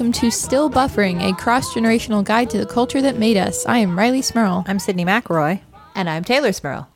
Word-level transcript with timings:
Hello 0.00 0.06
and 0.06 0.16
welcome 0.16 0.30
to 0.30 0.34
Still 0.34 0.70
Buffering, 0.70 1.20
a 1.20 1.36
cross 1.36 1.74
generational 1.74 2.24
guide 2.24 2.48
to 2.48 2.56
the 2.56 2.64
culture 2.64 3.02
that 3.02 3.18
made 3.18 3.36
us. 3.36 3.66
I 3.66 3.76
am 3.80 3.98
Rileigh 3.98 4.24
Smirl. 4.24 4.64
I'm 4.66 4.78
Sydnee 4.78 5.04
McElroy. 5.04 5.60
And 5.94 6.08
I'm 6.08 6.24
Teylor 6.24 6.54
Smirl. 6.54 6.88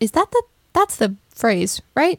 Is 0.00 0.12
that 0.12 0.30
the 0.30 0.42
that's 0.72 0.96
the 0.96 1.14
phrase, 1.28 1.82
right? 1.94 2.18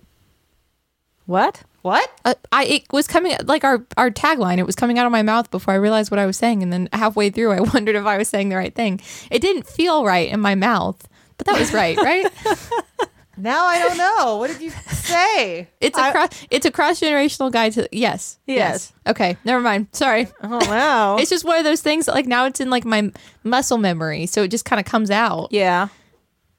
What? 1.25 1.63
What? 1.81 2.11
Uh, 2.23 2.35
I 2.51 2.65
it 2.65 2.83
was 2.91 3.07
coming 3.07 3.35
like 3.45 3.63
our 3.63 3.87
our 3.97 4.11
tagline. 4.11 4.59
It 4.59 4.67
was 4.67 4.75
coming 4.75 4.99
out 4.99 5.07
of 5.07 5.11
my 5.11 5.23
mouth 5.23 5.49
before 5.49 5.73
I 5.73 5.77
realized 5.77 6.11
what 6.11 6.19
I 6.19 6.27
was 6.27 6.37
saying, 6.37 6.61
and 6.61 6.71
then 6.71 6.89
halfway 6.93 7.31
through, 7.31 7.53
I 7.53 7.59
wondered 7.73 7.95
if 7.95 8.05
I 8.05 8.19
was 8.19 8.27
saying 8.27 8.49
the 8.49 8.55
right 8.57 8.75
thing. 8.75 9.01
It 9.31 9.39
didn't 9.39 9.65
feel 9.65 10.05
right 10.05 10.31
in 10.31 10.39
my 10.39 10.53
mouth, 10.53 11.07
but 11.39 11.47
that 11.47 11.57
was 11.57 11.73
right, 11.73 11.97
right? 11.97 12.31
Now 13.37 13.65
I 13.67 13.79
don't 13.79 13.97
know. 13.97 14.37
What 14.37 14.49
did 14.51 14.61
you 14.61 14.71
say? 14.71 15.67
It's 15.79 15.97
a 15.97 16.01
I- 16.01 16.11
cross. 16.11 16.29
It's 16.49 16.65
a 16.65 16.71
cross 16.71 16.99
generational 16.99 17.51
guide 17.51 17.73
to 17.73 17.87
yes, 17.91 18.39
Yes. 18.47 18.91
Okay, 19.05 19.37
never 19.45 19.61
mind. 19.61 19.87
Sorry. 19.91 20.27
Oh 20.43 20.57
wow. 20.69 21.17
It's 21.19 21.29
just 21.29 21.45
one 21.45 21.57
of 21.57 21.63
those 21.63 21.81
things. 21.81 22.07
that, 22.07 22.15
Like 22.15 22.25
now, 22.25 22.45
it's 22.45 22.59
in 22.59 22.69
like 22.69 22.83
my 22.85 23.11
muscle 23.43 23.77
memory, 23.77 24.25
so 24.25 24.43
it 24.43 24.49
just 24.49 24.65
kind 24.65 24.79
of 24.79 24.85
comes 24.85 25.11
out. 25.11 25.49
yeah. 25.51 25.87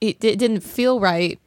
It, 0.00 0.22
it 0.24 0.38
didn't 0.38 0.60
feel 0.60 1.00
right, 1.00 1.40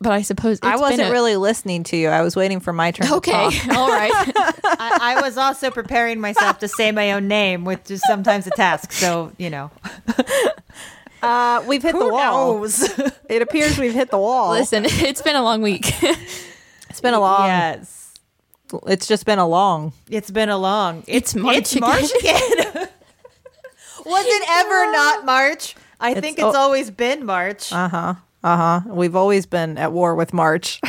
but 0.00 0.12
I 0.12 0.22
suppose 0.22 0.58
it's 0.58 0.66
I 0.66 0.74
wasn't 0.74 1.08
a- 1.08 1.12
really 1.12 1.36
listening 1.36 1.84
to 1.84 1.96
you. 1.96 2.08
I 2.08 2.22
was 2.22 2.34
waiting 2.34 2.58
for 2.58 2.72
my 2.72 2.90
turn. 2.90 3.06
to 3.06 3.14
Okay, 3.16 3.30
talk. 3.50 3.68
all 3.76 3.88
right. 3.88 4.10
I, 4.64 5.14
I 5.16 5.20
was 5.22 5.36
also 5.38 5.70
preparing 5.70 6.18
myself 6.20 6.58
to 6.58 6.66
say 6.68 6.90
my 6.90 7.12
own 7.12 7.28
name, 7.28 7.64
which 7.64 7.88
is 7.88 8.02
sometimes 8.08 8.48
a 8.48 8.50
task. 8.50 8.90
So, 8.90 9.30
you 9.38 9.50
know. 9.50 9.70
Uh, 11.22 11.62
we've 11.66 11.82
hit 11.82 11.92
the 11.98 12.08
wall. 12.08 12.66
It 13.28 13.42
appears 13.42 13.78
we've 13.78 13.94
hit 13.94 14.10
the 14.10 14.18
wall. 14.18 14.50
Listen, 14.50 14.84
it's 14.88 15.22
been 15.22 15.36
a 15.36 15.42
long 15.42 15.62
week. 15.62 15.86
it's 16.90 17.00
been 17.00 17.14
a 17.14 17.20
long. 17.20 17.46
yes. 17.46 18.14
It's 18.86 19.06
just 19.06 19.24
been 19.24 19.38
a 19.38 19.46
long. 19.46 19.92
It's 20.08 20.30
been 20.30 20.48
a 20.48 20.58
long. 20.58 21.04
It's 21.06 21.34
March 21.34 21.58
It's 21.58 21.80
March 21.80 22.10
again. 22.18 22.88
Was 24.04 24.24
it 24.26 24.48
ever 24.48 24.92
not 24.92 25.24
March? 25.24 25.76
I 26.00 26.14
think 26.14 26.38
it's 26.38 26.56
always 26.56 26.90
been 26.90 27.24
March. 27.24 27.72
Uh 27.72 27.88
huh. 27.88 28.14
Uh 28.42 28.56
huh. 28.56 28.80
We've 28.86 29.14
always 29.14 29.46
been 29.46 29.76
at 29.78 29.92
war 29.92 30.14
with 30.14 30.32
March. 30.32 30.80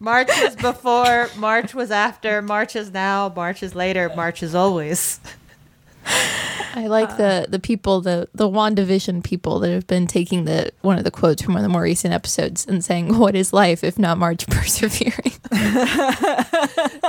March 0.00 0.28
was 0.42 0.54
before, 0.56 1.28
March 1.36 1.74
was 1.74 1.90
after, 1.90 2.40
March 2.40 2.76
is 2.76 2.92
now, 2.92 3.32
March 3.34 3.62
is 3.64 3.74
later, 3.74 4.10
March 4.14 4.42
is 4.44 4.54
always. 4.54 5.18
I 6.74 6.86
like 6.86 7.16
the 7.16 7.44
um, 7.44 7.50
the 7.50 7.58
people, 7.58 8.00
the 8.00 8.28
the 8.34 8.48
WandaVision 8.48 9.24
people 9.24 9.58
that 9.60 9.70
have 9.70 9.86
been 9.86 10.06
taking 10.06 10.44
the 10.44 10.70
one 10.82 10.98
of 10.98 11.04
the 11.04 11.10
quotes 11.10 11.42
from 11.42 11.54
one 11.54 11.64
of 11.64 11.68
the 11.68 11.72
more 11.72 11.82
recent 11.82 12.14
episodes 12.14 12.66
and 12.66 12.84
saying, 12.84 13.18
"What 13.18 13.34
is 13.34 13.52
life 13.52 13.82
if 13.84 13.98
not 13.98 14.18
March 14.18 14.46
persevering?" 14.50 15.32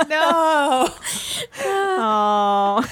No. 0.08 0.88
oh, 1.64 2.84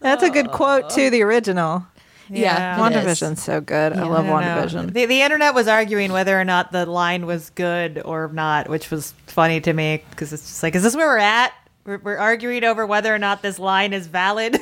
that's 0.00 0.22
a 0.22 0.30
good 0.30 0.50
quote 0.50 0.90
to 0.90 1.08
the 1.10 1.22
original. 1.22 1.86
Yeah, 2.28 2.76
it 2.76 2.80
WandaVision's 2.80 3.42
so 3.42 3.60
good. 3.60 3.92
I 3.92 4.02
love 4.04 4.26
I. 4.26 4.30
WandaVision. 4.30 4.92
The, 4.92 5.06
the 5.06 5.22
internet 5.22 5.54
was 5.54 5.68
arguing 5.68 6.12
whether 6.12 6.38
or 6.38 6.44
not 6.44 6.72
the 6.72 6.84
line 6.86 7.24
was 7.26 7.50
good 7.50 8.02
or 8.04 8.28
not, 8.28 8.68
which 8.68 8.90
was 8.90 9.14
funny 9.26 9.60
to 9.60 9.72
me 9.72 10.02
because 10.10 10.32
it's 10.32 10.42
just 10.42 10.62
like, 10.62 10.74
is 10.74 10.82
this 10.82 10.96
where 10.96 11.06
we're 11.06 11.18
at? 11.18 11.52
We're, 11.84 11.98
we're 11.98 12.16
arguing 12.16 12.64
over 12.64 12.84
whether 12.84 13.14
or 13.14 13.18
not 13.18 13.42
this 13.42 13.58
line 13.58 13.92
is 13.92 14.08
valid. 14.08 14.58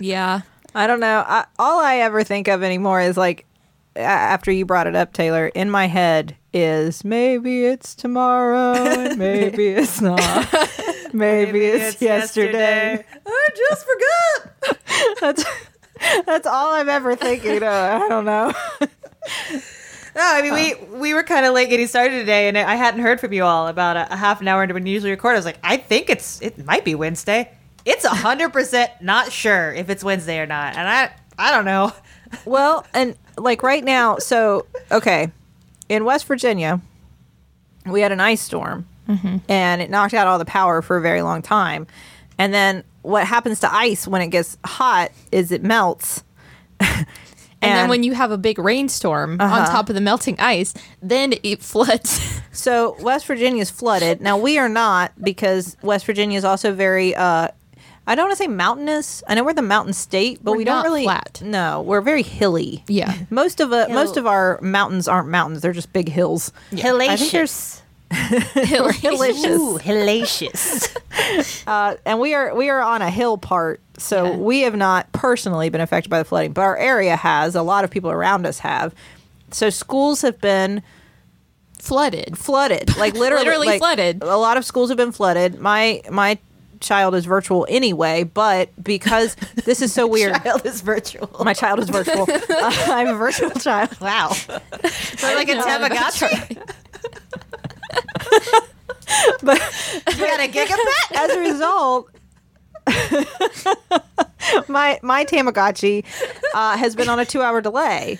yeah. 0.00 0.40
I 0.76 0.86
don't 0.86 1.00
know. 1.00 1.24
I, 1.26 1.46
all 1.58 1.80
I 1.80 1.96
ever 1.96 2.22
think 2.22 2.48
of 2.48 2.62
anymore 2.62 3.00
is 3.00 3.16
like 3.16 3.46
after 3.96 4.52
you 4.52 4.66
brought 4.66 4.86
it 4.86 4.94
up, 4.94 5.14
Teylor. 5.14 5.50
In 5.54 5.70
my 5.70 5.86
head 5.86 6.36
is 6.52 7.02
maybe 7.02 7.64
it's 7.64 7.94
tomorrow, 7.94 8.74
and 8.74 9.18
maybe 9.18 9.68
it's 9.68 10.00
not. 10.00 10.54
Maybe, 11.12 11.64
it's, 11.64 12.02
yesterday. 12.02 13.02
I 13.26 13.48
just 13.56 13.86
forgot. 13.86 14.78
That's 15.20 15.44
that's 16.26 16.46
all 16.46 16.74
I'm 16.74 16.90
ever 16.90 17.16
thinking. 17.16 17.56
Of. 17.56 17.62
I 17.62 18.06
don't 18.06 18.26
know. 18.26 18.52
No, 20.14 20.22
I 20.22 20.42
mean 20.42 20.52
we 20.52 20.74
uh. 20.74 20.98
we 20.98 21.14
were 21.14 21.22
kind 21.22 21.46
of 21.46 21.54
late 21.54 21.70
getting 21.70 21.86
started 21.86 22.18
today, 22.18 22.48
and 22.48 22.58
I 22.58 22.74
hadn't 22.74 23.00
heard 23.00 23.18
from 23.18 23.32
you 23.32 23.44
all 23.44 23.68
about 23.68 23.96
a, 23.96 24.12
a 24.12 24.16
half 24.16 24.42
an 24.42 24.48
hour 24.48 24.62
into 24.62 24.74
when 24.74 24.84
we 24.84 24.90
usually 24.90 25.10
record. 25.10 25.32
I 25.32 25.38
was 25.38 25.46
like, 25.46 25.58
I 25.62 25.78
think 25.78 26.10
it's 26.10 26.42
it 26.42 26.62
might 26.66 26.84
be 26.84 26.94
Wednesday. 26.94 27.55
It's 27.86 28.04
a 28.04 28.10
hundred 28.10 28.52
percent 28.52 28.90
not 29.00 29.32
sure 29.32 29.72
if 29.72 29.88
it's 29.88 30.04
Wednesday 30.04 30.38
or 30.40 30.46
not, 30.46 30.76
and 30.76 30.86
I 30.86 31.10
I 31.38 31.52
don't 31.52 31.64
know. 31.64 31.92
Well, 32.44 32.84
and 32.92 33.14
like 33.38 33.62
right 33.62 33.84
now, 33.84 34.18
so 34.18 34.66
okay, 34.90 35.30
in 35.88 36.04
West 36.04 36.26
Virginia, 36.26 36.80
we 37.86 38.00
had 38.00 38.10
an 38.10 38.20
ice 38.20 38.42
storm, 38.42 38.86
and 39.48 39.80
it 39.80 39.90
knocked 39.90 40.12
out 40.12 40.26
all 40.26 40.38
the 40.40 40.44
power 40.44 40.82
for 40.82 40.96
a 40.96 41.00
very 41.00 41.22
long 41.22 41.40
time. 41.40 41.86
And 42.36 42.52
then 42.52 42.82
what 43.02 43.24
happens 43.24 43.60
to 43.60 43.72
ice 43.72 44.08
when 44.08 44.22
it 44.22 44.28
gets 44.28 44.58
hot 44.64 45.12
is 45.30 45.52
it 45.52 45.62
melts. 45.62 46.24
And, 47.62 47.74
then 47.74 47.88
when 47.88 48.02
you 48.04 48.12
have 48.12 48.30
a 48.30 48.38
big 48.38 48.58
rainstorm 48.58 49.40
on 49.40 49.66
top 49.66 49.88
of 49.88 49.94
the 49.96 50.00
melting 50.00 50.38
ice, 50.38 50.72
then 51.02 51.34
it 51.42 51.62
floods. 51.62 52.20
So 52.52 52.96
West 53.00 53.26
Virginia 53.26 53.60
is 53.60 53.70
flooded. 53.70 54.20
Now 54.22 54.38
we 54.38 54.56
are 54.56 54.68
not 54.68 55.12
because 55.22 55.76
West 55.82 56.06
Virginia 56.06 56.38
is 56.38 56.44
also 56.44 56.72
very. 56.72 57.14
Uh, 57.14 57.48
I 58.06 58.14
don't 58.14 58.26
want 58.28 58.38
to 58.38 58.42
say 58.44 58.48
mountainous. 58.48 59.22
I 59.26 59.34
know 59.34 59.42
we're 59.44 59.52
the 59.54 59.62
mountain 59.62 59.92
state, 59.92 60.38
but 60.42 60.52
We're 60.52 60.58
we 60.58 60.64
don't 60.64 60.76
not 60.76 60.84
really. 60.84 61.02
flat. 61.04 61.40
No, 61.44 61.82
we're 61.82 62.00
very 62.00 62.22
hilly. 62.22 62.84
Yeah. 62.88 63.14
Most 63.30 63.60
of 63.60 63.72
uh, 63.72 63.86
most 63.90 64.16
of 64.16 64.26
our 64.26 64.60
mountains 64.62 65.08
aren't 65.08 65.28
mountains; 65.28 65.60
they're 65.62 65.72
just 65.72 65.92
big 65.92 66.08
hills. 66.08 66.52
I 66.72 66.76
think 67.16 67.30
there's 67.32 67.82
Hilarious. 68.12 69.44
Ooh, 69.46 69.78
hellacious. 69.82 70.96
uh, 71.66 71.96
and 72.04 72.20
we 72.20 72.34
are 72.34 72.54
we 72.54 72.68
are 72.68 72.80
on 72.80 73.02
a 73.02 73.10
hill 73.10 73.36
part, 73.38 73.80
so 73.98 74.24
Yeah. 74.24 74.36
we 74.36 74.60
have 74.60 74.76
not 74.76 75.10
personally 75.12 75.68
been 75.70 75.80
affected 75.80 76.08
by 76.08 76.18
the 76.20 76.24
flooding, 76.24 76.52
but 76.52 76.62
our 76.62 76.76
area 76.76 77.16
has. 77.16 77.54
A 77.56 77.62
lot 77.62 77.82
of 77.84 77.90
people 77.90 78.10
around 78.10 78.46
us 78.46 78.60
have. 78.60 78.94
So 79.50 79.70
schools 79.70 80.22
have 80.22 80.40
been 80.40 80.82
flooded. 81.78 82.38
flooded, 82.38 82.96
like 82.96 83.14
literally, 83.14 83.44
Literally 83.44 83.66
like, 83.66 83.78
flooded. 83.80 84.22
A 84.22 84.36
lot 84.36 84.56
of 84.56 84.64
schools 84.64 84.88
have 84.90 84.96
been 84.96 85.12
flooded. 85.12 85.58
My 85.60 86.02
my 86.10 86.38
child 86.80 87.14
is 87.14 87.24
virtual 87.26 87.66
anyway, 87.68 88.22
but 88.24 88.70
because 88.82 89.34
this 89.64 89.80
is 89.82 89.92
so 89.92 90.06
weird. 90.14 90.34
Child 90.42 90.66
is 90.66 90.80
virtual. 90.80 91.30
My 91.44 91.54
child 91.54 91.78
is 91.80 91.88
virtual. 91.90 92.26
Uh, 92.48 92.72
I'm 92.88 93.08
a 93.08 93.14
virtual 93.14 93.50
child. 93.50 93.98
Wow. 94.00 94.32
Like 95.22 95.48
a 95.48 95.54
didn't 95.54 95.58
know 95.58 95.64
that 95.66 95.82
about 95.86 96.12
Tamagotchi? 96.12 96.56
But 99.42 99.58
You 100.16 100.26
got 100.26 100.40
a 100.40 100.48
gigabit? 100.48 101.16
as 101.16 101.30
a 101.30 101.40
result, 101.40 102.10
my 104.68 104.98
my 105.02 105.24
Tamagotchi 105.24 106.04
uh, 106.54 106.76
has 106.76 106.94
been 106.96 107.08
on 107.08 107.18
a 107.18 107.24
two 107.24 107.42
hour 107.42 107.60
delay. 107.60 108.18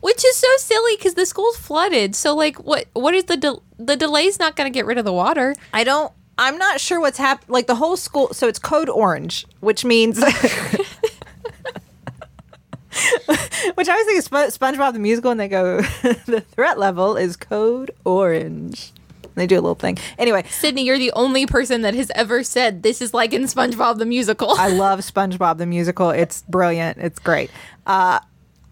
Which 0.00 0.24
is 0.24 0.36
so 0.36 0.48
silly 0.58 0.96
because 0.96 1.14
the 1.14 1.24
school's 1.26 1.56
flooded. 1.56 2.14
So 2.14 2.34
like, 2.34 2.56
what? 2.56 2.86
What 2.92 3.14
is 3.14 3.24
the 3.24 3.36
de- 3.36 3.60
the 3.78 3.96
delay's 3.96 4.38
not 4.38 4.54
going 4.56 4.70
to 4.70 4.76
get 4.76 4.86
rid 4.86 4.98
of 4.98 5.04
the 5.04 5.12
water? 5.12 5.54
I 5.72 5.84
don't. 5.84 6.12
I'm 6.38 6.56
not 6.56 6.80
sure 6.80 7.00
what's 7.00 7.18
happened. 7.18 7.50
Like 7.50 7.66
the 7.66 7.74
whole 7.74 7.96
school. 7.96 8.32
So 8.32 8.48
it's 8.48 8.58
code 8.58 8.88
orange, 8.88 9.46
which 9.60 9.84
means. 9.84 10.22
Which 13.74 13.88
I 13.88 13.92
always 13.92 14.06
think 14.06 14.18
is 14.18 14.24
Sp- 14.26 14.50
SpongeBob 14.58 14.92
the 14.92 14.98
musical, 14.98 15.30
and 15.30 15.38
they 15.38 15.46
go, 15.48 15.80
the 16.02 16.44
threat 16.52 16.78
level 16.78 17.16
is 17.16 17.36
code 17.36 17.92
orange. 18.04 18.92
And 19.22 19.34
they 19.36 19.46
do 19.46 19.54
a 19.54 19.62
little 19.62 19.74
thing. 19.76 19.98
Anyway, 20.18 20.42
Sydnee, 20.44 20.84
you're 20.84 20.98
the 20.98 21.12
only 21.12 21.46
person 21.46 21.82
that 21.82 21.94
has 21.94 22.10
ever 22.14 22.42
said 22.42 22.82
this 22.82 23.00
is 23.00 23.14
like 23.14 23.32
in 23.32 23.42
SpongeBob 23.42 23.98
the 23.98 24.06
musical. 24.06 24.50
I 24.58 24.68
love 24.68 25.00
SpongeBob 25.00 25.58
the 25.58 25.66
musical. 25.66 26.10
It's 26.10 26.42
brilliant. 26.42 26.98
It's 26.98 27.20
great. 27.20 27.50
Uh, 27.86 28.18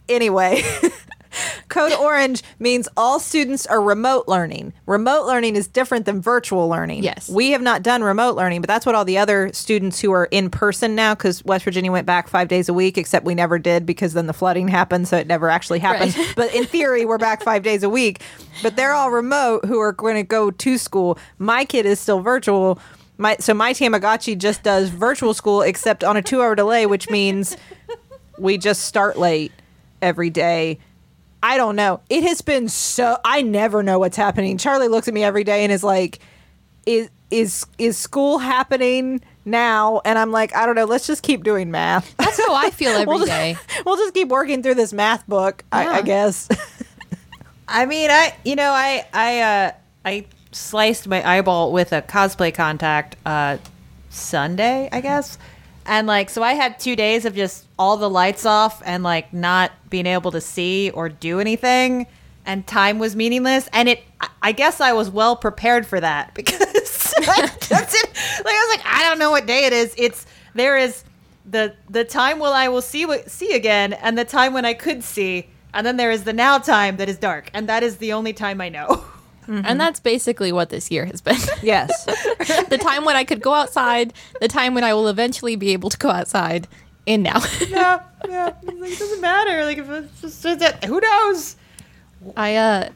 anyway, 0.09 0.63
Code 1.69 1.93
Orange 1.93 2.43
means 2.59 2.89
all 2.97 3.21
students 3.21 3.67
are 3.67 3.81
remote 3.81 4.29
learning. 4.29 4.73
Remote 4.87 5.27
learning 5.27 5.57
is 5.57 5.69
different 5.69 6.07
than 6.07 6.21
virtual 6.21 6.69
learning. 6.69 7.03
Yes. 7.03 7.29
We 7.29 7.51
have 7.51 7.63
not 7.63 7.83
done 7.83 8.03
remote 8.03 8.37
learning, 8.37 8.61
but 8.61 8.69
that's 8.69 8.87
what 8.87 8.95
all 8.95 9.05
the 9.05 9.19
other 9.19 9.53
students 9.53 10.01
who 10.01 10.13
are 10.13 10.27
in 10.27 10.51
person 10.51 10.95
now, 10.95 11.15
because 11.15 11.45
West 11.45 11.65
Virginia 11.65 11.93
went 11.93 12.07
back 12.07 12.29
five 12.29 12.49
days 12.49 12.69
a 12.69 12.75
week, 12.75 12.99
except 12.99 13.25
we 13.25 13.35
never 13.35 13.59
did 13.59 13.87
because 13.87 14.15
then 14.15 14.27
the 14.27 14.33
flooding 14.33 14.69
happened, 14.69 15.09
so 15.09 15.17
it 15.17 15.27
never 15.27 15.49
actually 15.49 15.79
happened. 15.79 16.17
Right. 16.17 16.27
But 16.37 16.55
in 16.55 16.65
theory, 16.65 17.05
we're 17.05 17.19
back 17.19 17.43
five 17.43 17.63
days 17.63 17.83
a 17.83 17.89
week. 17.89 18.21
But 18.63 18.77
they're 18.77 18.93
all 18.93 19.11
remote 19.11 19.65
who 19.65 19.79
are 19.79 19.93
going 19.93 20.17
to 20.17 20.23
go 20.23 20.51
to 20.51 20.79
school. 20.79 21.19
My 21.39 21.65
kid 21.65 21.87
is 21.87 21.99
still 22.01 22.21
virtual. 22.21 22.79
My 23.19 23.37
so 23.41 23.55
my 23.55 23.73
Tamagotchi 23.73 24.37
just 24.37 24.63
does 24.63 24.91
virtual 24.91 25.33
school, 25.33 25.63
except 25.63 26.05
on 26.05 26.17
a 26.17 26.23
two-hour 26.23 26.55
delay, 26.55 26.85
which 26.87 27.09
means 27.09 27.57
we 28.39 28.59
just 28.59 28.83
start 28.83 29.19
late 29.19 29.53
every 30.03 30.31
day. 30.31 30.79
I 31.47 31.59
don't 31.59 31.77
know. 31.77 32.01
It 32.11 32.25
has 32.25 32.41
been 32.41 32.69
so 32.69 33.19
I 33.25 33.43
never 33.43 33.85
know 33.85 34.01
what's 34.01 34.17
happening. 34.17 34.59
Charlie 34.59 34.89
looks 34.89 35.07
at 35.07 35.15
me 35.15 35.23
every 35.23 35.45
day 35.45 35.63
and 35.63 35.71
is 35.71 35.85
like, 35.85 36.19
"Is 36.87 37.09
is 37.31 37.65
is 37.79 37.97
school 37.97 38.39
happening 38.39 39.21
now?" 39.45 40.01
And 40.05 40.19
I'm 40.19 40.33
like, 40.33 40.57
"I 40.57 40.67
don't 40.67 40.75
know. 40.75 40.87
Let's 40.87 41.07
just 41.07 41.23
keep 41.23 41.45
doing 41.45 41.71
math. 41.71 42.17
That's 42.17 42.45
how 42.45 42.53
I 42.53 42.71
feel 42.71 42.91
every 42.91 43.07
we'll, 43.07 43.27
day. 43.27 43.53
just, 43.55 43.85
we'll 43.87 43.97
just 43.97 44.13
keep 44.13 44.27
working 44.27 44.61
through 44.61 44.75
this 44.75 44.93
math 44.93 45.25
book. 45.29 45.63
I, 45.71 45.87
I 45.87 46.03
guess." 46.03 46.49
I 47.69 47.87
mean, 47.87 48.11
I 48.11 48.35
you 48.45 48.57
know, 48.57 48.73
I 48.73 49.07
I 49.15 49.41
uh 49.41 49.73
I 50.05 50.27
sliced 50.51 51.07
my 51.07 51.25
eyeball 51.25 51.71
with 51.71 51.93
a 51.93 52.03
cosplay 52.03 52.53
contact 52.53 53.15
uh, 53.25 53.59
Sunday, 54.11 54.89
I 54.91 55.01
guess. 55.01 55.39
And 55.87 56.07
like, 56.07 56.31
so 56.31 56.43
I 56.43 56.55
had 56.55 56.79
two 56.79 56.97
days 56.97 57.25
of 57.25 57.35
just 57.35 57.65
all 57.79 57.97
the 57.97 58.11
lights 58.11 58.45
off 58.45 58.83
and 58.85 59.03
like 59.03 59.33
not 59.33 59.73
being 59.89 60.07
able 60.07 60.31
to 60.33 60.41
see 60.41 60.91
or 60.91 61.09
do 61.09 61.41
anything, 61.41 62.07
and 62.45 62.67
time 62.67 62.99
was 62.99 63.15
meaningless. 63.17 63.69
And 63.73 63.89
it, 63.89 64.03
I- 64.43 64.53
guess 64.53 64.81
I 64.81 64.93
was 64.93 65.11
well 65.11 65.37
prepared 65.37 65.87
for 65.87 66.01
that 66.01 66.35
because 66.35 66.59
that's 67.27 67.95
it. 67.95 68.09
Like 68.45 68.55
I 68.55 68.67
was 68.69 68.77
like, 68.79 68.87
I 68.87 69.09
don't 69.09 69.19
know 69.19 69.31
what 69.31 69.47
day 69.47 69.65
it 69.67 69.73
is. 69.73 69.95
It's 69.97 70.27
there 70.55 70.77
is 70.77 71.05
the 71.49 71.75
the 71.89 72.05
time 72.05 72.39
when 72.39 72.53
I 72.53 72.69
will 72.69 72.83
see 72.83 73.07
what 73.07 73.31
see 73.31 73.55
again, 73.55 73.93
and 73.93 74.19
the 74.19 74.25
time 74.25 74.53
when 74.53 74.65
I 74.65 74.75
could 74.75 75.05
see, 75.05 75.49
and 75.73 75.87
then 75.87 75.97
there 75.97 76.11
is 76.11 76.25
the 76.25 76.33
now 76.33 76.59
time 76.59 76.97
that 76.97 77.09
is 77.09 77.19
dark, 77.19 77.51
and 77.55 77.69
that 77.69 77.83
is 77.83 77.99
the 77.99 78.13
only 78.13 78.33
time 78.33 78.61
I 78.61 78.69
know. 78.69 79.05
And 79.49 79.81
that's 79.81 80.01
basically 80.01 80.53
what 80.53 80.71
this 80.71 80.91
year 80.91 81.05
has 81.07 81.21
been. 81.21 81.37
Yes. 81.63 82.05
the 82.69 82.79
time 82.81 83.05
when 83.05 83.17
I 83.17 83.25
could 83.25 83.41
go 83.41 83.55
outside, 83.55 84.13
the 84.41 84.49
time 84.49 84.75
when 84.75 84.85
I 84.85 84.95
will 84.95 85.09
eventually 85.09 85.57
be 85.57 85.73
able 85.73 85.91
to 85.91 85.99
go 85.99 86.11
outside, 86.11 86.69
and 87.07 87.23
now. 87.23 87.41
yeah, 87.69 88.03
yeah. 88.29 88.53
Like, 88.63 88.93
it 88.93 88.99
doesn't 88.99 89.21
matter. 89.21 89.65
Like 89.65 89.79
if 89.79 89.89
it's 89.89 90.21
just 90.21 90.45
it's 90.45 90.87
who 90.87 91.01
knows? 91.01 91.57
I 92.37 92.57
uh 92.57 92.89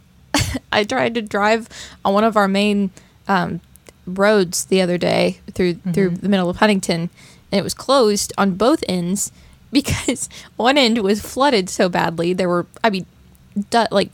I 0.73 0.85
tried 0.85 1.14
to 1.14 1.23
drive 1.23 1.69
on 2.05 2.14
one 2.14 2.25
of 2.25 2.37
our 2.37 2.49
main 2.49 2.91
um, 3.29 3.61
roads 4.06 4.64
the 4.67 4.81
other 4.81 4.99
day 4.99 5.41
through 5.52 5.75
through 5.93 6.11
the 6.11 6.29
middle 6.29 6.50
of 6.50 6.56
Huntington, 6.56 7.11
and 7.52 7.58
it 7.58 7.62
was 7.62 7.75
closed 7.75 8.32
on 8.38 8.55
both 8.55 8.82
ends 8.88 9.32
because 9.73 10.29
one 10.56 10.76
end 10.76 10.99
was 10.99 11.20
flooded 11.20 11.69
so 11.70 11.88
badly 11.88 12.32
there 12.32 12.49
were 12.49 12.67
I 12.82 12.91
mean 12.91 13.06
du- 13.70 13.88
like 13.91 14.11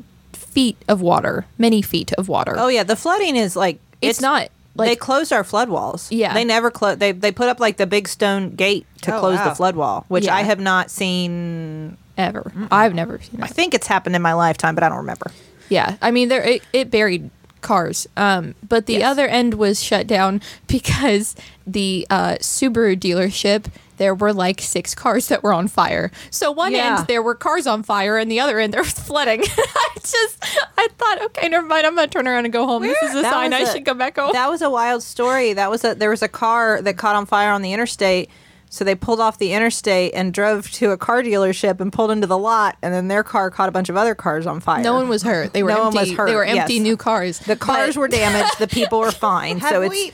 feet 0.57 0.77
of 0.89 1.03
water, 1.03 1.45
many 1.59 1.83
feet 1.83 2.13
of 2.15 2.29
water. 2.31 2.55
Oh 2.57 2.69
yeah, 2.69 2.83
the 2.83 2.97
flooding 2.97 3.37
is 3.37 3.57
like 3.57 3.79
it's, 4.01 4.23
not 4.23 4.49
like 4.75 4.89
they 4.89 4.97
closed 4.97 5.31
our 5.31 5.45
flood 5.45 5.69
walls. 5.69 6.11
Yeah. 6.11 6.33
they 6.33 6.45
never 6.45 6.71
close. 6.71 6.97
They 6.97 7.13
they 7.13 7.31
put 7.31 7.49
up 7.51 7.61
like 7.61 7.77
the 7.77 7.87
big 7.87 8.09
stone 8.09 8.55
gate 8.57 8.87
to 9.03 9.15
Oh, 9.15 9.21
close 9.21 9.37
wow. 9.39 9.49
the 9.51 9.55
flood 9.55 9.77
wall, 9.77 10.07
which 10.09 10.25
Yeah. 10.25 10.35
I 10.35 10.43
have 10.45 10.59
not 10.59 10.91
seen. 10.91 11.99
ever. 12.17 12.51
I've 12.73 12.95
never 12.95 13.21
seen 13.21 13.43
I 13.43 13.49
think 13.49 13.75
it's 13.75 13.87
happened 13.87 14.17
in 14.17 14.23
my 14.23 14.33
lifetime, 14.33 14.75
but 14.75 14.83
I 14.83 14.89
don't 14.89 14.99
remember. 15.05 15.31
Yeah, 15.69 15.97
I 16.01 16.11
mean 16.11 16.29
there 16.31 16.43
it, 16.43 16.63
it 16.73 16.91
buried 16.91 17.29
cars, 17.67 18.07
um, 18.17 18.55
but 18.67 18.87
the 18.87 18.95
Yes. 18.95 19.11
other 19.11 19.27
end 19.27 19.55
was 19.55 19.83
shut 19.83 20.07
down 20.07 20.41
because 20.69 21.35
the 21.67 22.07
uh, 22.09 22.37
Subaru 22.41 22.97
dealership 22.99 23.67
there 23.99 24.15
were 24.15 24.31
like 24.33 24.61
six 24.61 24.95
cars 24.95 25.29
that 25.29 25.43
were 25.43 25.55
on 25.55 25.69
fire. 25.69 26.11
So 26.31 26.51
one 26.53 26.73
Yeah. 26.73 26.99
end 26.99 27.07
there 27.07 27.23
were 27.23 27.35
cars 27.35 27.67
on 27.67 27.83
fire, 27.83 28.19
and 28.19 28.31
the 28.31 28.41
other 28.41 28.59
end 28.59 28.73
there 28.75 28.83
was 28.83 28.93
flooding. 28.93 29.41
I 29.57 29.89
just 30.01 30.37
I 30.77 30.89
thought, 30.99 31.23
okay, 31.27 31.49
never 31.49 31.67
mind. 31.67 31.87
I'm 31.87 31.95
gonna 31.97 32.07
turn 32.07 32.29
around 32.29 32.45
and 32.45 32.53
go 32.53 32.67
home. 32.67 32.83
This 32.83 33.01
is 33.03 33.15
a 33.15 33.23
That 33.23 33.33
sign 33.33 33.53
I 33.55 33.65
should 33.65 33.85
go 33.87 33.95
back 33.95 34.17
home. 34.17 34.33
That 34.35 34.49
was 34.51 34.61
a 34.63 34.69
wild 34.69 35.03
story. 35.03 35.55
That 35.55 35.71
was 35.71 35.83
a 35.85 35.95
there 35.95 36.11
was 36.11 36.23
a 36.23 36.29
car 36.29 36.83
that 36.83 36.99
caught 36.99 37.17
on 37.17 37.25
fire 37.27 37.51
on 37.51 37.63
the 37.63 37.73
interstate. 37.73 38.29
So 38.69 38.85
they 38.85 38.95
pulled 38.95 39.21
off 39.21 39.39
the 39.39 39.53
interstate 39.53 40.13
and 40.15 40.35
drove 40.35 40.71
to 40.73 40.91
a 40.91 40.97
car 40.99 41.23
dealership 41.23 41.81
and 41.81 41.93
pulled 41.93 42.11
into 42.11 42.27
the 42.27 42.37
lot, 42.37 42.77
and 42.83 42.93
then 42.93 43.09
their 43.09 43.23
car 43.23 43.51
caught 43.51 43.69
a 43.69 43.73
bunch 43.73 43.89
of 43.89 43.97
other 43.97 44.15
cars 44.15 44.47
on 44.47 44.61
fire. 44.61 44.83
no 44.83 44.95
one 44.95 45.09
was 45.09 45.23
hurt. 45.23 45.53
They 45.53 45.63
were 45.63 45.71
No 45.71 45.79
one 45.85 45.87
empty. 45.97 46.11
was 46.11 46.19
hurt, 46.19 46.27
They 46.27 46.35
were 46.35 46.45
empty 46.45 46.75
yes. 46.75 46.83
new 46.83 46.97
cars. 46.97 47.39
The 47.39 47.57
cars 47.57 47.95
But- 47.95 48.01
were 48.01 48.09
damaged. 48.09 48.59
The 48.59 48.67
people 48.69 48.99
were 49.01 49.11
fine. 49.31 49.61
So 49.61 49.83
it's. 49.83 49.91
we- 49.95 50.13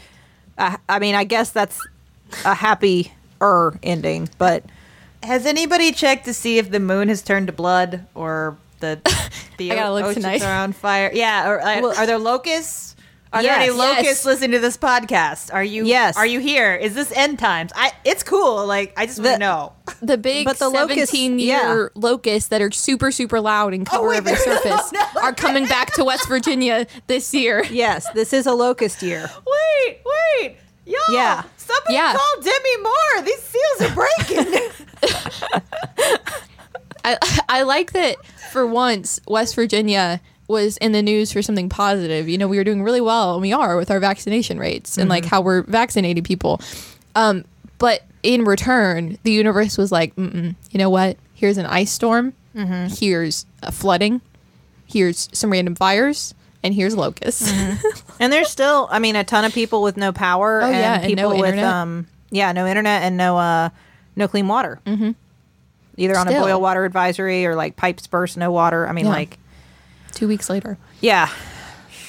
uh, 0.58 0.76
I 0.88 0.98
mean, 0.98 1.14
I 1.14 1.24
guess 1.24 1.50
that's 1.50 1.80
a 2.44 2.54
happy 2.54 3.12
er 3.40 3.74
ending, 3.82 4.28
but 4.38 4.64
Has 5.22 5.46
anybody 5.46 5.92
checked 5.92 6.26
to 6.26 6.34
see 6.34 6.58
if 6.58 6.70
the 6.70 6.78
moon 6.80 7.08
has 7.08 7.22
turned 7.22 7.46
to 7.46 7.52
blood 7.52 8.06
or 8.14 8.58
the 8.80 9.00
the 9.56 9.72
I 9.72 9.74
gotta 9.76 9.92
look 9.94 10.04
oceans 10.04 10.24
tonight. 10.24 10.42
are 10.42 10.62
on 10.62 10.72
fire? 10.72 11.10
Yeah, 11.14 11.48
or 11.48 11.60
uh, 11.60 11.80
Well- 11.80 11.96
are 11.98 12.06
there 12.06 12.18
locusts? 12.18 12.96
Are 13.32 13.42
there 13.42 13.54
any 13.54 13.70
locusts 13.70 14.04
Yes. 14.04 14.24
listening 14.26 14.50
to 14.52 14.58
this 14.58 14.76
podcast? 14.76 15.52
Are 15.54 15.64
you? 15.64 15.86
Yes. 15.86 16.16
Are 16.18 16.26
you 16.26 16.38
here? 16.38 16.74
Is 16.74 16.94
this 16.94 17.10
end 17.12 17.38
times? 17.38 17.72
I. 17.74 17.92
It's 18.04 18.22
cool. 18.22 18.66
Like 18.66 18.92
I 18.96 19.06
just 19.06 19.20
want 19.20 19.34
to 19.34 19.38
know. 19.38 19.72
the 20.02 20.18
big 20.18 20.44
But 20.44 20.58
the 20.58 20.68
locusts- 20.68 21.10
17 21.10 21.38
year 21.38 21.90
locusts 21.94 22.48
that 22.50 22.60
are 22.60 22.70
super 22.70 23.10
super 23.10 23.40
loud 23.40 23.72
and 23.74 23.88
oh, 23.88 23.90
cover 23.90 24.08
wait, 24.08 24.18
every 24.18 24.36
surface 24.36 24.92
no, 24.92 25.00
are 25.22 25.32
coming 25.32 25.66
back 25.66 25.92
to 25.94 26.04
West 26.04 26.28
Virginia 26.28 26.86
this 27.06 27.32
year. 27.32 27.64
yes, 27.70 28.06
this 28.12 28.32
is 28.32 28.46
a 28.46 28.52
locust 28.52 29.02
year. 29.02 29.30
Wait, 29.46 30.00
wait, 30.04 30.56
y'all. 30.84 30.96
Yeah. 31.10 31.42
Somebody 31.56 31.94
Yeah. 31.94 32.14
call 32.14 32.42
Demi 32.42 32.76
Moore. 32.82 33.22
These 33.24 33.42
seals 33.42 33.90
are 33.90 33.94
breaking. 33.94 34.70
I 37.04 37.16
I 37.48 37.62
like 37.62 37.92
that 37.92 38.16
for 38.52 38.66
once 38.66 39.20
West 39.26 39.54
Virginia 39.54 40.20
was 40.52 40.76
in 40.76 40.92
the 40.92 41.02
news 41.02 41.32
for 41.32 41.42
something 41.42 41.68
positive. 41.68 42.28
You 42.28 42.38
know, 42.38 42.46
we 42.46 42.56
were 42.58 42.64
doing 42.64 42.82
really 42.84 43.00
well, 43.00 43.32
and 43.34 43.42
we 43.42 43.52
are 43.52 43.76
with 43.76 43.90
our 43.90 43.98
vaccination 43.98 44.58
rates 44.58 44.98
and 44.98 45.08
like 45.10 45.24
how 45.24 45.40
we're 45.40 45.62
vaccinating 45.62 46.22
people. 46.22 46.60
Um, 47.16 47.44
but 47.78 48.02
in 48.22 48.44
return, 48.44 49.18
the 49.24 49.32
universe 49.32 49.76
was 49.76 49.90
like, 49.90 50.12
you 50.16 50.54
know 50.74 50.90
what? 50.90 51.16
Here's 51.34 51.58
an 51.58 51.66
ice 51.66 51.90
storm. 51.90 52.32
Here's 52.54 53.46
a 53.62 53.72
flooding. 53.72 54.20
Here's 54.86 55.28
some 55.32 55.50
random 55.50 55.74
fires, 55.74 56.34
and 56.62 56.72
here's 56.74 56.94
locusts. 56.94 57.50
And 58.20 58.32
there's 58.32 58.50
still, 58.50 58.86
I 58.90 59.00
mean, 59.00 59.16
a 59.16 59.24
ton 59.24 59.44
of 59.44 59.52
people 59.52 59.82
with 59.82 59.96
no 59.96 60.12
power 60.12 60.62
Oh, 60.62 60.66
and 60.66 60.74
yeah, 60.76 60.94
and 61.00 61.06
people 61.06 61.30
no 61.30 61.36
with 61.36 61.38
internet. 61.46 61.64
um 61.64 62.06
yeah, 62.30 62.52
no 62.52 62.68
internet 62.68 63.02
and 63.02 63.16
no 63.16 63.36
uh 63.36 63.70
no 64.14 64.28
clean 64.28 64.46
water. 64.46 64.78
Mm-hmm. 64.86 65.10
Either 65.96 66.16
on 66.16 66.28
a 66.28 66.30
boil 66.30 66.60
water 66.60 66.84
advisory 66.84 67.44
or 67.46 67.56
like 67.56 67.74
pipes 67.74 68.06
burst, 68.06 68.36
no 68.36 68.52
water. 68.52 68.86
I 68.86 68.92
mean, 68.92 69.06
Yeah. 69.06 69.10
like, 69.10 69.38
Two 70.12 70.28
weeks 70.28 70.48
later, 70.50 70.78
yeah, 71.00 71.30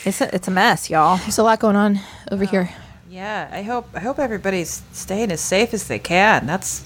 it's 0.05 0.21
a, 0.21 0.33
it's 0.35 0.47
a 0.47 0.51
mess, 0.51 0.89
y'all. 0.89 1.17
there's 1.17 1.38
a 1.38 1.44
lot 1.44 1.59
going 1.59 1.75
on 1.75 2.00
over 2.31 2.44
here. 2.45 2.69
yeah, 3.09 3.50
I 3.51 3.61
hope. 3.63 3.88
I 3.94 4.00
hope 4.00 4.19
everybody's 4.19 4.83
staying 4.91 5.31
as 5.31 5.41
safe 5.41 5.74
as 5.74 5.88
they 5.88 6.00
can. 6.00 6.45
That's 6.45 6.86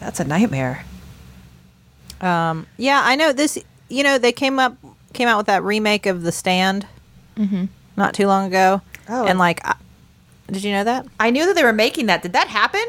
that's 0.00 0.20
a 0.20 0.24
nightmare. 0.24 0.84
Um, 2.20 2.66
yeah, 2.76 3.02
I 3.04 3.16
know 3.16 3.32
this. 3.32 3.58
You 3.88 4.02
know, 4.04 4.18
they 4.18 4.32
came 4.32 4.58
up 4.58 4.76
came 5.12 5.28
out 5.28 5.36
with 5.36 5.46
that 5.46 5.62
remake 5.62 6.06
of 6.06 6.22
The 6.22 6.32
Stand 6.32 6.86
not 7.96 8.14
too 8.14 8.26
long 8.26 8.46
ago, 8.46 8.80
Oh. 9.08 9.26
and 9.26 9.38
like, 9.38 9.60
I, 9.66 9.74
did 10.50 10.62
you 10.64 10.72
know 10.72 10.84
that 10.84 11.06
I 11.20 11.30
knew 11.30 11.44
that 11.46 11.54
they 11.54 11.64
were 11.64 11.72
making 11.72 12.06
that. 12.06 12.22
Did 12.22 12.32
that 12.34 12.48
happen? 12.48 12.84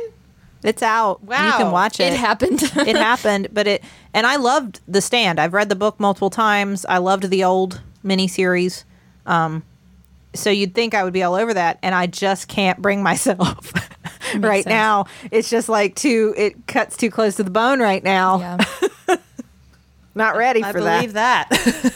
It's 0.63 0.81
out? 0.81 1.23
Wow. 1.23 1.45
You 1.45 1.51
can 1.53 1.71
watch 1.71 1.99
it. 1.99 2.13
It 2.13 2.19
happened. 2.19 2.61
it 2.75 2.95
happened, 2.95 3.49
but 3.51 3.67
it 3.67 3.83
and 4.13 4.25
I 4.25 4.37
loved 4.37 4.79
The 4.87 5.01
Stand. 5.01 5.39
I've 5.39 5.53
read 5.53 5.69
the 5.69 5.75
book 5.75 5.99
multiple 5.99 6.29
times. 6.29 6.85
I 6.87 6.97
loved 6.99 7.29
the 7.29 7.43
old 7.43 7.81
miniseries. 8.03 8.83
Um, 9.25 9.63
so 10.33 10.49
you'd 10.49 10.73
think 10.73 10.93
I 10.93 11.03
would 11.03 11.13
be 11.13 11.23
all 11.23 11.35
over 11.35 11.53
that, 11.53 11.79
and 11.81 11.93
I 11.93 12.07
just 12.07 12.47
can't 12.47 12.81
bring 12.81 13.03
myself 13.03 13.71
right 14.35 14.63
sense. 14.63 14.71
now. 14.71 15.05
It's 15.31 15.49
just 15.49 15.69
like 15.69 15.95
too. 15.95 16.33
It 16.37 16.67
cuts 16.67 16.97
too 16.97 17.11
close 17.11 17.35
to 17.35 17.43
the 17.43 17.51
bone 17.51 17.79
right 17.79 18.03
now. 18.03 18.39
yeah. 19.07 19.15
Not 20.15 20.35
ready 20.35 20.61
for 20.61 20.65
that. 20.65 20.69
I 20.69 20.71
for 20.71 20.79
believe 20.79 21.13
that. 21.13 21.93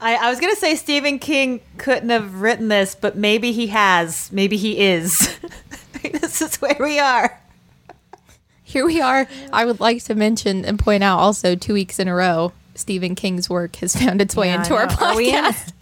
I, 0.00 0.14
I 0.16 0.30
was 0.30 0.40
gonna 0.40 0.56
say 0.56 0.74
Stephen 0.74 1.18
King 1.18 1.60
couldn't 1.76 2.10
have 2.10 2.40
written 2.40 2.68
this, 2.68 2.94
but 2.94 3.16
maybe 3.16 3.52
he 3.52 3.66
has. 3.68 4.30
Maybe 4.32 4.56
he 4.56 4.78
is. 4.78 5.38
this 6.12 6.40
is 6.42 6.56
where 6.56 6.76
we 6.80 6.98
are. 6.98 7.40
Here 8.62 8.84
we 8.84 9.00
are. 9.00 9.26
I 9.52 9.64
would 9.64 9.80
like 9.80 10.04
to 10.04 10.14
mention 10.14 10.64
and 10.64 10.78
point 10.78 11.02
out 11.02 11.18
also 11.18 11.54
two 11.54 11.72
weeks 11.72 11.98
in 11.98 12.06
a 12.08 12.14
row, 12.14 12.52
Stephen 12.74 13.14
King's 13.14 13.48
work 13.48 13.76
has 13.76 13.96
found 13.96 14.20
its 14.20 14.36
way 14.36 14.48
Yeah, 14.48 14.58
into 14.58 14.74
our 14.74 14.86
know. 14.86 14.92
In- 14.92 14.98
podcast. 15.32 15.72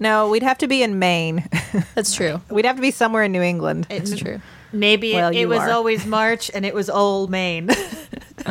No, 0.00 0.28
we'd 0.28 0.42
have 0.42 0.58
to 0.58 0.66
be 0.68 0.82
in 0.82 0.98
Maine. 0.98 1.48
That's 1.94 2.14
true. 2.14 2.40
we'd 2.50 2.64
have 2.66 2.76
to 2.76 2.82
be 2.82 2.90
somewhere 2.90 3.22
in 3.22 3.32
New 3.32 3.40
England. 3.42 3.86
It's 3.88 4.14
true. 4.16 4.40
Maybe 4.72 5.14
Well, 5.14 5.30
it, 5.30 5.36
it 5.36 5.46
was 5.46 5.60
are. 5.60 5.70
always 5.70 6.04
March 6.04 6.50
and 6.52 6.66
it 6.66 6.74
was 6.74 6.90
Old 6.90 7.30
Maine. 7.30 7.68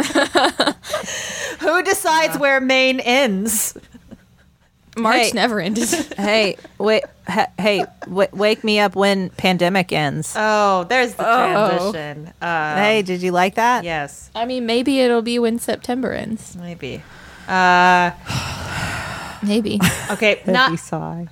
Who 1.59 1.83
decides 1.83 2.37
where 2.39 2.59
Maine 2.61 2.99
ends? 3.01 3.77
March 4.97 5.15
Hey. 5.17 5.31
never 5.33 5.59
ended. 5.59 5.89
hey, 6.17 6.57
wait, 6.77 7.03
ha- 7.27 7.47
hey, 7.59 7.85
w- 8.01 8.27
wake 8.31 8.63
me 8.63 8.79
up 8.79 8.95
when 8.95 9.29
pandemic 9.31 9.91
ends. 9.91 10.33
Oh, 10.37 10.83
there's 10.85 11.15
the 11.15 11.25
Oh. 11.27 11.91
transition. 11.91 12.33
Uh, 12.41 12.75
hey, 12.75 13.01
did 13.01 13.21
you 13.21 13.31
like 13.31 13.55
that? 13.55 13.83
yes, 13.83 14.29
I 14.35 14.45
mean, 14.45 14.65
maybe 14.65 14.99
it'll 14.99 15.21
be 15.21 15.39
when 15.39 15.59
September 15.59 16.11
ends. 16.13 16.55
maybe. 16.55 17.01
Uh, 17.47 18.11
Maybe. 19.43 19.79
okay, 20.11 20.35
Heavy 20.35 20.51
not 20.53 20.79
sigh. 20.79 21.27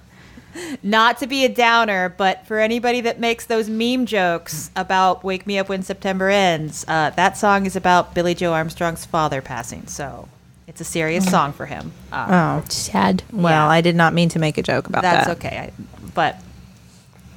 not 0.84 1.18
to 1.20 1.28
be 1.28 1.46
a 1.46 1.50
downer, 1.50 2.10
but 2.10 2.46
for 2.46 2.60
anybody 2.60 3.00
that 3.00 3.22
makes 3.22 3.46
those 3.46 3.70
meme 3.70 4.06
jokes 4.06 4.70
about 4.76 5.24
"Wake 5.24 5.48
Me 5.48 5.58
Up 5.58 5.70
When 5.70 5.82
September 5.82 6.30
Ends," 6.30 6.84
uh, 6.90 7.12
that 7.12 7.38
song 7.38 7.66
is 7.66 7.78
about 7.78 8.14
Billie 8.14 8.36
Joe 8.36 8.52
Armstrong's 8.52 9.06
father 9.06 9.42
passing. 9.42 9.88
So 9.88 10.28
it's 10.72 10.80
a 10.80 10.86
serious 10.86 11.30
song 11.30 11.52
for 11.52 11.66
him. 11.66 11.92
Uh, 12.14 12.62
Oh, 12.64 12.70
Sad. 12.70 13.24
well. 13.34 13.70
I 13.70 13.82
did 13.82 13.94
not 13.98 14.14
mean 14.14 14.30
to 14.30 14.40
make 14.40 14.58
a 14.58 14.64
joke 14.64 14.88
about 14.88 15.02
that. 15.04 15.26
that's 15.26 15.28
that. 15.28 15.46
okay. 15.46 15.58
I, 15.60 15.72
but 16.16 16.38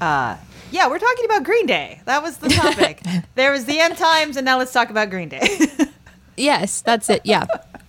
uh, 0.00 0.36
yeah, 0.70 0.88
we're 0.88 1.00
talking 1.00 1.24
about 1.24 1.42
Green 1.42 1.66
Day. 1.66 2.00
That 2.04 2.22
was 2.22 2.36
the 2.36 2.48
topic. 2.48 3.00
there 3.34 3.50
was 3.50 3.64
the 3.64 3.80
end 3.80 3.96
times, 3.98 4.36
and 4.36 4.44
now 4.44 4.56
let's 4.58 4.72
talk 4.72 4.88
about 4.90 5.10
Green 5.10 5.28
Day. 5.28 5.46
Yes, 6.36 6.80
that's 6.82 7.08
it. 7.10 7.20
Yeah, 7.24 7.46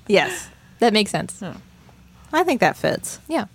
Yes, 0.08 0.50
that 0.78 0.94
makes 0.94 1.10
sense. 1.10 1.42
I 2.32 2.44
think 2.44 2.60
that 2.60 2.78
fits. 2.78 3.18
Yeah. 3.28 3.46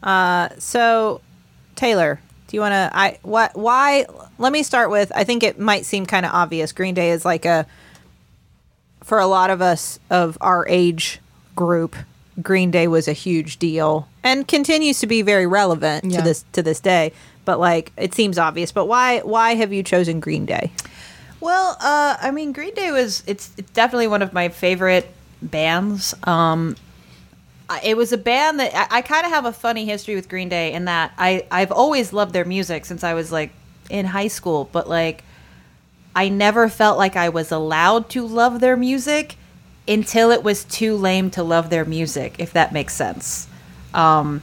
Uh, 0.00 0.50
so 0.58 1.20
Teylor, 1.74 2.18
do 2.46 2.56
you 2.56 2.60
want 2.60 2.70
to? 2.72 2.90
I 2.94 3.18
what? 3.22 3.56
Why? 3.56 4.06
Let 4.38 4.52
me 4.52 4.62
start 4.62 4.90
with. 4.90 5.10
I 5.12 5.24
think 5.24 5.42
it 5.42 5.58
might 5.58 5.84
seem 5.86 6.06
kind 6.06 6.24
of 6.24 6.30
obvious. 6.32 6.70
Green 6.70 6.94
Day 6.94 7.10
is 7.10 7.24
like 7.24 7.44
a 7.44 7.66
for 9.06 9.18
a 9.20 9.26
lot 9.26 9.48
of 9.50 9.62
us 9.62 9.98
of 10.10 10.36
our 10.40 10.66
age 10.68 11.20
group. 11.54 11.96
Green 12.42 12.70
Day 12.70 12.86
was 12.86 13.08
a 13.08 13.14
huge 13.14 13.56
deal 13.58 14.06
and 14.22 14.46
continues 14.46 14.98
to 15.00 15.06
be 15.06 15.22
very 15.22 15.46
relevant 15.46 16.04
Yeah. 16.04 16.18
to 16.18 16.22
this 16.24 16.44
to 16.52 16.62
this 16.62 16.80
day. 16.80 17.12
But 17.46 17.58
like, 17.58 17.92
it 17.96 18.12
seems 18.14 18.36
obvious. 18.38 18.72
But 18.72 18.84
why? 18.86 19.20
Why 19.20 19.54
have 19.54 19.72
you 19.72 19.82
chosen 19.82 20.20
Green 20.20 20.44
Day? 20.44 20.70
Well, 21.40 21.76
uh, 21.80 22.16
I 22.20 22.30
mean, 22.32 22.52
Green 22.52 22.74
Day 22.74 22.90
was 22.92 23.22
it's, 23.26 23.52
it's 23.56 23.70
definitely 23.70 24.08
one 24.08 24.20
of 24.20 24.32
my 24.34 24.48
favorite 24.50 25.08
bands. 25.40 26.12
Um, 26.24 26.76
it 27.84 27.96
was 27.96 28.12
a 28.12 28.18
band 28.18 28.60
that 28.60 28.74
I, 28.74 28.98
I 28.98 29.02
kind 29.02 29.24
of 29.24 29.32
have 29.32 29.44
a 29.46 29.52
funny 29.52 29.84
history 29.86 30.14
with 30.14 30.28
Green 30.28 30.48
Day 30.48 30.72
in 30.72 30.84
that 30.86 31.12
I 31.16 31.46
I've 31.50 31.72
always 31.72 32.12
loved 32.12 32.32
their 32.32 32.44
music 32.44 32.84
since 32.84 33.02
I 33.04 33.14
was 33.14 33.32
like 33.32 33.52
in 33.88 34.04
high 34.06 34.28
school, 34.28 34.68
but 34.72 34.88
like 34.88 35.22
I 36.16 36.28
never 36.30 36.68
felt 36.68 36.98
like 36.98 37.14
I 37.14 37.28
was 37.28 37.52
allowed 37.52 38.08
to 38.10 38.26
love 38.26 38.58
their 38.60 38.76
music 38.76 39.36
until 39.86 40.30
it 40.32 40.42
was 40.42 40.64
too 40.64 40.96
lame 40.96 41.30
to 41.30 41.42
love 41.44 41.70
their 41.70 41.84
music, 41.84 42.34
if 42.38 42.52
that 42.54 42.72
makes 42.72 42.94
sense. 42.94 43.46
Um, 43.94 44.42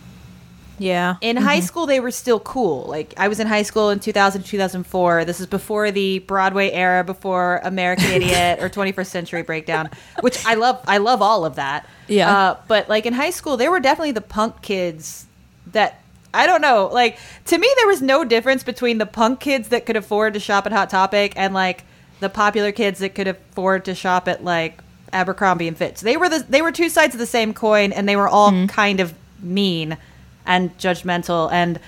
Yeah. 0.79 1.15
in 1.21 1.35
high 1.37 1.59
school 1.59 1.85
they 1.85 1.99
were 1.99 2.11
still 2.11 2.39
cool 2.39 2.83
like 2.87 3.13
i 3.17 3.27
was 3.27 3.39
in 3.39 3.45
high 3.47 3.61
school 3.61 3.89
in 3.91 3.99
2000 3.99 4.41
2004 4.43 5.23
this 5.23 5.39
is 5.39 5.45
before 5.47 5.91
the 5.91 6.19
broadway 6.19 6.71
era 6.71 7.03
before 7.03 7.61
american 7.63 8.09
idiot 8.17 8.59
or 8.61 8.69
21st 8.69 9.05
century 9.05 9.43
breakdown 9.43 9.87
which 10.21 10.43
i 10.45 10.55
love 10.55 10.81
i 10.87 10.97
love 10.97 11.21
all 11.21 11.45
of 11.45 11.55
that 11.55 11.87
Yeah. 12.07 12.29
uh, 12.35 12.57
but 12.67 12.89
like 12.89 13.05
in 13.05 13.13
high 13.13 13.29
school 13.29 13.55
they 13.55 13.69
were 13.69 13.79
definitely 13.79 14.13
the 14.13 14.21
punk 14.37 14.61
kids 14.63 15.27
that 15.71 16.01
i 16.33 16.45
don't 16.47 16.61
know. 16.61 16.89
Like 16.91 17.17
to 17.45 17.57
me 17.57 17.67
there 17.77 17.87
was 17.87 18.01
no 18.01 18.23
difference 18.23 18.63
between 18.63 18.97
the 18.97 19.05
punk 19.05 19.39
kids 19.39 19.69
that 19.69 19.85
could 19.85 19.95
afford 19.95 20.33
to 20.33 20.39
shop 20.39 20.65
at 20.65 20.71
hot 20.71 20.89
topic 20.89 21.33
and 21.35 21.53
like 21.53 21.83
the 22.19 22.29
popular 22.29 22.71
kids 22.71 22.99
that 22.99 23.15
could 23.15 23.27
afford 23.27 23.85
to 23.85 23.93
shop 23.95 24.27
at 24.27 24.43
like 24.43 24.79
abercrombie 25.11 25.67
and 25.67 25.77
fitch. 25.77 26.01
They 26.01 26.17
were 26.17 26.29
the 26.29 26.45
they 26.47 26.61
were 26.61 26.71
two 26.71 26.89
sides 26.89 27.13
of 27.15 27.19
the 27.19 27.25
same 27.25 27.53
coin 27.53 27.91
and 27.91 28.07
they 28.09 28.15
were 28.15 28.27
all 28.27 28.51
kind 28.67 28.99
of 28.99 29.13
mean 29.41 29.97
and 30.45 30.75
judgmental. 30.77 31.51
And 31.51 31.79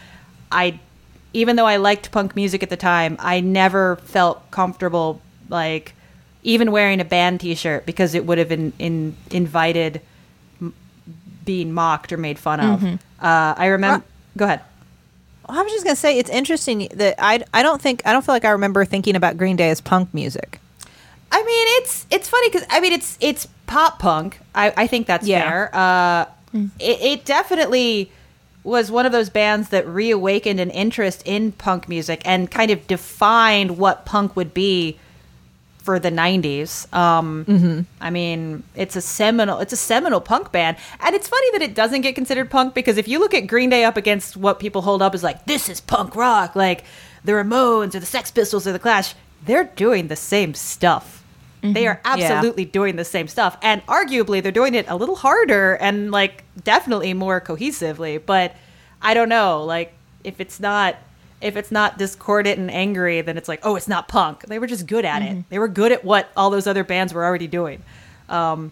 i 0.52 0.80
even 1.34 1.56
though 1.56 1.66
i 1.66 1.76
liked 1.78 2.12
punk 2.12 2.36
music 2.36 2.62
at 2.64 2.70
the 2.70 2.78
time 2.78 3.18
i 3.20 3.40
never 3.42 3.96
felt 3.98 4.50
comfortable 4.52 5.20
like 5.50 5.94
even 6.44 6.72
wearing 6.72 7.02
a 7.02 7.06
band 7.06 7.42
t-shirt 7.42 7.86
because 7.86 8.14
it 8.14 8.26
would 8.26 8.38
have 8.38 8.52
in, 8.52 8.72
in, 8.78 9.16
invited 9.32 10.00
m- 10.62 10.74
being 11.44 11.74
mocked 11.74 12.14
or 12.14 12.18
made 12.18 12.38
fun 12.38 12.60
of. 12.60 12.84
Uh, 13.20 13.54
i 13.58 13.66
remember 13.68 14.06
go 14.38 14.46
ahead 14.46 14.62
I 15.48 15.62
was 15.62 15.72
just 15.72 15.84
gonna 15.86 15.96
say 15.96 16.18
it's 16.18 16.30
interesting 16.30 16.88
that 16.96 17.16
I 17.20 17.44
I 17.54 17.62
don't 17.62 17.80
think 17.82 18.02
I 18.06 18.12
don't 18.14 18.26
feel 18.26 18.34
like 18.34 18.46
I 18.46 18.50
remember 18.50 18.84
thinking 18.84 19.16
about 19.16 19.38
Green 19.38 19.56
Day 19.56 19.70
as 19.70 19.80
punk 19.80 20.12
music. 20.12 20.60
I 21.32 21.38
mean, 21.38 21.68
it's 21.82 22.08
it's 22.10 22.28
funny 22.28 22.50
because 22.50 22.66
I 22.72 22.80
mean 22.80 22.94
it's 22.94 23.16
it's 23.22 23.48
pop 23.68 24.00
punk. 24.00 24.40
I, 24.56 24.74
I 24.76 24.88
think 24.88 25.06
that's 25.06 25.28
Yeah. 25.28 25.44
fair. 25.48 25.70
Uh, 25.76 26.26
it, 26.80 27.02
it 27.02 27.26
definitely 27.26 28.10
was 28.64 28.90
one 28.90 29.06
of 29.06 29.12
those 29.12 29.30
bands 29.30 29.70
that 29.70 29.88
reawakened 29.88 30.60
an 30.60 30.72
interest 30.72 31.22
in 31.26 31.52
punk 31.52 31.88
music 31.88 32.24
and 32.26 32.50
kind 32.50 32.72
of 32.72 32.88
defined 32.88 33.78
what 33.78 34.04
punk 34.06 34.36
would 34.36 34.52
be 34.54 34.98
for 35.86 36.00
the 36.00 36.10
90s. 36.10 36.92
Um, 36.94 37.86
I 38.02 38.10
mean, 38.10 38.64
it's 38.76 38.96
a 38.96 39.02
seminal 39.02 39.60
it's 39.60 39.72
a 39.72 39.78
seminal 39.78 40.20
punk 40.20 40.52
band, 40.52 40.78
and 41.00 41.16
it's 41.16 41.28
funny 41.28 41.48
that 41.52 41.62
it 41.62 41.76
doesn't 41.76 42.02
get 42.02 42.16
considered 42.16 42.50
punk 42.50 42.74
because 42.74 42.98
if 42.98 43.08
you 43.08 43.20
look 43.20 43.34
at 43.36 43.42
Green 43.48 43.70
Day 43.70 43.84
up 43.86 43.96
against 43.96 44.36
what 44.36 44.60
people 44.60 44.82
hold 44.82 45.02
up 45.04 45.14
as 45.14 45.24
like 45.24 45.46
this 45.46 45.70
is 45.70 45.80
punk 45.80 46.16
rock, 46.16 46.56
like 46.56 46.84
the 47.24 47.34
Ramones 47.34 47.94
or 47.96 48.00
the 48.00 48.06
Sex 48.06 48.32
Pistols 48.32 48.66
or 48.68 48.74
the 48.74 48.80
Clash, 48.80 49.14
they're 49.46 49.64
doing 49.76 50.08
the 50.08 50.16
same 50.16 50.54
stuff. 50.56 51.22
They 51.62 51.88
are 51.88 52.00
Yeah. 52.06 52.14
absolutely 52.14 52.66
doing 52.66 52.96
the 52.96 53.06
same 53.06 53.28
stuff, 53.28 53.58
and 53.62 53.86
arguably 53.88 54.42
they're 54.42 54.52
doing 54.52 54.74
it 54.76 54.86
a 54.90 54.96
little 54.96 55.16
harder 55.16 55.74
and 55.76 56.12
like 56.12 56.44
definitely 56.64 57.14
more 57.14 57.40
cohesively. 57.42 58.22
But 58.24 58.56
I 59.02 59.14
don't 59.14 59.30
know, 59.30 59.64
like 59.64 59.94
if 60.24 60.40
it's 60.40 60.60
not 60.60 60.96
if 61.42 61.56
it's 61.58 61.72
not 61.72 61.98
discordant 61.98 62.60
and 62.60 62.72
angry, 62.72 63.22
then 63.22 63.38
it's 63.38 63.48
like, 63.48 63.60
oh, 63.64 63.76
it's 63.76 63.88
not 63.88 64.08
punk. 64.08 64.44
They 64.44 64.60
were 64.60 64.68
just 64.68 64.88
good 64.88 65.06
at 65.06 65.22
it. 65.22 65.50
They 65.50 65.60
were 65.60 65.68
good 65.68 65.92
at 65.92 66.04
what 66.04 66.30
all 66.36 66.50
those 66.50 66.68
other 66.68 66.84
bands 66.84 67.14
were 67.14 67.24
already 67.24 67.48
doing. 67.48 67.84
Um, 68.30 68.72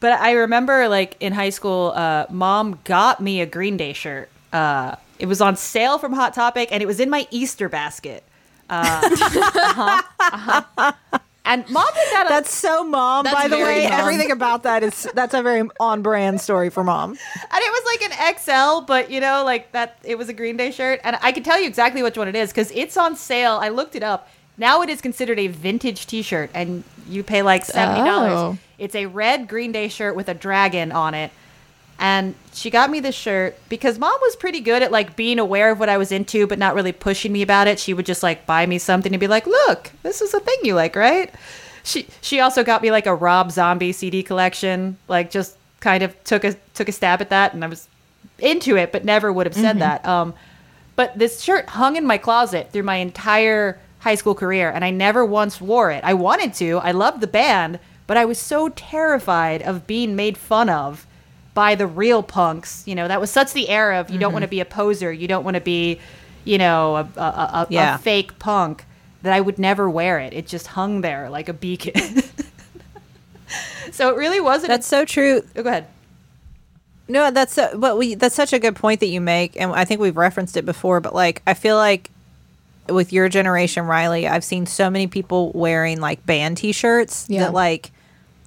but 0.00 0.12
I 0.12 0.32
remember, 0.32 0.88
like 0.88 1.16
in 1.20 1.32
high 1.32 1.50
school, 1.50 1.92
uh, 1.94 2.26
mom 2.30 2.78
got 2.84 3.20
me 3.20 3.40
a 3.40 3.46
Green 3.46 3.76
Day 3.76 3.92
shirt. 3.92 4.30
Uh, 4.52 4.96
it 5.18 5.26
was 5.26 5.40
on 5.42 5.56
sale 5.56 5.98
from 5.98 6.14
Hot 6.14 6.32
Topic, 6.32 6.70
and 6.72 6.82
it 6.82 6.86
was 6.86 7.00
in 7.00 7.10
my 7.10 7.26
Easter 7.30 7.68
basket. 7.68 8.24
Uh, 8.70 9.00
uh-huh, 9.12 10.02
uh-huh. 10.18 11.18
And 11.44 11.68
mom 11.70 11.86
did 11.86 12.12
that. 12.12 12.26
That's 12.28 12.54
so 12.54 12.84
mom. 12.84 13.24
That's 13.24 13.34
by 13.34 13.48
the 13.48 13.56
way, 13.56 13.84
mom. 13.84 13.92
everything 13.92 14.30
about 14.30 14.62
that 14.64 14.82
is 14.82 15.08
that's 15.14 15.34
a 15.34 15.42
very 15.42 15.68
on 15.80 16.02
brand 16.02 16.40
story 16.40 16.70
for 16.70 16.84
mom. 16.84 17.10
and 17.10 17.18
it 17.52 17.72
was 17.72 17.84
like 17.86 18.10
an 18.10 18.36
XL, 18.36 18.84
but 18.84 19.10
you 19.10 19.20
know, 19.20 19.42
like 19.44 19.72
that. 19.72 19.98
It 20.04 20.18
was 20.18 20.28
a 20.28 20.32
Green 20.32 20.56
Day 20.56 20.70
shirt, 20.70 21.00
and 21.02 21.16
I 21.22 21.32
can 21.32 21.42
tell 21.42 21.58
you 21.58 21.66
exactly 21.66 22.02
which 22.02 22.18
one 22.18 22.28
it 22.28 22.36
is 22.36 22.50
because 22.50 22.70
it's 22.72 22.96
on 22.96 23.16
sale. 23.16 23.58
I 23.60 23.70
looked 23.70 23.96
it 23.96 24.02
up. 24.02 24.28
Now 24.58 24.82
it 24.82 24.90
is 24.90 25.00
considered 25.00 25.38
a 25.38 25.46
vintage 25.46 26.06
T-shirt, 26.06 26.50
and 26.52 26.84
you 27.08 27.22
pay 27.22 27.42
like 27.42 27.64
seventy 27.64 28.04
dollars. 28.08 28.32
Oh. 28.32 28.58
It's 28.78 28.94
a 28.94 29.06
red 29.06 29.48
Green 29.48 29.72
Day 29.72 29.88
shirt 29.88 30.14
with 30.14 30.28
a 30.28 30.34
dragon 30.34 30.92
on 30.92 31.14
it, 31.14 31.32
and 32.00 32.34
she 32.54 32.70
got 32.70 32.90
me 32.90 32.98
this 32.98 33.14
shirt 33.14 33.56
because 33.68 33.98
mom 33.98 34.18
was 34.22 34.34
pretty 34.34 34.60
good 34.60 34.82
at 34.82 34.90
like 34.90 35.16
being 35.16 35.38
aware 35.38 35.70
of 35.70 35.78
what 35.78 35.90
I 35.90 35.98
was 35.98 36.10
into, 36.10 36.46
but 36.46 36.58
not 36.58 36.74
really 36.74 36.92
pushing 36.92 37.30
me 37.30 37.42
about 37.42 37.68
it. 37.68 37.78
She 37.78 37.92
would 37.92 38.06
just 38.06 38.22
like 38.22 38.46
buy 38.46 38.64
me 38.64 38.78
something 38.78 39.12
and 39.12 39.20
be 39.20 39.28
like, 39.28 39.46
"Look, 39.46 39.92
this 40.02 40.22
is 40.22 40.32
a 40.32 40.40
thing 40.40 40.56
you 40.62 40.74
like, 40.74 40.96
right?" 40.96 41.32
She 41.84 42.06
she 42.22 42.40
also 42.40 42.64
got 42.64 42.80
me 42.80 42.90
like 42.90 43.06
a 43.06 43.14
Rob 43.14 43.52
Zombie 43.52 43.92
CD 43.92 44.22
collection, 44.22 44.96
like 45.08 45.30
just 45.30 45.56
kind 45.80 46.02
of 46.02 46.22
took 46.24 46.42
a 46.42 46.54
took 46.72 46.88
a 46.88 46.92
stab 46.92 47.20
at 47.20 47.28
that, 47.28 47.52
and 47.52 47.62
I 47.62 47.68
was 47.68 47.86
into 48.38 48.76
it, 48.76 48.92
but 48.92 49.04
never 49.04 49.30
would 49.30 49.46
have 49.46 49.54
said 49.54 49.78
that. 49.80 50.04
Um, 50.06 50.32
but 50.96 51.18
this 51.18 51.42
shirt 51.42 51.68
hung 51.68 51.96
in 51.96 52.06
my 52.06 52.16
closet 52.16 52.72
through 52.72 52.84
my 52.84 52.96
entire 52.96 53.78
high 53.98 54.14
school 54.14 54.34
career, 54.34 54.70
and 54.70 54.86
I 54.86 54.90
never 54.90 55.22
once 55.24 55.60
wore 55.60 55.90
it. 55.90 56.02
I 56.02 56.14
wanted 56.14 56.54
to. 56.54 56.78
I 56.78 56.92
loved 56.92 57.20
the 57.20 57.26
band, 57.26 57.78
but 58.06 58.16
I 58.16 58.24
was 58.24 58.38
so 58.38 58.70
terrified 58.70 59.60
of 59.60 59.86
being 59.86 60.16
made 60.16 60.38
fun 60.38 60.70
of 60.70 61.06
by 61.54 61.74
the 61.74 61.86
real 61.86 62.22
punks. 62.22 62.82
You 62.86 62.94
know, 62.94 63.08
that 63.08 63.20
was 63.20 63.30
such 63.30 63.52
the 63.52 63.68
era 63.68 64.00
of 64.00 64.10
you 64.10 64.18
don't 64.18 64.32
want 64.32 64.42
to 64.42 64.46
mm-hmm. 64.46 64.50
be 64.50 64.60
a 64.60 64.64
poser, 64.64 65.12
you 65.12 65.28
don't 65.28 65.44
want 65.44 65.54
to 65.56 65.60
be, 65.60 66.00
you 66.44 66.58
know, 66.58 66.96
a, 66.96 67.08
a, 67.16 67.20
a, 67.20 67.66
Yeah. 67.70 67.94
a 67.96 67.98
fake 67.98 68.38
punk. 68.38 68.84
That 69.22 69.34
I 69.34 69.40
would 69.42 69.58
never 69.58 69.90
wear 69.90 70.18
it. 70.18 70.32
It 70.32 70.46
just 70.46 70.68
hung 70.68 71.02
there 71.02 71.28
like 71.28 71.50
a 71.50 71.52
beacon. 71.52 72.22
so 73.92 74.08
it 74.08 74.16
really 74.16 74.40
wasn't. 74.40 74.68
That's 74.68 74.86
so 74.86 75.04
true. 75.04 75.42
oh, 75.56 75.62
go 75.62 75.68
ahead. 75.68 75.86
No, 77.06 77.30
that's 77.30 77.52
so, 77.52 77.76
but 77.76 77.98
we 77.98 78.14
that's 78.14 78.34
such 78.34 78.54
a 78.54 78.58
good 78.58 78.76
point 78.76 79.00
that 79.00 79.08
you 79.08 79.20
make, 79.20 79.60
and 79.60 79.72
I 79.72 79.84
think 79.84 80.00
we've 80.00 80.16
referenced 80.16 80.56
it 80.56 80.64
before. 80.64 81.00
But 81.00 81.14
like, 81.14 81.42
I 81.46 81.52
feel 81.52 81.76
like 81.76 82.10
with 82.88 83.12
your 83.12 83.28
generation, 83.28 83.84
Rileigh, 83.84 84.30
I've 84.30 84.44
seen 84.44 84.64
so 84.64 84.88
many 84.88 85.06
people 85.06 85.52
wearing 85.52 86.00
like 86.00 86.24
band 86.24 86.56
T-shirts 86.56 87.26
Yeah. 87.28 87.40
that 87.40 87.52
like. 87.52 87.90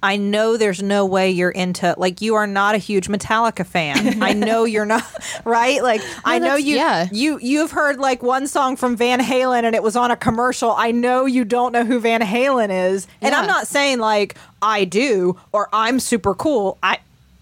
I 0.04 0.18
know 0.18 0.58
there's 0.58 0.82
no 0.82 1.06
way 1.06 1.30
you're 1.30 1.50
into 1.50 1.94
like 1.96 2.20
you 2.20 2.34
are 2.34 2.46
not 2.46 2.74
a 2.74 2.78
huge 2.78 3.08
Metallica 3.08 3.64
fan. 3.64 4.22
I 4.22 4.32
know 4.34 4.64
you're 4.64 4.84
not, 4.84 5.02
right? 5.46 5.82
Like 5.82 6.02
I 6.26 6.38
know 6.38 6.56
you 6.56 6.76
yeah. 6.76 7.08
you 7.10 7.38
you've 7.40 7.70
heard 7.70 7.98
like 7.98 8.22
one 8.22 8.46
song 8.46 8.76
from 8.76 8.96
Van 8.96 9.18
Halen 9.18 9.62
and 9.62 9.74
it 9.74 9.82
was 9.82 9.96
on 9.96 10.10
a 10.10 10.16
commercial. 10.16 10.72
I 10.72 10.90
know 10.90 11.24
you 11.24 11.46
don't 11.46 11.72
know 11.72 11.86
who 11.86 12.00
Van 12.00 12.20
Halen 12.20 12.68
is. 12.90 13.08
And 13.22 13.34
I'm 13.34 13.46
not 13.46 13.66
saying 13.66 13.98
like 13.98 14.36
I 14.60 14.84
do 14.84 15.40
or 15.52 15.70
I'm 15.72 15.98
super 15.98 16.34
cool. 16.34 16.76
I 16.82 16.98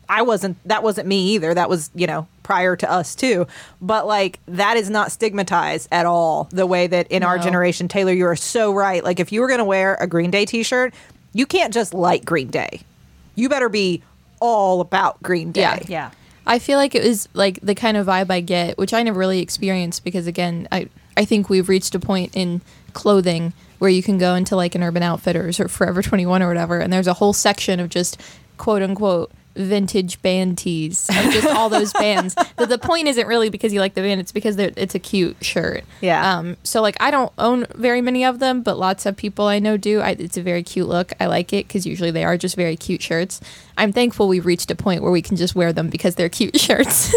I 0.08 0.22
wasn't 0.22 0.56
that 0.68 0.84
wasn't 0.84 1.08
me 1.08 1.34
either. 1.34 1.54
That 1.54 1.68
was, 1.68 1.90
you 1.96 2.06
know, 2.06 2.28
prior 2.42 2.76
to 2.76 2.90
us 2.90 3.14
too. 3.14 3.46
But 3.80 4.06
like 4.06 4.38
that 4.46 4.76
is 4.76 4.90
not 4.90 5.10
stigmatized 5.10 5.88
at 5.90 6.06
all 6.06 6.48
the 6.50 6.66
way 6.66 6.86
that 6.86 7.10
in 7.10 7.22
our 7.22 7.38
generation 7.38 7.88
Teylor 7.88 8.16
you 8.16 8.26
are 8.26 8.36
so 8.36 8.72
right. 8.72 9.02
Like 9.02 9.20
if 9.20 9.32
you 9.32 9.40
were 9.40 9.48
going 9.48 9.58
to 9.58 9.64
wear 9.64 9.94
a 9.94 10.06
Green 10.06 10.30
Day 10.30 10.44
t-shirt, 10.44 10.92
you 11.32 11.46
can't 11.46 11.72
just 11.72 11.94
like 11.94 12.24
Green 12.24 12.48
Day. 12.48 12.80
You 13.34 13.48
better 13.48 13.68
be 13.68 14.02
all 14.40 14.80
about 14.80 15.22
Green 15.22 15.52
Day. 15.52 15.60
Yeah. 15.60 15.78
Yeah. 15.88 16.10
I 16.46 16.58
feel 16.58 16.76
like 16.78 16.94
it 16.94 17.04
was 17.04 17.28
like 17.34 17.60
the 17.62 17.74
kind 17.74 17.96
of 17.96 18.06
vibe 18.06 18.30
I 18.30 18.40
get, 18.40 18.76
which 18.76 18.92
I 18.92 19.02
never 19.02 19.18
really 19.18 19.40
experienced 19.40 20.04
because 20.04 20.26
again, 20.26 20.66
I 20.72 20.88
I 21.16 21.24
think 21.24 21.48
we've 21.48 21.68
reached 21.68 21.94
a 21.94 22.00
point 22.00 22.32
in 22.34 22.60
clothing 22.94 23.52
where 23.78 23.90
you 23.90 24.02
can 24.02 24.18
go 24.18 24.34
into 24.34 24.56
like 24.56 24.74
an 24.74 24.82
Urban 24.82 25.02
Outfitters 25.02 25.60
or 25.60 25.68
Forever 25.68 26.02
21 26.02 26.42
or 26.42 26.48
whatever 26.48 26.78
and 26.78 26.92
there's 26.92 27.06
a 27.06 27.14
whole 27.14 27.32
section 27.32 27.80
of 27.80 27.88
just 27.88 28.20
quote 28.56 28.82
unquote 28.82 29.30
vintage 29.54 30.20
band 30.22 30.58
tees 30.58 31.08
of 31.08 31.16
just 31.32 31.46
all 31.46 31.68
those 31.68 31.92
bands. 31.92 32.34
But 32.56 32.68
the 32.68 32.78
point 32.78 33.08
isn't 33.08 33.26
really 33.26 33.50
because 33.50 33.72
you 33.72 33.80
like 33.80 33.94
the 33.94 34.02
band, 34.02 34.20
it's 34.20 34.30
because 34.30 34.56
it's 34.58 34.94
a 34.94 34.98
cute 34.98 35.36
shirt. 35.44 35.84
Yeah. 36.00 36.38
Um 36.38 36.56
so 36.62 36.80
like 36.80 36.96
I 37.00 37.10
don't 37.10 37.32
own 37.38 37.66
very 37.74 38.00
many 38.00 38.24
of 38.24 38.38
them, 38.38 38.62
but 38.62 38.78
lots 38.78 39.06
of 39.06 39.16
people 39.16 39.46
I 39.46 39.58
know 39.58 39.76
do. 39.76 40.00
I, 40.00 40.10
it's 40.10 40.36
a 40.36 40.42
very 40.42 40.62
cute 40.62 40.88
look. 40.88 41.12
I 41.18 41.26
like 41.26 41.52
it 41.52 41.66
because 41.66 41.86
usually 41.86 42.10
they 42.10 42.24
are 42.24 42.36
just 42.36 42.56
very 42.56 42.76
cute 42.76 43.02
shirts. 43.02 43.40
I'm 43.76 43.92
thankful 43.92 44.28
we've 44.28 44.46
reached 44.46 44.70
a 44.70 44.74
point 44.74 45.02
where 45.02 45.10
we 45.10 45.22
can 45.22 45.36
just 45.36 45.54
wear 45.54 45.72
them 45.72 45.88
because 45.88 46.14
they're 46.14 46.28
cute 46.28 46.60
shirts. 46.60 47.12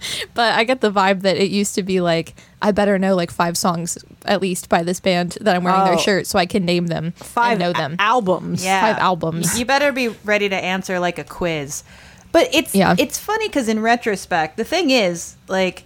but 0.34 0.54
I 0.54 0.64
get 0.64 0.80
the 0.80 0.90
vibe 0.90 1.22
that 1.22 1.36
it 1.36 1.50
used 1.50 1.74
to 1.76 1.82
be 1.82 2.00
like 2.00 2.34
I 2.62 2.72
better 2.72 2.98
know 2.98 3.14
like 3.16 3.30
five 3.30 3.56
songs 3.56 3.98
at 4.24 4.40
least 4.42 4.68
by 4.68 4.82
this 4.82 5.00
band 5.00 5.38
that 5.40 5.56
I'm 5.56 5.64
wearing 5.64 5.80
Oh. 5.82 5.84
their 5.86 5.98
shirt 5.98 6.26
so 6.26 6.38
I 6.38 6.46
can 6.46 6.64
name 6.64 6.88
them 6.88 7.12
Five 7.16 7.52
and 7.52 7.60
know 7.60 7.72
them. 7.72 7.96
albums. 7.98 8.64
Yeah. 8.64 8.80
Five 8.80 8.98
albums. 8.98 9.58
You 9.58 9.64
better 9.64 9.92
be 9.92 10.08
ready 10.24 10.48
to 10.48 10.56
answer 10.56 10.98
like 10.98 11.18
a 11.18 11.24
quiz. 11.24 11.82
But 12.32 12.48
it's 12.52 12.74
Yeah. 12.74 12.94
it's 12.98 13.18
funny 13.18 13.48
because 13.48 13.68
in 13.68 13.80
retrospect, 13.80 14.56
the 14.56 14.64
thing 14.64 14.90
is 14.90 15.36
like, 15.48 15.84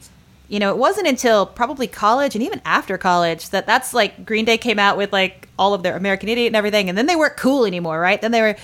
you 0.49 0.59
know, 0.59 0.71
it 0.71 0.77
wasn't 0.79 1.07
until 1.07 1.47
probably 1.47 1.87
college 1.87 2.35
and 2.35 2.43
even 2.45 2.61
after 2.67 2.99
college 2.99 3.49
that 3.51 3.67
that's 3.67 3.95
like 3.95 4.27
Green 4.27 4.45
Day 4.45 4.59
came 4.59 4.79
out 4.79 4.97
with 4.97 5.13
like 5.13 5.49
all 5.59 5.73
of 5.75 5.83
their 5.83 5.97
American 5.97 6.29
Idiot 6.29 6.49
and 6.49 6.57
everything, 6.57 6.89
and 6.89 6.99
then 6.99 7.07
they 7.07 7.17
weren't 7.17 7.37
cool 7.37 7.65
anymore, 7.65 7.99
right? 8.01 8.21
Then 8.21 8.33
they 8.33 8.43
were 8.43 8.57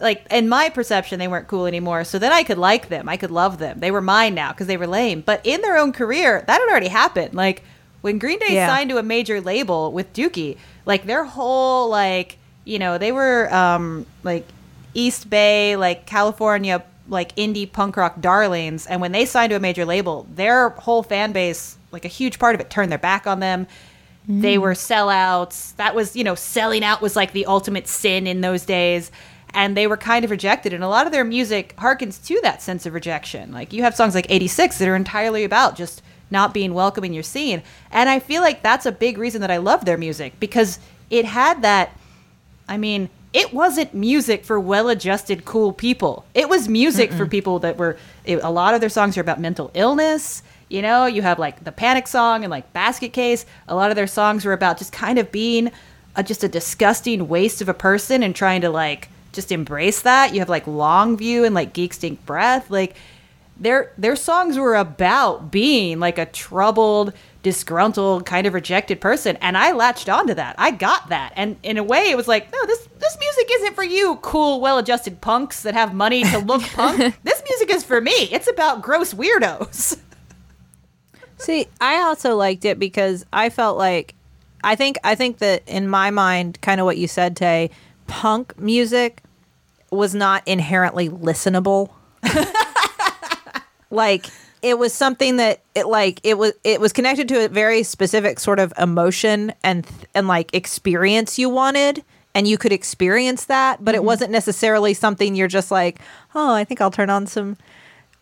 like, 0.00 0.26
in 0.30 0.48
my 0.48 0.68
perception, 0.68 1.18
they 1.18 1.28
weren't 1.28 1.48
cool 1.48 1.66
anymore. 1.66 2.04
So 2.04 2.18
then 2.18 2.32
I 2.32 2.42
could 2.42 2.58
like 2.58 2.88
them, 2.88 3.08
I 3.08 3.16
could 3.16 3.30
love 3.30 3.58
them. 3.58 3.80
They 3.80 3.90
were 3.90 4.00
mine 4.02 4.34
now 4.34 4.52
because 4.52 4.66
they 4.66 4.76
were 4.76 4.86
lame. 4.86 5.22
But 5.22 5.40
in 5.44 5.60
their 5.62 5.76
own 5.78 5.92
career, 5.92 6.44
that 6.46 6.60
had 6.60 6.68
already 6.68 6.88
happened. 6.88 7.34
Like 7.34 7.62
when 8.02 8.18
Green 8.18 8.38
Day 8.38 8.54
Yeah. 8.54 8.68
signed 8.68 8.90
to 8.90 8.98
a 8.98 9.02
major 9.02 9.40
label 9.40 9.92
with 9.92 10.12
Dookie, 10.12 10.58
like 10.84 11.06
their 11.06 11.24
whole 11.24 11.88
like 11.88 12.38
you 12.64 12.78
know 12.78 12.98
they 12.98 13.12
were 13.12 13.52
um 13.54 14.06
like 14.22 14.46
East 14.94 15.28
Bay 15.30 15.76
like 15.76 16.06
California 16.06 16.82
like 17.08 17.34
indie 17.36 17.70
punk 17.70 17.96
rock 17.96 18.20
darlings 18.20 18.86
and 18.86 19.00
when 19.00 19.12
they 19.12 19.24
signed 19.24 19.50
to 19.50 19.56
a 19.56 19.60
major 19.60 19.84
label 19.84 20.26
their 20.34 20.70
whole 20.70 21.02
fan 21.04 21.30
base 21.32 21.76
like 21.92 22.04
a 22.04 22.08
huge 22.08 22.38
part 22.40 22.54
of 22.56 22.60
it 22.60 22.68
turned 22.70 22.90
their 22.90 22.98
back 22.98 23.26
on 23.28 23.38
them 23.38 23.66
they 24.28 24.58
were 24.58 24.72
sellouts 24.72 25.76
that 25.76 25.94
was 25.94 26.16
you 26.16 26.24
know 26.24 26.34
selling 26.34 26.82
out 26.82 27.00
was 27.00 27.14
like 27.14 27.30
the 27.32 27.46
ultimate 27.46 27.86
sin 27.86 28.26
in 28.26 28.40
those 28.40 28.64
days 28.66 29.12
and 29.56 29.76
they 29.76 29.88
were 29.88 29.96
kind 29.96 30.24
of 30.24 30.30
rejected 30.30 30.72
and 30.72 30.84
a 30.84 30.88
lot 30.88 31.06
of 31.06 31.12
their 31.12 31.24
music 31.24 31.74
harkens 31.78 32.24
to 32.24 32.38
that 32.42 32.62
sense 32.62 32.86
of 32.86 32.94
rejection 32.94 33.50
like 33.50 33.72
you 33.72 33.82
have 33.82 33.96
songs 33.96 34.14
like 34.14 34.26
86 34.28 34.78
that 34.78 34.88
are 34.88 34.94
entirely 34.94 35.42
about 35.42 35.76
just 35.76 36.02
not 36.30 36.54
being 36.54 36.74
welcome 36.74 37.02
in 37.02 37.12
your 37.12 37.22
scene 37.22 37.62
and 37.90 38.08
i 38.08 38.20
feel 38.20 38.42
like 38.42 38.62
that's 38.62 38.86
a 38.86 38.92
big 38.92 39.18
reason 39.18 39.40
that 39.40 39.50
i 39.50 39.56
love 39.56 39.84
their 39.84 39.98
music 39.98 40.38
because 40.38 40.78
it 41.10 41.24
had 41.24 41.62
that 41.62 41.96
I 42.68 42.76
mean, 42.76 43.08
it 43.32 43.52
wasn't 43.52 43.94
music 43.94 44.44
for 44.44 44.58
well-adjusted, 44.58 45.44
cool 45.44 45.72
people. 45.72 46.24
It 46.34 46.48
was 46.48 46.68
music 46.68 47.12
for 47.12 47.26
people 47.26 47.58
that 47.60 47.76
were. 47.76 47.96
It, 48.24 48.42
a 48.42 48.50
lot 48.50 48.74
of 48.74 48.80
their 48.80 48.88
songs 48.88 49.16
are 49.16 49.20
about 49.20 49.40
mental 49.40 49.70
illness. 49.74 50.42
You 50.68 50.82
know, 50.82 51.06
you 51.06 51.22
have 51.22 51.38
like 51.38 51.62
the 51.62 51.70
Panic 51.70 52.08
song 52.08 52.44
and 52.44 52.50
like 52.50 52.72
Basket 52.72 53.12
Case. 53.12 53.44
A 53.68 53.76
lot 53.76 53.90
of 53.90 53.96
their 53.96 54.06
songs 54.06 54.44
were 54.44 54.52
about 54.52 54.78
just 54.78 54.92
kind 54.92 55.18
of 55.18 55.30
being 55.30 55.70
a, 56.16 56.22
just 56.22 56.42
a 56.44 56.48
disgusting 56.48 57.28
waste 57.28 57.60
of 57.60 57.68
a 57.68 57.74
person 57.74 58.22
and 58.22 58.34
trying 58.34 58.62
to 58.62 58.70
like 58.70 59.08
just 59.36 59.52
embrace 59.52 60.02
that. 60.02 60.34
You 60.34 60.40
have 60.40 60.48
like 60.48 60.64
Longview 60.64 61.46
and 61.46 61.54
like 61.54 61.72
Geek 61.72 61.94
Stink 61.94 62.26
Breath. 62.26 62.68
Like 62.70 62.96
their 63.58 63.92
their 63.96 64.16
songs 64.16 64.58
were 64.58 64.74
about 64.74 65.50
being 65.50 66.00
like 66.00 66.18
a 66.18 66.26
troubled 66.26 67.12
disgruntled 67.42 68.26
kind 68.26 68.44
of 68.46 68.54
rejected 68.54 69.00
person 69.00 69.36
and 69.36 69.56
i 69.56 69.70
latched 69.70 70.08
onto 70.08 70.34
that. 70.34 70.56
I 70.58 70.72
got 70.72 71.10
that. 71.10 71.32
And 71.36 71.56
in 71.62 71.78
a 71.78 71.84
way 71.84 72.10
it 72.10 72.16
was 72.16 72.26
like 72.26 72.52
no 72.52 72.66
this 72.66 72.88
this 72.98 73.16
music 73.18 73.48
isn't 73.52 73.74
for 73.74 73.84
you 73.84 74.16
cool 74.16 74.60
well-adjusted 74.60 75.20
punks 75.20 75.62
that 75.62 75.74
have 75.74 75.94
money 75.94 76.24
to 76.24 76.38
look 76.38 76.62
punk. 76.74 76.98
This 77.22 77.42
music 77.48 77.70
is 77.70 77.84
for 77.84 78.00
me. 78.00 78.28
It's 78.32 78.50
about 78.50 78.82
gross 78.82 79.14
weirdos. 79.14 80.00
See, 81.38 81.66
I 81.80 82.02
also 82.02 82.34
liked 82.34 82.64
it 82.64 82.78
because 82.78 83.24
I 83.32 83.50
felt 83.50 83.78
like 83.78 84.14
I 84.64 84.74
think 84.74 84.96
I 85.04 85.14
think 85.14 85.38
that 85.38 85.62
in 85.66 85.88
my 85.88 86.10
mind, 86.10 86.60
kind 86.60 86.80
of 86.80 86.86
what 86.86 86.98
you 86.98 87.06
said, 87.06 87.36
Tay, 87.36 87.70
punk 88.06 88.58
music 88.58 89.22
was 89.96 90.14
not 90.14 90.46
inherently 90.46 91.08
listenable. 91.08 91.90
like 93.90 94.26
it 94.62 94.78
was 94.78 94.92
something 94.92 95.36
that 95.36 95.62
it 95.74 95.86
like 95.86 96.20
it 96.24 96.38
was 96.38 96.52
it 96.64 96.80
was 96.80 96.92
connected 96.92 97.28
to 97.28 97.44
a 97.44 97.48
very 97.48 97.82
specific 97.82 98.40
sort 98.40 98.58
of 98.58 98.72
emotion 98.78 99.52
and 99.62 99.86
and 100.14 100.26
like 100.26 100.52
experience 100.54 101.38
you 101.38 101.48
wanted 101.48 102.02
and 102.34 102.48
you 102.48 102.58
could 102.58 102.72
experience 102.72 103.44
that 103.46 103.84
but 103.84 103.94
it 103.94 103.98
mm-hmm. 103.98 104.06
wasn't 104.06 104.30
necessarily 104.30 104.92
something 104.92 105.34
you're 105.34 105.46
just 105.46 105.70
like 105.70 106.00
oh 106.34 106.52
i 106.52 106.64
think 106.64 106.80
i'll 106.80 106.90
turn 106.90 107.10
on 107.10 107.26
some 107.26 107.56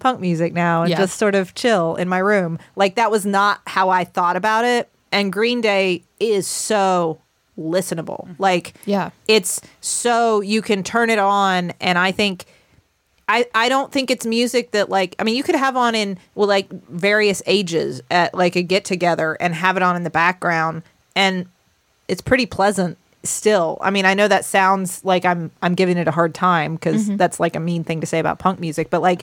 punk 0.00 0.20
music 0.20 0.52
now 0.52 0.82
and 0.82 0.90
Yeah. 0.90 0.98
just 0.98 1.18
sort 1.18 1.34
of 1.34 1.54
chill 1.54 1.96
in 1.96 2.08
my 2.08 2.18
room 2.18 2.58
like 2.76 2.96
that 2.96 3.10
was 3.10 3.24
not 3.24 3.60
how 3.66 3.88
i 3.88 4.04
thought 4.04 4.36
about 4.36 4.64
it 4.64 4.90
and 5.12 5.32
green 5.32 5.60
day 5.60 6.04
is 6.20 6.46
so 6.46 7.20
listenable 7.58 8.26
mm-hmm. 8.26 8.42
like 8.42 8.74
Yeah. 8.84 9.10
it's 9.28 9.60
so 9.80 10.40
you 10.40 10.62
can 10.62 10.82
turn 10.82 11.10
it 11.10 11.18
on 11.18 11.72
and 11.80 11.98
i 11.98 12.10
think 12.10 12.46
I, 13.28 13.46
I 13.54 13.68
don't 13.68 13.90
think 13.90 14.10
it's 14.10 14.26
music 14.26 14.72
that 14.72 14.90
like 14.90 15.14
I 15.18 15.24
mean 15.24 15.34
you 15.34 15.42
could 15.42 15.54
have 15.54 15.76
on 15.76 15.94
in 15.94 16.18
well 16.34 16.48
like 16.48 16.68
various 16.88 17.42
ages 17.46 18.02
at 18.10 18.34
like 18.34 18.56
a 18.56 18.62
get 18.62 18.84
together 18.84 19.36
and 19.40 19.54
have 19.54 19.76
it 19.76 19.82
on 19.82 19.96
in 19.96 20.04
the 20.04 20.10
background 20.10 20.82
and 21.16 21.46
it's 22.06 22.20
pretty 22.20 22.46
pleasant 22.46 22.98
still. 23.22 23.78
I 23.80 23.90
mean 23.90 24.04
I 24.04 24.14
know 24.14 24.28
that 24.28 24.44
sounds 24.44 25.02
like 25.04 25.24
I'm 25.24 25.50
I'm 25.62 25.74
giving 25.74 25.96
it 25.96 26.06
a 26.06 26.10
hard 26.10 26.34
time 26.34 26.74
because 26.74 27.06
mm-hmm. 27.06 27.16
that's 27.16 27.40
like 27.40 27.56
a 27.56 27.60
mean 27.60 27.82
thing 27.82 28.00
to 28.02 28.06
say 28.06 28.18
about 28.18 28.38
punk 28.38 28.60
music, 28.60 28.90
but 28.90 29.00
like 29.00 29.22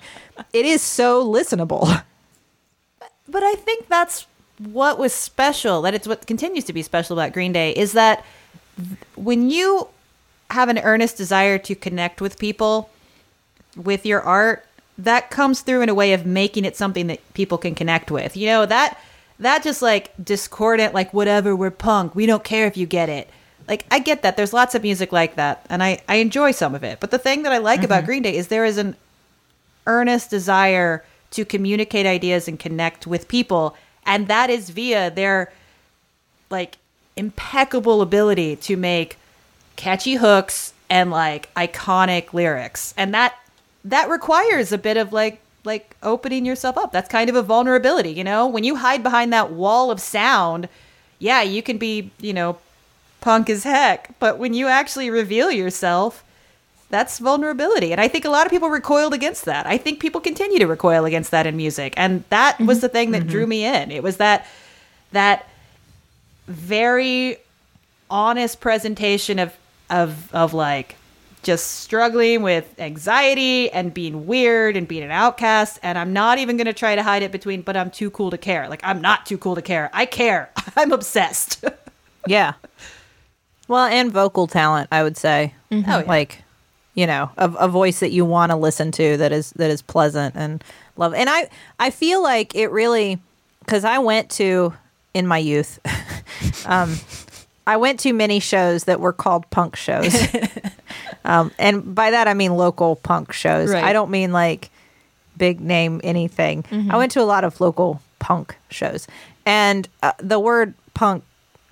it 0.52 0.66
is 0.66 0.82
so 0.82 1.24
listenable. 1.26 2.04
but 3.28 3.44
I 3.44 3.54
think 3.54 3.88
that's 3.88 4.26
what 4.66 5.00
was 5.00 5.14
special. 5.14 5.82
That 5.82 5.94
it's 5.94 6.08
what 6.08 6.28
continues 6.28 6.64
to 6.66 6.74
be 6.74 6.82
special 6.84 7.18
about 7.18 7.34
Green 7.34 7.52
Day 7.52 7.72
is 7.72 7.94
that 7.94 8.24
when 9.16 9.50
you 9.50 9.88
have 10.52 10.70
an 10.70 10.78
earnest 10.80 11.18
desire 11.18 11.58
to 11.58 11.76
connect 11.76 12.22
with 12.22 12.38
people 12.38 12.90
with 13.76 14.06
your 14.06 14.22
art, 14.22 14.66
that 14.98 15.30
comes 15.30 15.62
through 15.62 15.82
in 15.82 15.90
a 15.90 15.94
way 15.94 16.14
of 16.14 16.26
making 16.26 16.66
it 16.66 16.76
something 16.76 17.08
that 17.08 17.34
people 17.34 17.58
can 17.58 17.74
connect 17.74 18.12
with. 18.12 18.38
You 18.38 18.48
know 18.48 18.66
that 18.66 19.00
that 19.40 19.64
just 19.64 19.82
like 19.82 20.12
discordant, 20.24 20.94
like 20.94 21.14
whatever, 21.14 21.56
we're 21.56 21.72
punk. 21.72 22.14
We 22.14 22.26
don't 22.26 22.44
care 22.44 22.68
if 22.68 22.78
you 22.78 22.86
get 22.86 23.10
it. 23.10 23.30
Like 23.68 23.86
I 23.90 24.00
get 24.00 24.22
that. 24.22 24.38
There's 24.38 24.54
lots 24.54 24.76
of 24.76 24.84
music 24.84 25.12
like 25.12 25.36
that, 25.36 25.66
and 25.70 25.82
I 25.82 26.02
I 26.08 26.16
enjoy 26.16 26.52
some 26.52 26.76
of 26.76 26.84
it. 26.84 27.00
But 27.00 27.12
the 27.12 27.18
thing 27.18 27.44
that 27.44 27.52
I 27.52 27.58
like 27.58 27.84
about 27.84 28.00
mm-hmm. 28.00 28.06
Green 28.06 28.22
Day 28.24 28.36
is 28.36 28.48
there 28.48 28.66
is 28.66 28.78
an 28.78 28.96
earnest 29.88 30.30
desire 30.30 31.04
to 31.32 31.46
communicate 31.46 32.06
ideas 32.06 32.48
and 32.48 32.60
connect 32.60 33.08
with 33.08 33.28
people 33.28 33.76
and 34.06 34.28
that 34.28 34.50
is 34.50 34.70
via 34.70 35.10
their 35.12 35.52
like 36.50 36.78
impeccable 37.16 38.02
ability 38.02 38.56
to 38.56 38.76
make 38.76 39.18
catchy 39.76 40.16
hooks 40.16 40.74
and 40.90 41.12
like 41.12 41.54
iconic 41.56 42.34
lyrics. 42.34 42.94
And 42.98 43.14
that 43.14 43.36
that 43.86 44.10
requires 44.10 44.72
a 44.72 44.78
bit 44.78 44.98
of 44.98 45.14
like 45.14 45.42
like 45.64 45.96
opening 46.04 46.46
yourself 46.46 46.78
up. 46.78 46.92
That's 46.92 47.10
kind 47.10 47.30
of 47.30 47.36
a 47.36 47.42
vulnerability 47.42 48.12
you 48.12 48.24
know? 48.24 48.48
When 48.48 48.64
you 48.64 48.76
hide 48.78 49.04
behind 49.04 49.32
that 49.34 49.52
wall 49.52 49.92
of 49.92 50.00
sound 50.00 50.68
yeah 51.20 51.42
you 51.44 51.62
can 51.62 51.78
be 51.78 52.12
you 52.20 52.34
know 52.34 52.58
punk 53.22 53.50
as 53.50 53.64
heck. 53.64 54.18
But 54.20 54.38
when 54.38 54.54
you 54.54 54.68
actually 54.68 55.10
reveal 55.10 55.52
yourself 55.52 56.24
that's 56.92 57.20
vulnerability. 57.20 57.92
And 57.92 58.00
i 58.00 58.08
think 58.08 58.26
a 58.26 58.30
lot 58.30 58.46
of 58.46 58.52
people 58.52 58.70
recoiled 58.70 59.14
against 59.14 59.46
that. 59.46 59.66
I 59.66 59.78
think 59.78 60.00
people 60.00 60.22
continue 60.22 60.60
to 60.60 60.68
recoil 60.68 61.06
against 61.06 61.32
that 61.32 61.48
in 61.48 61.58
music. 61.58 61.94
And 61.98 62.24
that 62.30 62.60
was 62.60 62.78
mm-hmm. 62.78 62.82
the 62.82 62.90
thing 62.90 63.12
that 63.12 63.22
mm-hmm. 63.22 63.32
drew 63.32 63.48
me 63.48 63.66
in. 63.66 63.92
It 63.92 64.04
was 64.04 64.18
that 64.18 64.46
that 65.12 65.48
very 66.48 67.38
honest 68.10 68.60
presentation 68.60 69.40
of 69.40 69.58
of 69.90 70.34
of 70.34 70.54
like 70.54 70.96
just 71.44 71.66
struggling 71.66 72.44
with 72.44 72.80
anxiety 72.80 73.72
and 73.72 73.92
being 73.92 74.28
weird 74.28 74.78
and 74.78 74.88
being 74.88 75.04
an 75.04 75.12
outcast. 75.12 75.80
And 75.82 75.98
i'm 75.98 76.14
not 76.14 76.38
even 76.38 76.58
going 76.58 76.68
to 76.68 76.74
try 76.74 76.96
to 76.96 77.04
hide 77.04 77.24
it 77.24 77.32
between 77.32 77.62
but 77.62 77.76
i'm 77.76 77.90
too 77.90 78.12
cool 78.12 78.30
to 78.32 78.38
care. 78.38 78.70
Like 78.70 78.82
i'm 78.84 79.02
not 79.02 79.26
too 79.26 79.38
cool 79.38 79.56
to 79.56 79.62
care. 79.62 79.90
I 79.94 80.06
care. 80.06 80.52
I'm 80.76 80.92
obsessed. 80.92 81.64
Yeah. 82.28 82.54
Well, 83.68 83.86
and 83.86 84.12
vocal 84.12 84.48
talent, 84.48 84.90
I 84.92 85.04
would 85.04 85.18
say. 85.18 85.56
Oh, 85.72 85.78
yeah. 85.78 86.04
Like, 86.06 86.44
you 86.94 87.08
know, 87.08 87.30
a, 87.38 87.50
a 87.52 87.68
voice 87.68 88.00
that 88.00 88.12
you 88.12 88.26
want 88.26 88.52
to 88.52 88.56
listen 88.56 88.92
to 88.92 89.18
that 89.18 89.32
is 89.32 89.52
that 89.52 89.72
is 89.72 89.82
pleasant 89.82 90.36
and 90.36 90.64
love. 90.98 91.14
And 91.14 91.30
I 91.30 91.50
I 91.80 91.90
feel 91.90 92.22
like 92.22 92.56
it 92.56 92.68
really 92.68 93.20
because 93.60 93.86
I 93.86 94.00
went 94.00 94.30
to 94.32 94.74
in 95.14 95.28
my 95.28 95.38
youth, 95.38 95.80
um, 96.66 96.96
I 97.68 97.78
went 97.78 98.00
to 98.02 98.14
many 98.14 98.40
shows 98.40 98.86
that 98.86 99.00
were 99.00 99.14
called 99.14 99.50
punk 99.50 99.76
shows, 99.76 100.16
um, 101.26 101.52
and 101.60 101.96
by 101.96 102.12
that 102.12 102.28
I 102.28 102.34
mean 102.34 102.56
local 102.56 102.98
punk 102.98 103.34
shows. 103.34 103.70
Right. 103.70 103.84
I 103.84 103.94
don't 103.94 104.12
mean 104.12 104.32
like 104.32 104.70
big 105.38 105.60
name 105.62 106.02
anything. 106.04 106.66
I 106.90 106.98
went 106.98 107.12
to 107.14 107.22
a 107.22 107.26
lot 107.26 107.44
of 107.44 107.60
local 107.62 108.02
punk 108.20 108.56
shows, 108.70 109.08
and 109.46 109.88
uh, 110.04 110.12
the 110.20 110.40
word 110.40 110.74
punk 110.94 111.24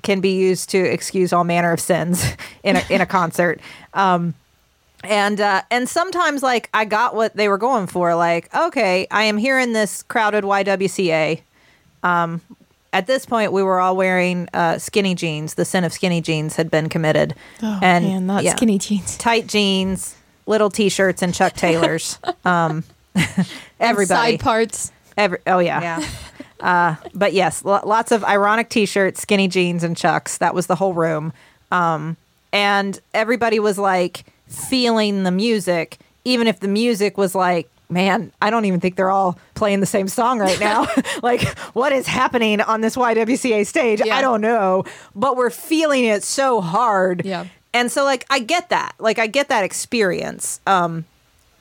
can 0.02 0.22
be 0.22 0.36
used 0.38 0.70
to 0.70 0.78
excuse 0.78 1.34
all 1.34 1.44
manner 1.44 1.72
of 1.72 1.80
sins 1.80 2.26
in 2.64 2.78
a, 2.78 2.84
in 2.90 3.02
a 3.02 3.06
concert. 3.06 3.60
Um, 3.94 4.34
and 5.04 5.40
uh, 5.40 5.62
and 5.72 5.88
sometimes 5.88 6.44
like 6.44 6.70
I 6.74 6.86
got 6.86 7.16
what 7.16 7.36
they 7.36 7.48
were 7.48 7.58
going 7.58 7.88
for. 7.88 8.16
Like, 8.16 8.54
okay, 8.56 9.08
I 9.12 9.24
am 9.24 9.38
here 9.38 9.60
in 9.60 9.74
this 9.74 10.04
crowded 10.04 10.44
YWCA. 10.44 11.42
Um, 12.04 12.42
at 12.92 13.06
this 13.08 13.26
point, 13.26 13.52
we 13.52 13.62
were 13.62 13.80
all 13.80 13.96
wearing 13.96 14.48
uh, 14.54 14.78
skinny 14.80 15.14
jeans. 15.16 15.54
The 15.54 15.66
sin 15.66 15.84
of 15.84 15.94
skinny 15.94 16.22
jeans 16.22 16.56
had 16.56 16.72
been 16.72 16.90
committed, 16.90 17.36
Oh 17.62 17.80
and 17.82 18.06
man, 18.06 18.28
not 18.28 18.44
yeah, 18.44 18.56
skinny 18.56 18.80
jeans. 18.80 19.18
tight 19.20 19.48
jeans, 19.48 20.16
little 20.46 20.70
t-shirts, 20.70 21.22
and 21.22 21.34
Chuck 21.34 21.54
Taylors. 21.54 22.18
Um, 22.46 22.84
everybody, 23.80 24.32
Side 24.34 24.40
parts. 24.40 24.92
Every, 25.18 25.40
oh 25.46 25.60
yeah. 25.60 26.00
Yeah. 26.62 26.96
but 27.14 27.34
yes, 27.34 27.64
lo- 27.66 27.82
lots 27.84 28.12
of 28.12 28.24
ironic 28.24 28.70
T-shirts, 28.70 29.22
skinny 29.22 29.48
jeans, 29.48 29.84
and 29.84 29.96
chucks. 29.96 30.38
That 30.38 30.56
was 30.56 30.68
the 30.68 30.76
whole 30.76 30.94
room, 30.94 31.34
um, 31.72 32.18
and 32.54 33.00
everybody 33.14 33.60
was 33.60 33.78
like 33.78 34.26
feeling 34.50 35.24
the 35.24 35.32
music, 35.32 35.98
even 36.26 36.48
if 36.48 36.60
the 36.60 36.68
music 36.68 37.18
was 37.18 37.34
like, 37.34 37.70
man, 37.90 38.32
I 38.42 38.50
don't 38.50 38.66
even 38.66 38.80
think 38.80 38.98
they're 38.98 39.10
all 39.10 39.40
playing 39.56 39.80
the 39.80 39.86
same 39.86 40.08
song 40.08 40.40
right 40.40 40.60
now. 40.70 40.86
like, 41.24 41.42
what 41.74 41.92
is 41.94 42.06
happening 42.08 42.62
on 42.62 42.82
this 42.82 42.96
YWCA 42.96 43.66
stage? 43.66 44.02
Yeah. 44.06 44.16
I 44.18 44.22
don't 44.22 44.42
know, 44.42 44.84
but 45.16 45.38
we're 45.38 45.50
feeling 45.50 46.04
it 46.06 46.24
so 46.24 46.62
hard. 46.62 47.24
Yeah. 47.26 47.46
and 47.74 47.92
so 47.92 48.04
like 48.04 48.26
I 48.30 48.40
get 48.40 48.70
that, 48.70 48.94
like 49.00 49.18
I 49.20 49.28
get 49.28 49.50
that 49.50 49.64
experience. 49.64 50.60
Um, 50.68 51.06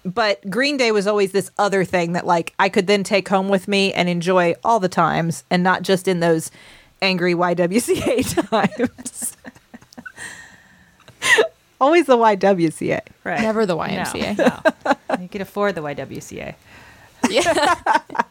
but 0.05 0.49
Green 0.51 0.77
Day 0.77 0.91
was 0.93 1.07
always 1.07 1.33
this 1.33 1.51
other 1.59 1.85
thing 1.85 2.13
that 2.13 2.27
like 2.27 2.55
I 2.59 2.69
could 2.69 2.87
then 2.87 3.05
take 3.05 3.29
home 3.29 3.49
with 3.49 3.69
me 3.69 3.93
and 3.93 4.09
enjoy 4.09 4.55
all 4.65 4.81
the 4.81 4.89
times 4.89 5.45
and 5.51 5.63
not 5.63 5.83
just 5.83 6.09
in 6.09 6.21
those 6.21 6.51
angry 7.03 7.35
YWCA 7.35 8.49
times. 8.51 9.37
Always 11.81 12.07
the 12.07 12.17
YWCA. 12.17 13.01
Right. 13.25 13.41
Never 13.41 13.67
the 13.67 13.75
No, 13.77 13.83
YMCA. 13.83 14.39
no. 14.39 15.17
you 15.21 15.29
could 15.29 15.41
afford 15.41 15.75
the 15.75 15.83
YWCA. 15.83 16.55
Yeah. 17.29 17.81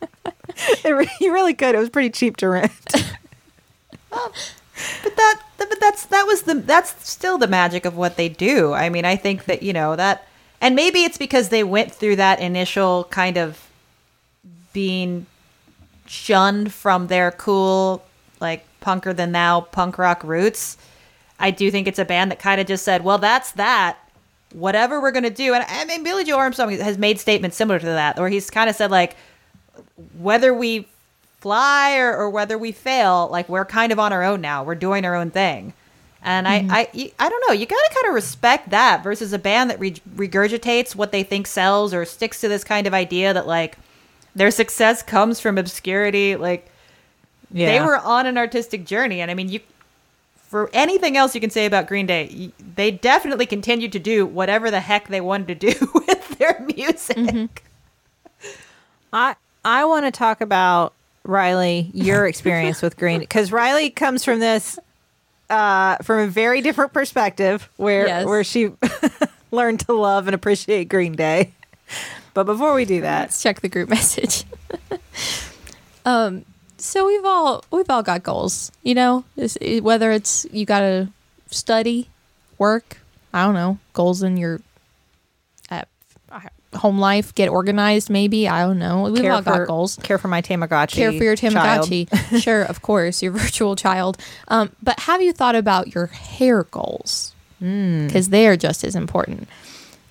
It 0.84 0.90
re- 0.90 1.10
you 1.22 1.32
really 1.32 1.54
could. 1.54 1.76
It 1.76 1.78
was 1.78 1.90
pretty 1.90 2.10
cheap 2.10 2.38
to 2.38 2.50
rent. 2.50 2.72
But 5.04 5.16
that, 5.16 5.42
but 5.58 5.80
that's 5.80 6.06
that 6.08 6.24
was 6.28 6.44
the 6.44 6.56
that's 6.56 7.08
still 7.08 7.38
the 7.38 7.48
magic 7.48 7.86
of 7.86 7.96
what 7.98 8.16
they 8.16 8.30
do. 8.30 8.74
I 8.74 8.90
mean, 8.90 9.06
I 9.06 9.16
think 9.16 9.46
that 9.46 9.64
you 9.64 9.74
know 9.74 9.96
that, 9.96 10.28
and 10.62 10.76
maybe 10.76 11.04
it's 11.04 11.18
because 11.18 11.50
they 11.50 11.64
went 11.64 11.92
through 11.92 12.18
that 12.18 12.40
initial 12.40 13.06
kind 13.06 13.38
of 13.38 13.68
being 14.74 15.26
shunned 16.06 16.74
from 16.74 17.08
their 17.08 17.32
cool, 17.32 18.04
like 18.40 18.66
punker 18.82 19.16
than 19.16 19.32
thou 19.32 19.62
punk 19.62 19.98
rock 19.98 20.24
roots. 20.24 20.78
I 21.40 21.52
do 21.52 21.70
think 21.72 21.88
it's 21.88 22.00
a 22.00 22.06
band 22.06 22.32
that 22.32 22.40
kind 22.40 22.60
of 22.60 22.68
just 22.68 22.84
said, 22.84 23.04
"Well, 23.04 23.18
that's 23.18 23.52
that. 23.54 23.98
Whatever 24.54 25.00
we're 25.02 25.12
gonna 25.12 25.30
do." 25.30 25.54
And 25.54 25.64
I 25.68 25.86
mean, 25.86 26.04
Billie 26.04 26.24
Joe 26.24 26.38
Armstrong 26.38 26.72
has 26.72 26.98
made 26.98 27.20
statements 27.20 27.58
similar 27.58 27.80
to 27.80 27.86
that, 27.86 28.18
where 28.18 28.30
he's 28.30 28.50
kind 28.50 28.70
of 28.70 28.76
said 28.76 28.92
like, 28.92 29.16
whether 30.18 30.54
we 30.54 30.88
fly 31.40 31.98
or, 31.98 32.16
or 32.16 32.30
whether 32.30 32.58
we 32.58 32.72
fail, 32.72 33.30
like 33.32 33.48
we're 33.48 33.66
kind 33.66 33.92
of 33.92 34.00
on 34.00 34.12
our 34.12 34.24
own 34.24 34.42
now. 34.42 34.64
We're 34.64 34.76
doing 34.76 35.06
our 35.06 35.16
own 35.16 35.30
thing. 35.30 35.74
And 36.24 36.48
I, 36.48 36.60
mm-hmm. 36.62 36.72
I, 36.72 37.12
I 37.20 37.30
don't 37.30 37.44
know. 37.48 37.54
You 37.54 37.66
gotta 37.66 37.90
kind 37.94 38.08
of 38.08 38.16
respect 38.16 38.72
that 38.72 39.04
versus 39.04 39.34
a 39.34 39.40
band 39.40 39.70
that 39.70 39.80
re- 39.80 40.02
regurgitates 40.16 40.96
what 40.96 41.12
they 41.12 41.24
think 41.24 41.46
sells 41.48 41.94
or 41.94 42.04
sticks 42.06 42.42
to 42.42 42.48
this 42.48 42.64
kind 42.64 42.88
of 42.88 42.94
idea 42.94 43.34
that 43.34 43.48
like 43.48 43.78
their 44.36 44.52
success 44.52 45.04
comes 45.04 45.40
from 45.40 45.58
obscurity. 45.58 46.36
Like 46.36 46.68
Yeah. 47.52 47.68
they 47.68 47.86
were 47.86 47.98
on 47.98 48.26
an 48.26 48.38
artistic 48.38 48.86
journey, 48.86 49.22
and 49.22 49.30
I 49.32 49.36
mean, 49.36 49.50
you 49.50 49.60
for 50.48 50.70
anything 50.74 51.16
else 51.18 51.36
you 51.36 51.42
can 51.42 51.50
say 51.50 51.66
about 51.66 51.88
Green 51.88 52.06
Day, 52.06 52.52
they 52.76 52.90
definitely 52.92 53.46
continued 53.46 53.92
to 53.94 54.00
do 54.00 54.26
whatever 54.26 54.72
the 54.72 54.80
heck 54.80 55.08
they 55.10 55.22
wanted 55.22 55.60
to 55.60 55.72
do 55.74 55.92
with 55.94 56.38
their 56.38 56.66
music. 56.76 57.64
I 59.14 59.36
I 59.66 59.86
want 59.86 60.06
to 60.06 60.12
talk 60.12 60.42
about 60.42 60.94
Rileigh, 61.26 61.90
your 61.94 62.26
experience 62.32 62.82
with 62.82 62.98
Green, 62.98 63.20
because 63.20 63.52
Rileigh 63.52 63.94
comes 63.96 64.24
from 64.24 64.40
this 64.40 64.80
uh, 65.50 65.98
from 65.98 66.20
a 66.20 66.28
very 66.28 66.62
different 66.62 66.94
perspective, 66.94 67.70
where 67.78 68.08
Yes. 68.08 68.26
where 68.26 68.44
she 68.44 68.72
learned 69.52 69.80
to 69.82 69.94
love 69.94 70.28
and 70.28 70.36
appreciate 70.36 70.86
Green 70.90 71.14
Day. 71.14 71.54
But 72.34 72.44
before 72.46 72.74
we 72.74 72.86
do 72.86 73.02
that, 73.02 73.22
Let's 73.24 73.42
check 73.42 73.62
the 73.62 73.70
group 73.70 73.90
message. 73.90 74.44
um, 76.06 76.46
so 76.78 77.08
we've 77.08 77.26
all 77.26 77.64
we've 77.72 77.90
all 77.90 78.04
got 78.04 78.24
goals, 78.24 78.72
you 78.84 78.96
know. 78.96 79.24
This, 79.36 79.58
whether 79.82 80.12
it's 80.12 80.46
you 80.52 80.66
got 80.66 80.80
to 80.82 81.10
study, 81.50 82.10
work, 82.58 82.98
I 83.34 83.46
don't 83.46 83.54
know, 83.54 83.80
goals 83.94 84.24
in 84.24 84.38
your 84.38 84.62
uh, 85.70 85.84
home 86.76 87.00
life, 87.00 87.34
get 87.36 87.50
organized, 87.50 88.10
maybe 88.10 88.48
I 88.48 88.64
don't 88.66 88.80
know. 88.80 89.04
We've 89.04 89.26
all 89.26 89.42
got 89.42 89.68
goals. 89.68 89.98
Care 90.04 90.18
for 90.18 90.28
my 90.28 90.42
Tamagotchi. 90.42 90.94
Care 90.94 91.12
for 91.12 91.24
your. 91.24 91.36
Tamagotchi, 91.36 92.42
sure, 92.42 92.64
of 92.64 92.82
course, 92.82 93.22
your 93.22 93.32
virtual 93.44 93.76
child. 93.76 94.18
Um, 94.48 94.72
but 94.82 95.00
have 95.02 95.22
you 95.22 95.34
thought 95.34 95.56
about 95.56 95.94
your 95.94 96.08
hair 96.08 96.64
goals? 96.64 97.34
Because 97.60 98.30
they 98.30 98.48
are 98.48 98.56
just 98.56 98.84
as 98.84 98.96
important. 98.96 99.48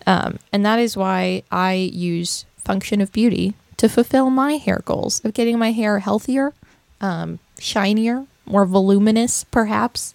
Um, 0.04 0.38
and 0.52 0.64
that 0.66 0.80
is 0.80 0.96
why 0.96 1.44
I 1.50 1.74
use 1.74 2.44
Function 2.58 3.00
of 3.00 3.12
Beauty 3.12 3.54
to 3.76 3.88
fulfill 3.88 4.30
my 4.30 4.56
hair 4.56 4.82
goals 4.84 5.24
of 5.24 5.34
getting 5.34 5.58
my 5.58 5.72
hair 5.72 5.98
healthier, 5.98 6.52
um, 7.00 7.38
shinier, 7.58 8.26
more 8.46 8.64
voluminous, 8.64 9.44
perhaps. 9.44 10.14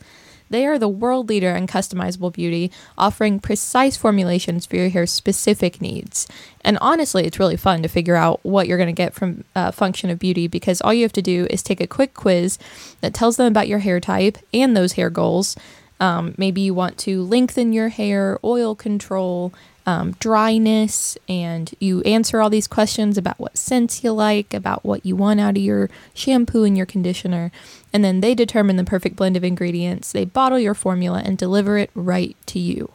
They 0.50 0.66
are 0.66 0.78
the 0.78 0.90
world 0.90 1.30
leader 1.30 1.56
in 1.56 1.66
customizable 1.66 2.34
beauty, 2.34 2.72
offering 2.98 3.40
precise 3.40 3.96
formulations 3.96 4.66
for 4.66 4.76
your 4.76 4.90
hair's 4.90 5.12
specific 5.12 5.80
needs. 5.82 6.28
And 6.62 6.78
honestly, 6.82 7.26
it's 7.26 7.40
really 7.40 7.56
fun 7.56 7.82
to 7.84 7.88
figure 7.88 8.18
out 8.18 8.42
what 8.44 8.68
you're 8.68 8.78
going 8.78 8.94
to 8.94 8.94
get 8.94 9.14
from 9.14 9.46
uh, 9.56 9.72
Function 9.72 10.10
of 10.10 10.20
Beauty 10.20 10.48
because 10.48 10.82
all 10.82 10.94
you 10.94 11.04
have 11.04 11.14
to 11.14 11.22
do 11.22 11.48
is 11.50 11.64
take 11.64 11.80
a 11.80 11.88
quick 11.88 12.14
quiz 12.14 12.60
that 13.00 13.14
tells 13.14 13.38
them 13.38 13.48
about 13.48 13.70
your 13.70 13.80
hair 13.80 14.02
type 14.02 14.38
and 14.54 14.76
those 14.76 14.94
hair 14.94 15.10
goals. 15.10 15.56
Um, 16.02 16.36
maybe 16.38 16.60
you 16.60 16.74
want 16.74 16.98
to 17.00 17.24
lengthen 17.24 17.72
your 17.72 17.88
hair, 17.88 18.38
oil 18.44 18.76
control, 18.76 19.54
um, 19.86 20.12
dryness, 20.20 21.18
and 21.28 21.74
you 21.80 22.02
answer 22.02 22.42
all 22.42 22.50
these 22.50 22.68
questions 22.68 23.18
about 23.18 23.40
what 23.40 23.58
scents 23.58 24.04
you 24.04 24.12
like, 24.12 24.54
about 24.54 24.86
what 24.86 25.06
you 25.06 25.16
want 25.16 25.40
out 25.40 25.58
of 25.58 25.64
your 25.64 25.90
shampoo 26.14 26.64
and 26.64 26.78
your 26.78 26.86
conditioner. 26.86 27.52
And 27.92 28.04
then 28.04 28.22
they 28.22 28.36
determine 28.36 28.76
the 28.76 28.84
perfect 28.84 29.16
blend 29.16 29.38
of 29.38 29.44
ingredients. 29.44 30.12
They 30.12 30.26
bottle 30.26 30.60
your 30.60 30.74
formula 30.74 31.22
and 31.26 31.38
deliver 31.38 31.78
it 31.78 31.92
right 31.96 32.36
to 32.48 32.60
you. 32.60 32.92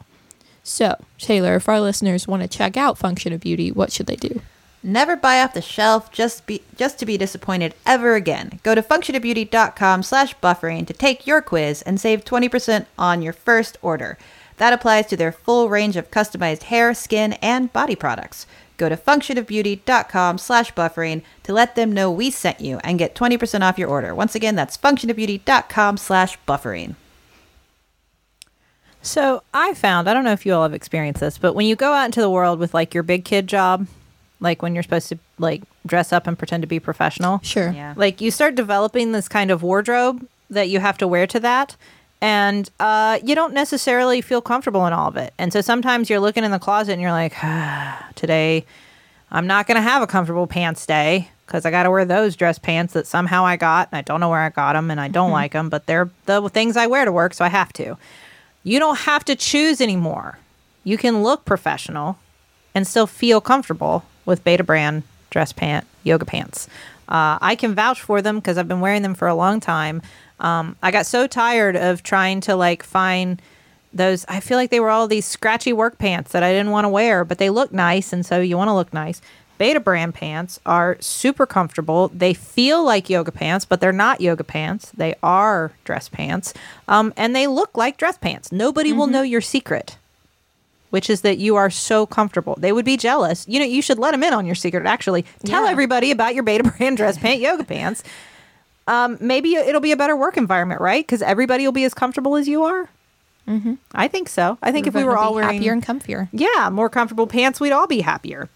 So, 0.63 1.01
Teylor, 1.19 1.55
if 1.55 1.69
our 1.69 1.79
listeners 1.79 2.27
want 2.27 2.41
to 2.41 2.47
check 2.47 2.75
out 2.75 2.97
Function 2.97 3.31
of 3.31 3.41
Beauty, 3.41 3.71
what 3.71 3.91
should 3.91 4.07
they 4.07 4.17
do? 4.17 4.41
Never 4.83 5.15
buy 5.15 5.41
off 5.41 5.53
the 5.53 5.61
shelf 5.61 6.11
just 6.11 6.45
be 6.45 6.61
just 6.75 6.99
to 6.99 7.05
be 7.05 7.17
disappointed 7.17 7.73
ever 7.85 8.15
again. 8.15 8.59
Go 8.63 8.75
to 8.75 8.81
functionofbeauty.com 8.81 10.03
slash 10.03 10.35
buffering 10.37 10.85
to 10.87 10.93
take 10.93 11.25
your 11.25 11.41
quiz 11.41 11.81
and 11.81 11.99
save 11.99 12.23
20% 12.23 12.85
on 12.97 13.21
your 13.21 13.33
first 13.33 13.77
order. 13.81 14.17
That 14.57 14.73
applies 14.73 15.05
to 15.07 15.17
their 15.17 15.31
full 15.31 15.69
range 15.69 15.95
of 15.95 16.11
customized 16.11 16.63
hair, 16.63 16.93
skin, 16.93 17.33
and 17.33 17.71
body 17.71 17.95
products. 17.95 18.45
Go 18.77 18.89
to 18.89 18.97
functionofbeauty.com 18.97 20.37
slash 20.37 20.73
buffering 20.73 21.21
to 21.43 21.53
let 21.53 21.75
them 21.75 21.91
know 21.91 22.11
we 22.11 22.29
sent 22.29 22.59
you 22.61 22.77
and 22.83 22.99
get 22.99 23.15
20% 23.15 23.61
off 23.61 23.79
your 23.79 23.89
order. 23.89 24.13
Once 24.13 24.35
again, 24.35 24.55
that's 24.55 24.77
functionofbeauty.com 24.77 25.97
slash 25.97 26.37
buffering. 26.47 26.95
So 29.01 29.41
I 29.53 29.73
found, 29.73 30.09
I 30.09 30.13
don't 30.13 30.23
know 30.23 30.31
if 30.33 30.45
you 30.45 30.53
all 30.53 30.63
have 30.63 30.73
experienced 30.73 31.21
this, 31.21 31.37
but 31.37 31.53
when 31.53 31.65
you 31.65 31.75
go 31.75 31.93
out 31.93 32.05
into 32.05 32.21
the 32.21 32.29
world 32.29 32.59
with 32.59 32.73
like 32.73 32.93
your 32.93 33.03
big 33.03 33.25
kid 33.25 33.47
job, 33.47 33.87
like 34.39 34.61
when 34.61 34.73
you're 34.75 34.83
supposed 34.83 35.09
to 35.09 35.17
like 35.39 35.63
dress 35.85 36.11
up 36.11 36.27
and 36.27 36.37
pretend 36.37 36.61
to 36.61 36.67
be 36.67 36.79
professional, 36.79 37.39
Sure. 37.43 37.71
Yeah. 37.71 37.93
like 37.95 38.21
you 38.21 38.31
start 38.31 38.55
developing 38.55 39.11
this 39.11 39.27
kind 39.29 39.49
of 39.49 39.63
wardrobe 39.63 40.27
that 40.49 40.69
you 40.69 40.79
have 40.79 40.97
to 40.99 41.07
wear 41.07 41.25
to 41.27 41.39
that. 41.39 41.75
And 42.19 42.69
uh, 42.79 43.19
you 43.23 43.35
don't 43.35 43.53
necessarily 43.53 44.21
feel 44.21 44.41
comfortable 44.41 44.87
in 44.87 44.93
all 44.93 45.07
of 45.07 45.17
it. 45.17 45.33
And 45.37 45.53
so 45.53 45.61
sometimes 45.61 46.09
you're 46.09 46.19
looking 46.19 46.43
in 46.43 46.51
the 46.51 46.59
closet 46.59 46.93
and 46.93 47.01
you're 47.01 47.11
like, 47.11 47.33
ah, 47.43 48.09
today 48.15 48.65
I'm 49.31 49.47
not 49.47 49.67
going 49.67 49.75
to 49.75 49.81
have 49.81 50.01
a 50.01 50.07
comfortable 50.07 50.47
pants 50.47 50.85
day 50.85 51.29
because 51.45 51.65
I 51.65 51.71
got 51.71 51.83
to 51.83 51.91
wear 51.91 52.05
those 52.05 52.35
dress 52.35 52.59
pants 52.59 52.93
that 52.93 53.07
somehow 53.07 53.45
I 53.45 53.55
got. 53.55 53.89
And 53.91 53.99
I 53.99 54.01
don't 54.01 54.19
know 54.19 54.29
where 54.29 54.41
I 54.41 54.49
got 54.49 54.73
them 54.73 54.89
and 54.89 54.99
I 54.99 55.07
don't 55.07 55.31
like 55.31 55.53
them, 55.53 55.69
but 55.69 55.85
they're 55.85 56.09
the 56.25 56.47
things 56.49 56.75
I 56.75 56.87
wear 56.87 57.05
to 57.05 57.11
work. 57.11 57.33
So 57.33 57.45
I 57.45 57.49
have 57.49 57.71
to. 57.73 57.97
You 58.63 58.79
don't 58.79 58.99
have 58.99 59.23
to 59.25 59.35
choose 59.35 59.79
anymore. 59.79 60.39
You 60.83 60.97
can 60.97 61.23
look 61.23 61.45
professional 61.45 62.17
and 62.73 62.87
still 62.87 63.07
feel 63.07 63.41
comfortable 63.41 64.05
with 64.25 64.43
Betabrand 64.43 65.03
dress 65.29 65.53
pant, 65.53 65.85
yoga 66.03 66.25
pants. 66.25 66.67
Uh, 67.07 67.37
I 67.41 67.55
can 67.55 67.73
vouch 67.73 68.01
for 68.01 68.21
them 68.21 68.37
because 68.37 68.57
I've 68.57 68.67
been 68.67 68.81
wearing 68.81 69.01
them 69.01 69.15
for 69.15 69.27
a 69.27 69.35
long 69.35 69.59
time. 69.59 70.01
Um, 70.39 70.75
I 70.83 70.91
got 70.91 71.05
so 71.05 71.27
tired 71.27 71.75
of 71.75 72.03
trying 72.03 72.41
to 72.41 72.55
like 72.55 72.83
find 72.83 73.41
those. 73.93 74.25
I 74.27 74.39
feel 74.39 74.57
like 74.57 74.69
they 74.69 74.79
were 74.79 74.89
all 74.89 75.07
these 75.07 75.25
scratchy 75.25 75.73
work 75.73 75.97
pants 75.97 76.31
that 76.31 76.43
I 76.43 76.51
didn't 76.51 76.71
want 76.71 76.85
to 76.85 76.89
wear, 76.89 77.25
but 77.25 77.37
they 77.37 77.49
look 77.49 77.71
nice, 77.73 78.13
and 78.13 78.25
so 78.25 78.39
you 78.39 78.57
want 78.57 78.67
to 78.69 78.73
look 78.73 78.93
nice. 78.93 79.21
Betabrand 79.59 80.13
pants 80.13 80.59
are 80.67 80.97
super 80.99 81.47
comfortable. 81.47 82.09
They 82.09 82.35
feel 82.35 82.83
like 82.85 83.09
yoga 83.09 83.31
pants, 83.31 83.65
but 83.65 83.81
they're 83.81 83.91
not 83.91 84.21
yoga 84.21 84.43
pants. 84.43 84.91
They 84.95 85.15
are 85.23 85.71
dress 85.83 86.09
pants, 86.09 86.53
um, 86.87 87.11
and 87.17 87.35
they 87.35 87.47
look 87.47 87.75
like 87.75 87.97
dress 87.97 88.19
pants. 88.19 88.51
Nobody 88.51 88.93
will 88.93 89.07
know 89.07 89.21
your 89.23 89.41
secret 89.41 89.97
which 90.89 91.09
is 91.09 91.19
that 91.19 91.37
you 91.37 91.57
are 91.57 91.69
so 91.69 92.05
comfortable. 92.05 92.55
They 92.57 92.71
would 92.71 92.85
be 92.85 92.95
jealous. 92.95 93.45
You 93.45 93.59
know, 93.59 93.65
you 93.65 93.81
should 93.81 93.99
let 93.99 94.11
them 94.11 94.23
in 94.23 94.33
on 94.33 94.45
your 94.45 94.55
secret. 94.55 94.85
Actually, 94.85 95.25
tell 95.43 95.65
Yeah. 95.65 95.69
everybody 95.71 96.11
about 96.11 96.33
your 96.33 96.43
Beta 96.43 96.63
brand 96.77 96.95
dress 96.95 97.17
pant 97.17 97.41
yoga 97.41 97.65
pants. 97.65 98.03
Um, 98.87 99.17
maybe 99.19 99.55
it'll 99.55 99.81
be 99.81 99.91
a 99.91 99.97
better 99.97 100.15
work 100.15 100.37
environment, 100.37 100.81
right? 100.81 101.05
Because 101.05 101.21
everybody 101.21 101.65
will 101.65 101.73
be 101.73 101.83
as 101.83 101.93
comfortable 101.93 102.35
as 102.35 102.47
you 102.47 102.63
are. 102.63 102.89
Mm-hmm. 103.47 103.75
I 103.93 104.07
think 104.07 104.29
so. 104.29 104.57
I 104.61 104.71
think 104.71 104.87
if 104.87 104.93
we 104.93 105.03
were 105.03 105.17
all 105.17 105.31
be 105.31 105.35
wearing 105.35 105.55
happier 105.55 105.73
and 105.73 105.85
comfier. 105.85 106.29
yeah, 106.31 106.69
more 106.69 106.89
comfortable 106.89 107.27
pants, 107.27 107.59
we'd 107.59 107.71
all 107.71 107.87
be 107.87 108.01
happier. 108.01 108.49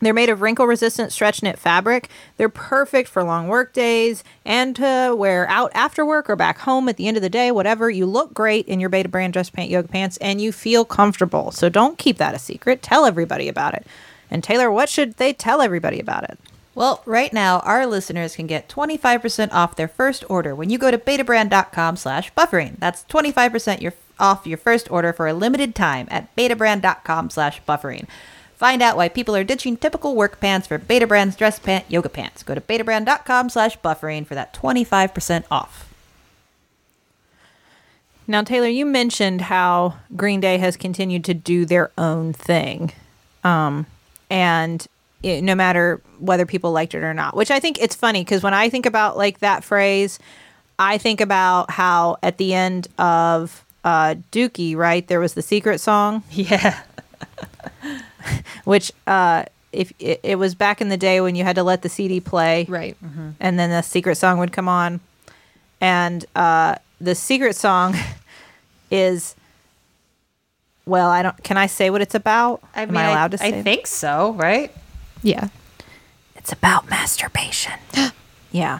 They're 0.00 0.14
made 0.14 0.28
of 0.28 0.40
wrinkle 0.40 0.66
resistant 0.66 1.12
stretch 1.12 1.42
knit 1.42 1.58
fabric. 1.58 2.08
They're 2.36 2.48
perfect 2.48 3.08
for 3.08 3.24
long 3.24 3.48
work 3.48 3.72
days 3.72 4.22
and 4.44 4.76
to 4.76 5.14
wear 5.16 5.48
out 5.48 5.72
after 5.74 6.06
work 6.06 6.30
or 6.30 6.36
back 6.36 6.58
home 6.58 6.88
at 6.88 6.96
the 6.96 7.08
end 7.08 7.16
of 7.16 7.22
the 7.22 7.28
day, 7.28 7.50
whatever. 7.50 7.90
You 7.90 8.06
look 8.06 8.32
great 8.32 8.68
in 8.68 8.78
your 8.78 8.90
Betabrand 8.90 9.32
dress 9.32 9.50
pant 9.50 9.70
yoga 9.70 9.88
pants 9.88 10.16
and 10.18 10.40
you 10.40 10.52
feel 10.52 10.84
comfortable. 10.84 11.50
So 11.50 11.68
don't 11.68 11.98
keep 11.98 12.18
that 12.18 12.34
a 12.34 12.38
secret. 12.38 12.80
Tell 12.80 13.06
everybody 13.06 13.48
about 13.48 13.74
it. 13.74 13.86
And 14.30 14.42
Teylor, 14.42 14.72
what 14.72 14.88
should 14.88 15.16
they 15.16 15.32
tell 15.32 15.60
everybody 15.60 15.98
about 15.98 16.24
it? 16.24 16.38
Well, 16.78 17.02
right 17.06 17.32
now, 17.32 17.58
our 17.64 17.88
listeners 17.88 18.36
can 18.36 18.46
get 18.46 18.68
25% 18.68 19.52
off 19.52 19.74
their 19.74 19.88
first 19.88 20.22
order 20.28 20.54
when 20.54 20.70
you 20.70 20.78
go 20.78 20.92
to 20.92 20.96
betabrand.com 20.96 21.96
slash 21.96 22.32
buffering. 22.34 22.78
That's 22.78 23.02
25% 23.06 23.80
your, 23.80 23.94
off 24.20 24.46
your 24.46 24.58
first 24.58 24.88
order 24.88 25.12
for 25.12 25.26
a 25.26 25.32
limited 25.32 25.74
time 25.74 26.06
at 26.08 26.36
betabrand.com 26.36 27.30
slash 27.30 27.60
buffering. 27.64 28.06
Find 28.54 28.80
out 28.80 28.96
why 28.96 29.08
people 29.08 29.34
are 29.34 29.42
ditching 29.42 29.76
typical 29.76 30.14
work 30.14 30.38
pants 30.38 30.68
for 30.68 30.78
Betabrand's 30.78 31.34
dress 31.34 31.58
pant 31.58 31.84
yoga 31.88 32.08
pants. 32.08 32.44
Go 32.44 32.54
to 32.54 32.60
betabrand.com 32.60 33.50
slash 33.50 33.76
buffering 33.80 34.24
for 34.24 34.36
that 34.36 34.54
25% 34.54 35.46
off. 35.50 35.92
Now, 38.28 38.42
Teylor, 38.42 38.72
you 38.72 38.86
mentioned 38.86 39.40
how 39.40 39.96
Green 40.14 40.38
Day 40.38 40.58
has 40.58 40.76
continued 40.76 41.24
to 41.24 41.34
do 41.34 41.64
their 41.64 41.90
own 41.98 42.32
thing. 42.32 42.92
Um, 43.42 43.86
and 44.30 44.86
it, 45.22 45.42
no 45.42 45.54
matter 45.54 46.00
whether 46.18 46.46
people 46.46 46.72
liked 46.72 46.94
it 46.94 47.02
or 47.02 47.14
not, 47.14 47.34
which 47.36 47.50
I 47.50 47.60
think 47.60 47.80
it's 47.80 47.94
funny 47.94 48.22
because 48.22 48.42
when 48.42 48.54
I 48.54 48.68
think 48.68 48.86
about 48.86 49.16
like 49.16 49.38
that 49.40 49.64
phrase, 49.64 50.18
I 50.78 50.98
think 50.98 51.20
about 51.20 51.70
how 51.70 52.18
at 52.22 52.38
the 52.38 52.54
end 52.54 52.88
of 52.98 53.64
uh, 53.84 54.14
Dookie, 54.32 54.76
right, 54.76 55.06
there 55.06 55.20
was 55.20 55.34
the 55.34 55.42
secret 55.42 55.80
song, 55.80 56.22
Yeah. 56.30 56.80
which 58.64 58.92
uh, 59.06 59.44
if 59.72 59.92
it, 59.98 60.20
it 60.22 60.36
was 60.38 60.54
back 60.54 60.80
in 60.80 60.88
the 60.88 60.96
day 60.96 61.20
when 61.20 61.34
you 61.34 61.44
had 61.44 61.56
to 61.56 61.62
let 61.62 61.82
the 61.82 61.88
CD 61.88 62.20
play, 62.20 62.66
Right. 62.68 62.96
and 63.40 63.58
then 63.58 63.70
the 63.70 63.82
secret 63.82 64.16
song 64.16 64.38
would 64.38 64.52
come 64.52 64.68
on 64.68 65.00
and 65.80 66.24
uh, 66.34 66.76
the 67.00 67.14
secret 67.14 67.54
song 67.56 67.94
is 68.90 69.34
well 70.86 71.10
i 71.10 71.22
don't 71.22 71.36
can 71.44 71.56
i 71.58 71.66
say 71.66 71.90
what 71.90 72.00
it's 72.00 72.14
about 72.14 72.62
I 72.74 72.82
am 72.82 72.88
mean, 72.88 72.96
i 72.96 73.10
allowed 73.10 73.32
to 73.32 73.38
say 73.38 73.58
I 73.58 73.62
think 73.62 73.86
so, 73.86 74.32
right? 74.32 74.72
Yeah. 75.22 75.48
it's 76.36 76.52
about 76.52 76.88
masturbation 76.90 77.74
yeah 78.52 78.78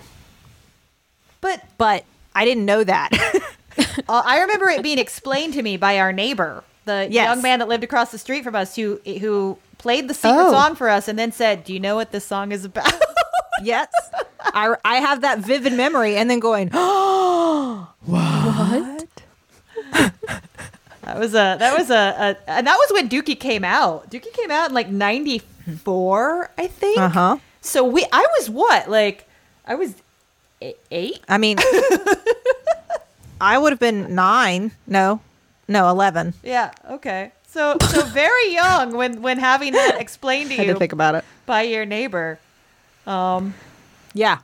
But 1.41 1.65
but 1.79 2.05
i 2.35 2.45
didn't 2.45 2.65
know 2.65 2.85
that 2.85 3.11
Uh, 4.09 4.23
I 4.27 4.41
remember 4.41 4.69
it 4.69 4.83
being 4.83 4.99
explained 4.99 5.55
to 5.55 5.63
me 5.63 5.77
by 5.77 5.99
our 6.01 6.13
neighbor, 6.13 6.65
the 6.85 7.07
Yes. 7.11 7.27
young 7.29 7.43
man 7.43 7.61
that 7.61 7.69
lived 7.69 7.85
across 7.85 8.11
the 8.11 8.19
street 8.19 8.43
from 8.43 8.57
us, 8.57 8.75
who 8.75 9.01
who 9.21 9.57
played 9.79 10.09
the 10.09 10.15
secret 10.15 10.47
Oh. 10.49 10.51
song 10.53 10.75
for 10.75 10.89
us, 10.89 11.07
and 11.07 11.17
then 11.19 11.31
said, 11.31 11.63
"Do 11.63 11.73
you 11.73 11.79
know 11.79 11.95
what 11.95 12.11
this 12.11 12.25
song 12.25 12.51
is 12.51 12.65
about?" 12.65 12.93
yes 13.63 13.89
I, 14.41 14.75
I 14.85 14.97
have 14.97 15.21
that 15.21 15.39
vivid 15.41 15.73
memory 15.75 16.17
and 16.17 16.29
then 16.31 16.41
going 16.41 16.71
Oh 16.73 17.89
what 18.05 19.09
that 21.03 21.19
was 21.19 21.35
a 21.35 21.57
that 21.59 21.77
was 21.79 21.91
a, 21.91 21.95
a 21.95 22.51
and 22.51 22.67
that 22.67 22.77
was 22.77 22.91
when 22.93 23.09
Dookie 23.09 23.39
came 23.39 23.65
out. 23.65 24.11
Dookie 24.11 24.33
came 24.33 24.51
out 24.51 24.69
in 24.71 24.75
like 24.75 24.89
'94, 25.69 26.51
I 26.59 26.67
think. 26.67 26.99
uh-huh 26.99 27.39
So 27.61 27.85
we, 27.85 28.05
I 28.13 28.27
was 28.39 28.51
what, 28.51 28.89
like, 28.91 29.29
I 29.67 29.75
was 29.75 29.95
eight. 30.61 31.21
i 31.29 31.39
mean 31.39 31.57
i 33.41 33.57
would 33.57 33.71
have 33.73 33.79
been 33.79 34.13
nine 34.15 34.73
no 34.89 35.21
no 35.69 35.89
11 35.89 36.35
Yeah. 36.43 36.73
Okay. 36.91 37.31
So 37.47 37.77
so 37.89 38.03
very 38.07 38.53
young 38.53 38.93
when 38.97 39.23
when 39.23 39.39
having 39.39 39.73
that 39.75 40.01
explained 40.01 40.51
to 40.51 40.57
had 40.57 40.67
you 40.67 40.73
to 40.73 40.79
think 40.79 40.93
about 40.93 41.15
it 41.15 41.25
by 41.47 41.63
your 41.63 41.85
neighbor. 41.87 42.39
Um. 43.07 43.55
Yeah. 44.15 44.39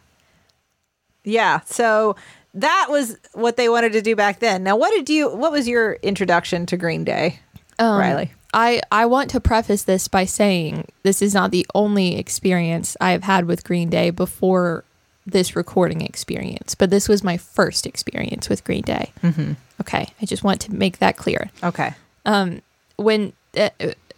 Yeah. 1.25 1.61
So 1.67 2.17
that 2.55 2.87
was 2.89 3.17
what 3.33 3.57
they 3.57 3.69
wanted 3.69 3.93
to 3.93 4.01
do 4.03 4.15
back 4.17 4.39
then. 4.39 4.63
Now, 4.63 4.77
what 4.77 4.91
did 4.93 5.11
you, 5.11 5.29
what 5.35 5.51
was 5.53 5.67
your 5.67 5.95
introduction 6.03 6.67
to 6.67 6.77
Green 6.77 7.03
Day, 7.05 7.41
Um, 7.79 8.01
Rileigh? 8.01 8.31
I, 8.55 8.81
I 8.93 9.07
want 9.07 9.31
to 9.31 9.41
preface 9.41 9.83
this 9.83 10.07
by 10.07 10.25
saying 10.25 10.87
this 11.03 11.21
is 11.21 11.35
not 11.35 11.51
the 11.51 11.67
only 11.75 12.17
experience 12.17 12.97
I 13.01 13.11
have 13.11 13.25
had 13.25 13.47
with 13.47 13.65
Green 13.65 13.91
Day 13.91 14.11
before 14.11 14.85
this 15.27 15.57
recording 15.57 16.03
experience, 16.03 16.75
but 16.75 16.91
this 16.91 17.09
was 17.09 17.25
my 17.25 17.37
first 17.37 17.85
experience 17.85 18.49
with 18.49 18.63
Green 18.63 18.83
Day. 18.83 19.13
Mm-hmm. 19.23 19.55
Okay. 19.81 20.07
I 20.23 20.25
just 20.27 20.45
want 20.45 20.61
to 20.63 20.75
make 20.75 20.99
that 20.99 21.17
clear. 21.17 21.51
Okay. 21.65 21.95
Um, 22.25 22.63
when 22.97 23.33
uh, 23.57 23.71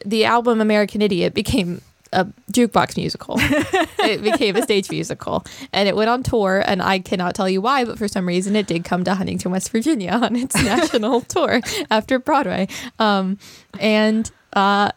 the 0.05 0.27
album 0.27 0.61
American 0.61 1.01
Idiot 1.01 1.33
became 1.33 1.81
a 2.17 2.25
jukebox 2.51 2.97
musical, 2.97 3.37
it 3.41 4.23
became 4.23 4.57
a 4.57 4.63
stage 4.63 4.91
musical, 4.91 5.45
and 5.73 5.89
it 5.89 5.95
went 5.95 6.11
on 6.11 6.23
tour. 6.23 6.65
And 6.67 6.83
I 6.83 6.99
cannot 6.99 7.35
tell 7.35 7.49
you 7.49 7.61
why, 7.61 7.85
but 7.85 7.99
for 7.99 8.09
some 8.09 8.27
reason, 8.27 8.57
it 8.57 8.67
did 8.67 8.85
come 8.85 9.05
to 9.05 9.15
Huntington, 9.15 9.53
West 9.53 9.71
Virginia 9.71 10.13
on 10.13 10.35
its 10.35 10.55
national 10.65 11.21
tour 11.21 11.61
after 11.91 12.19
Broadway. 12.19 12.69
Um, 12.99 13.39
and 13.79 14.31
uh, 14.55 14.91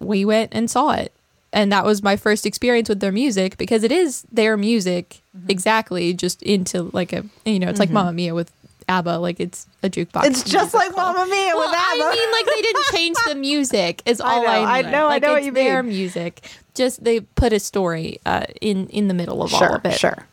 we 0.00 0.24
went 0.24 0.52
and 0.54 0.70
saw 0.70 0.92
it. 0.92 1.12
And 1.52 1.72
that 1.72 1.86
was 1.86 2.02
my 2.02 2.16
first 2.16 2.44
experience 2.44 2.88
with 2.90 3.00
their 3.00 3.12
music 3.12 3.56
because 3.56 3.82
it 3.82 3.90
is 3.90 4.26
their 4.30 4.58
music 4.58 5.22
exactly, 5.48 6.12
just 6.12 6.42
into 6.42 6.90
like 6.92 7.14
a, 7.14 7.24
you 7.46 7.58
know, 7.58 7.68
it's 7.68 7.78
like 7.78 7.90
Mamma 7.90 8.12
Mia 8.12 8.34
with 8.34 8.52
ABBA, 8.88 9.18
like 9.18 9.40
it's 9.40 9.66
a 9.82 9.90
jukebox. 9.90 10.24
It's 10.26 10.42
just 10.44 10.72
like. 10.74 10.94
Mamma 10.94 11.26
Mia 11.26 11.54
Well, 11.54 11.68
with 11.68 11.76
ABBA. 11.78 12.04
I 12.04 12.10
mean, 12.14 12.32
like 12.32 12.46
they 12.46 12.62
didn't 12.62 12.84
change 12.92 13.16
the 13.26 13.34
music. 13.34 14.02
Is 14.06 14.20
I 14.20 14.30
all 14.32 14.42
know, 14.42 14.48
I, 14.48 14.78
I 14.78 14.82
know, 14.82 15.04
I 15.06 15.08
Like, 15.08 15.22
know 15.22 15.32
what 15.32 15.44
you 15.44 15.52
Their 15.52 15.82
mean. 15.82 15.92
music, 15.94 16.48
just 16.74 17.02
they 17.02 17.20
put 17.20 17.52
a 17.52 17.58
story 17.60 18.20
uh, 18.26 18.44
in 18.60 18.86
in 18.88 19.08
the 19.08 19.14
middle 19.14 19.42
of 19.42 19.52
all 19.54 19.74
of 19.74 19.84
it. 19.84 19.98
Sure. 19.98 20.26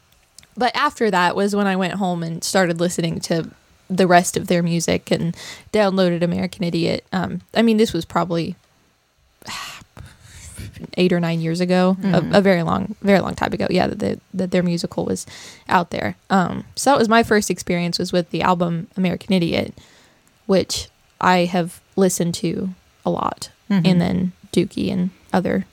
But 0.55 0.75
after 0.75 1.09
that 1.09 1.35
was 1.35 1.55
when 1.55 1.65
I 1.65 1.75
went 1.75 1.93
home 1.95 2.21
and 2.21 2.43
started 2.43 2.79
listening 2.79 3.19
to 3.21 3.49
the 3.89 4.05
rest 4.07 4.37
of 4.37 4.47
their 4.47 4.61
music 4.63 5.09
and 5.11 5.35
downloaded 5.71 6.21
American 6.21 6.63
Idiot. 6.63 7.05
Um, 7.11 7.41
I 7.55 7.61
mean, 7.63 7.77
this 7.77 7.91
was 7.91 8.05
probably 8.05 8.55
eight 10.97 11.11
or 11.13 11.19
nine 11.19 11.39
years 11.41 11.59
ago, 11.61 11.97
Mm-hmm. 11.99 12.33
a, 12.33 12.37
a 12.39 12.41
very 12.41 12.63
long, 12.63 12.95
very 13.01 13.19
long 13.19 13.35
time 13.35 13.53
ago. 13.53 13.67
Yeah, 13.69 13.87
that 13.87 13.99
the, 13.99 14.19
that 14.33 14.51
their 14.51 14.63
musical 14.63 15.05
was 15.05 15.25
out 15.69 15.89
there. 15.91 16.15
Um, 16.29 16.63
so 16.75 16.91
that 16.91 16.99
was 16.99 17.09
my 17.09 17.23
first 17.23 17.49
experience 17.49 17.99
was 17.99 18.11
with 18.11 18.29
the 18.31 18.41
album 18.41 18.87
American 18.97 19.33
Idiot, 19.33 19.73
which 20.45 20.89
I 21.21 21.45
have 21.45 21.81
listened 21.95 22.33
to 22.35 22.69
a 23.05 23.09
lot, 23.09 23.49
Mm-hmm. 23.69 23.85
and 23.85 24.01
then 24.01 24.31
Dookie 24.51 24.91
and 24.91 25.09
other 25.31 25.65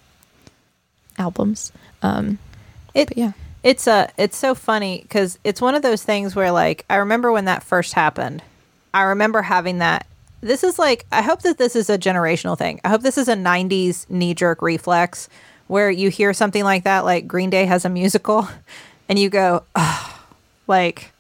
albums. 1.19 1.73
Um, 2.03 2.39
It, 2.95 3.17
yeah, 3.17 3.33
it's 3.63 3.87
a, 3.87 4.11
it's 4.17 4.37
so 4.37 4.55
funny 4.55 5.01
because 5.03 5.39
it's 5.45 5.61
one 5.61 5.75
of 5.75 5.83
those 5.83 6.03
things 6.03 6.35
where 6.35 6.51
like, 6.51 6.85
I 6.89 6.97
remember 6.97 7.31
when 7.33 7.45
that 7.45 7.63
first 7.63 7.93
happened, 7.95 8.43
I 8.95 9.03
remember 9.03 9.43
having 9.43 9.79
that. 9.79 10.07
This 10.41 10.65
is 10.65 10.79
like, 10.79 11.07
I 11.13 11.23
hope 11.23 11.43
that 11.43 11.59
this 11.59 11.77
is 11.77 11.91
a 11.91 11.99
generational 11.99 12.57
thing. 12.57 12.81
I 12.85 12.89
hope 12.89 13.03
this 13.03 13.19
is 13.19 13.29
a 13.29 13.35
90s 13.35 14.09
knee 14.09 14.35
jerk 14.35 14.63
reflex 14.63 15.29
where 15.67 15.91
you 15.91 16.09
hear 16.09 16.33
something 16.33 16.65
like 16.65 16.85
that, 16.85 17.05
like 17.05 17.29
Green 17.29 17.51
Day 17.51 17.65
has 17.65 17.85
a 17.85 17.89
musical, 17.89 18.49
and 19.09 19.19
you 19.19 19.29
go, 19.29 19.63
oh, 19.75 20.27
like, 20.67 21.13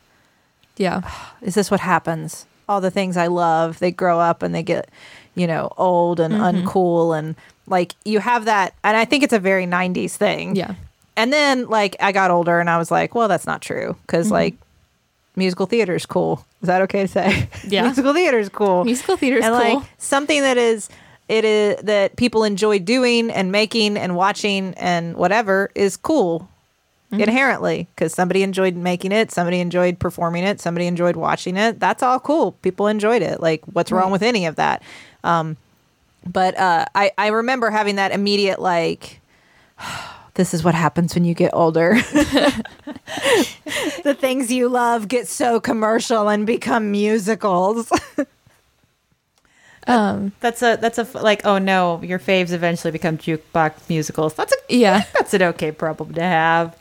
yeah, 0.76 1.02
is 1.42 1.54
this 1.54 1.70
what 1.70 1.80
happens? 1.80 2.46
All 2.68 2.80
the 2.80 2.90
things 2.90 3.16
I 3.16 3.26
love, 3.26 3.78
they 3.78 3.90
grow 3.90 4.18
up 4.18 4.42
and 4.42 4.54
they 4.54 4.62
get, 4.62 4.88
you 5.34 5.46
know, 5.46 5.72
old 5.76 6.20
and 6.20 6.34
mm-hmm. 6.34 6.66
uncool. 6.66 7.18
And 7.18 7.36
like, 7.66 7.94
you 8.04 8.20
have 8.20 8.46
that. 8.46 8.74
And 8.82 8.96
I 8.96 9.04
think 9.04 9.22
it's 9.22 9.32
a 9.32 9.38
very 9.38 9.66
90s 9.66 10.16
thing. 10.16 10.56
yeah. 10.56 10.74
And 11.16 11.32
then, 11.32 11.68
like, 11.68 11.96
I 12.00 12.12
got 12.12 12.30
older 12.30 12.60
and 12.60 12.70
I 12.70 12.78
was 12.78 12.90
like, 12.90 13.14
well, 13.14 13.28
that's 13.28 13.46
not 13.46 13.60
true. 13.60 13.96
because 14.06 14.26
mm-hmm. 14.26 14.34
like, 14.34 14.54
musical 15.36 15.66
theater 15.66 15.94
is 15.94 16.06
cool. 16.06 16.46
Is 16.62 16.66
that 16.66 16.82
okay 16.82 17.02
to 17.02 17.08
say? 17.08 17.48
Yeah. 17.68 17.82
musical 17.84 18.12
theater 18.14 18.38
is 18.38 18.48
cool. 18.48 18.84
Musical 18.84 19.16
theater 19.16 19.38
is 19.38 19.44
and 19.44 19.54
cool. 19.54 19.80
like 19.80 19.88
something 19.98 20.42
that 20.42 20.56
is 20.58 20.88
it 21.28 21.44
is 21.44 21.80
that 21.82 22.16
people 22.16 22.44
enjoy 22.44 22.78
doing 22.80 23.30
and 23.30 23.50
making 23.52 23.96
and 23.96 24.16
watching 24.16 24.74
and 24.74 25.16
whatever 25.16 25.70
is 25.74 25.96
cool 25.96 26.48
Mm-hmm. 27.12 27.22
inherently 27.22 27.88
because 27.92 28.14
somebody 28.14 28.44
enjoyed 28.44 28.76
making 28.76 29.10
it 29.10 29.32
somebody 29.32 29.58
enjoyed 29.58 29.98
performing 29.98 30.44
it 30.44 30.60
somebody 30.60 30.86
enjoyed 30.86 31.16
watching 31.16 31.56
it 31.56 31.80
that's 31.80 32.04
all 32.04 32.20
cool 32.20 32.52
people 32.62 32.86
enjoyed 32.86 33.20
it 33.20 33.40
like 33.40 33.64
what's 33.72 33.90
wrong 33.90 34.04
Right. 34.04 34.12
with 34.12 34.22
any 34.22 34.46
of 34.46 34.54
that 34.54 34.80
um 35.24 35.56
but 36.24 36.56
uh 36.56 36.84
i 36.94 37.10
i 37.18 37.26
remember 37.26 37.68
having 37.68 37.96
that 37.96 38.12
immediate 38.12 38.60
like 38.60 39.20
this 40.40 40.54
is 40.54 40.64
what 40.64 40.74
happens 40.74 41.14
when 41.14 41.24
you 41.24 41.34
get 41.34 41.50
older 41.52 41.94
the 44.04 44.16
things 44.18 44.50
you 44.50 44.70
love 44.70 45.06
get 45.06 45.28
so 45.28 45.60
commercial 45.60 46.30
and 46.30 46.46
become 46.46 46.90
musicals 46.90 47.92
Um, 49.86 50.32
That's 50.40 50.62
a 50.62 50.76
that's 50.76 50.98
a 50.98 51.08
like 51.18 51.44
oh 51.46 51.58
no, 51.58 52.02
your 52.02 52.18
faves 52.18 52.52
eventually 52.52 52.92
become 52.92 53.16
jukebox 53.16 53.88
musicals. 53.88 54.34
That's 54.34 54.52
a 54.52 54.56
yeah. 54.68 55.04
that's 55.14 55.34
an 55.34 55.42
okay 55.42 55.72
problem 55.72 56.14
to 56.14 56.22
have. 56.22 56.76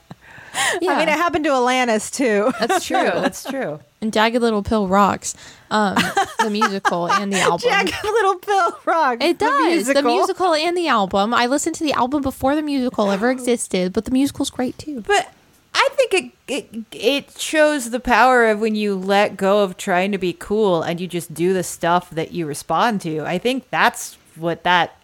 Yeah, 0.81 0.91
I 0.93 0.99
mean, 0.99 1.09
it 1.09 1.17
happened 1.17 1.45
to 1.45 1.51
Alanis 1.51 2.11
too. 2.13 2.51
that's 2.59 2.85
true. 2.87 2.97
That's 2.97 3.43
true. 3.43 3.79
and 4.01 4.13
Jagged 4.13 4.41
Little 4.41 4.63
Pill 4.63 4.87
rocks. 4.87 5.35
Um, 5.71 5.95
the 6.43 6.49
musical 6.49 7.09
and 7.11 7.31
the 7.33 7.39
album. 7.39 7.69
Jagged 7.69 7.93
Little 8.03 8.35
Pill 8.35 8.79
Rock. 8.85 9.17
It 9.21 9.39
the 9.39 9.45
does. 9.45 9.65
musical. 9.67 10.01
The 10.01 10.07
musical 10.07 10.53
and 10.55 10.77
the 10.77 10.87
album. 10.87 11.33
I 11.33 11.45
listened 11.47 11.75
to 11.77 11.83
the 11.83 11.93
album 11.93 12.21
before 12.21 12.55
the 12.55 12.61
musical 12.61 13.11
ever 13.11 13.29
existed, 13.31 13.93
but 13.93 14.05
the 14.05 14.11
musical's 14.11 14.49
great 14.49 14.77
too. 14.77 15.01
But 15.01 15.31
I 15.73 15.87
think 15.95 16.13
it, 16.13 16.31
it 16.47 16.85
it 16.91 17.39
shows 17.39 17.89
the 17.91 17.99
power 17.99 18.47
of 18.47 18.59
when 18.59 18.75
you 18.75 18.95
let 18.95 19.37
go 19.37 19.63
of 19.63 19.77
trying 19.77 20.11
to 20.11 20.17
be 20.17 20.33
cool 20.33 20.81
and 20.81 20.99
you 20.99 21.07
just 21.07 21.33
do 21.33 21.53
the 21.53 21.63
stuff 21.63 22.09
that 22.11 22.31
you 22.31 22.45
respond 22.47 23.01
to. 23.01 23.21
I 23.25 23.37
think 23.37 23.69
that's 23.69 24.17
what 24.35 24.63
that 24.63 24.95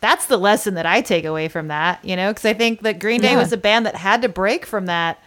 that's 0.00 0.26
the 0.26 0.36
lesson 0.38 0.74
that 0.74 0.86
I 0.86 1.00
take 1.02 1.24
away 1.24 1.48
from 1.48 1.68
that, 1.68 2.04
you 2.04 2.16
know, 2.16 2.30
because 2.30 2.44
I 2.46 2.54
think 2.54 2.82
that 2.82 2.98
Green 2.98 3.20
Day 3.20 3.32
Yeah. 3.32 3.38
was 3.38 3.52
a 3.52 3.56
band 3.56 3.84
that 3.86 3.96
had 3.96 4.22
to 4.22 4.28
break 4.28 4.64
from 4.66 4.86
that 4.86 5.18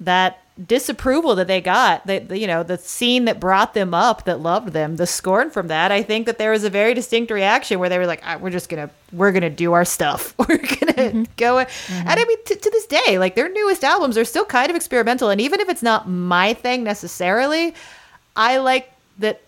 that 0.00 0.40
disapproval 0.66 1.34
that 1.34 1.48
they 1.48 1.60
got 1.60 2.06
that 2.06 2.30
you 2.36 2.46
know 2.46 2.62
the 2.62 2.78
scene 2.78 3.24
that 3.24 3.40
brought 3.40 3.74
them 3.74 3.92
up 3.92 4.22
that 4.24 4.38
loved 4.38 4.68
them 4.68 4.96
the 4.96 5.06
scorn 5.06 5.50
from 5.50 5.66
that. 5.68 5.90
I 5.90 6.02
think 6.02 6.26
that 6.26 6.38
there 6.38 6.52
was 6.52 6.62
a 6.62 6.70
very 6.70 6.94
distinct 6.94 7.32
reaction 7.32 7.80
where 7.80 7.88
they 7.88 7.98
were 7.98 8.06
like 8.06 8.22
"Ah, 8.24 8.36
we're 8.40 8.50
just 8.50 8.68
gonna 8.68 8.88
we're 9.12 9.32
gonna 9.32 9.50
do 9.50 9.72
our 9.72 9.84
stuff. 9.84 10.32
We're 10.48 10.58
gonna 10.58 11.26
go 11.36 11.58
and 11.58 11.68
i 12.06 12.24
mean 12.24 12.38
t- 12.44 12.54
to 12.54 12.70
this 12.70 12.86
day 12.86 13.18
like 13.18 13.34
their 13.34 13.50
newest 13.52 13.82
albums 13.82 14.16
are 14.16 14.24
still 14.24 14.44
kind 14.44 14.70
of 14.70 14.76
experimental. 14.76 15.28
And 15.30 15.40
even 15.40 15.58
if 15.60 15.68
it's 15.68 15.82
not 15.82 16.08
my 16.08 16.54
thing 16.54 16.84
necessarily 16.84 17.74
i 18.36 18.58
like 18.58 18.92
that 19.18 19.40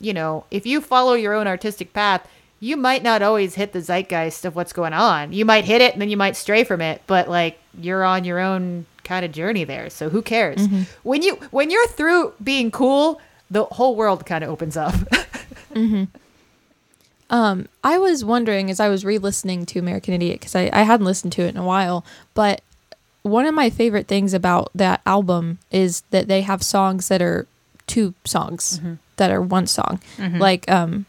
you 0.00 0.12
know 0.12 0.44
if 0.50 0.66
you 0.66 0.80
follow 0.80 1.14
your 1.14 1.34
own 1.34 1.46
artistic 1.46 1.92
path 1.92 2.26
you 2.60 2.76
might 2.76 3.02
not 3.02 3.22
always 3.22 3.54
hit 3.54 3.72
the 3.72 3.80
zeitgeist 3.80 4.44
of 4.44 4.56
what's 4.56 4.72
going 4.72 4.92
on. 4.92 5.32
You 5.32 5.44
might 5.44 5.64
hit 5.64 5.80
it 5.80 5.92
and 5.92 6.02
then 6.02 6.08
you 6.08 6.16
might 6.16 6.36
stray 6.36 6.64
from 6.64 6.80
it 6.80 7.02
but 7.06 7.28
like 7.28 7.58
you're 7.78 8.04
on 8.04 8.24
your 8.24 8.38
own 8.40 8.86
kind 9.04 9.24
of 9.24 9.32
journey 9.32 9.64
there 9.64 9.88
so 9.90 10.08
who 10.10 10.22
cares? 10.22 10.66
When 11.02 11.22
you 11.22 11.36
when 11.50 11.70
you're 11.70 11.86
through 11.88 12.34
being 12.42 12.70
cool 12.70 13.20
the 13.50 13.64
whole 13.64 13.96
world 13.96 14.26
kind 14.26 14.44
of 14.44 14.50
opens 14.50 14.76
up. 14.76 14.94
Um, 17.30 17.68
I 17.84 17.98
was 17.98 18.24
wondering 18.24 18.70
as 18.70 18.80
I 18.80 18.88
was 18.88 19.04
re-listening 19.04 19.66
to 19.66 19.78
American 19.78 20.14
Idiot 20.14 20.40
because 20.40 20.54
I, 20.54 20.70
I 20.72 20.82
hadn't 20.82 21.04
listened 21.06 21.32
to 21.34 21.42
it 21.42 21.48
in 21.50 21.56
a 21.58 21.64
while, 21.64 22.04
but 22.34 22.62
one 23.22 23.44
of 23.44 23.54
my 23.54 23.68
favorite 23.68 24.06
things 24.08 24.32
about 24.32 24.70
that 24.74 25.02
album 25.04 25.58
is 25.70 26.02
that 26.10 26.26
they 26.26 26.40
have 26.40 26.62
songs 26.62 27.08
that 27.08 27.20
are 27.20 27.46
two 27.86 28.14
songs 28.24 28.80
that 29.16 29.30
are 29.30 29.42
one 29.42 29.66
song, 29.66 30.00
like 30.38 30.70
um, 30.70 31.04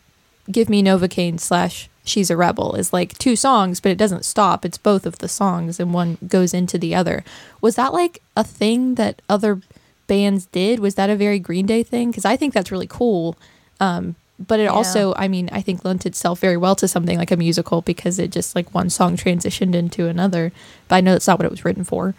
"Give 0.52 0.70
Me 0.70 0.82
Novocaine" 0.84 1.40
slash 1.40 1.90
"She's 2.04 2.30
a 2.30 2.38
Rebel" 2.38 2.76
is 2.76 2.94
like 2.94 3.18
two 3.18 3.36
songs, 3.36 3.80
but 3.80 3.92
it 3.92 3.98
doesn't 3.98 4.26
stop. 4.26 4.66
It's 4.66 4.78
both 4.78 5.06
of 5.06 5.20
the 5.20 5.28
songs, 5.28 5.80
and 5.80 5.94
one 5.94 6.18
goes 6.28 6.54
into 6.54 6.78
the 6.78 6.96
other. 6.96 7.24
Was 7.62 7.76
that 7.76 7.94
like 7.94 8.22
a 8.36 8.44
thing 8.44 8.96
that 8.96 9.22
other 9.30 9.62
bands 10.08 10.48
did? 10.48 10.80
Was 10.80 10.96
that 10.96 11.10
a 11.10 11.16
very 11.16 11.40
Green 11.40 11.66
Day 11.66 11.84
thing? 11.84 12.12
Because 12.12 12.26
I 12.26 12.36
think 12.36 12.54
that's 12.54 12.72
really 12.72 12.88
cool. 12.88 13.38
Um, 13.80 14.16
but 14.40 14.60
it 14.62 14.68
also, 14.68 15.14
I 15.18 15.28
mean, 15.28 15.50
I 15.52 15.62
think 15.62 15.84
lent 15.84 16.06
itself 16.06 16.40
very 16.40 16.56
well 16.56 16.76
to 16.78 16.88
something 16.88 17.18
like 17.18 17.32
a 17.32 17.36
musical 17.38 17.82
because 17.82 18.20
it 18.20 18.32
just 18.32 18.56
like 18.56 18.74
one 18.74 18.90
song 18.90 19.18
transitioned 19.18 19.76
into 19.76 20.08
another. 20.08 20.54
But 20.88 20.96
I 20.96 21.02
know 21.02 21.12
that's 21.12 21.28
not 21.28 21.40
what 21.40 21.46
it 21.46 21.52
was 21.52 21.66
written 21.66 21.84
for. 21.84 22.16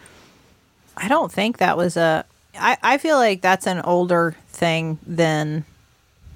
I 0.95 1.07
don't 1.07 1.31
think 1.31 1.57
that 1.57 1.77
was 1.77 1.97
a. 1.97 2.25
I, 2.53 2.77
I 2.83 2.97
feel 2.99 3.17
like 3.17 3.41
that's 3.41 3.65
an 3.65 3.79
older 3.79 4.35
thing 4.49 4.99
than, 5.05 5.65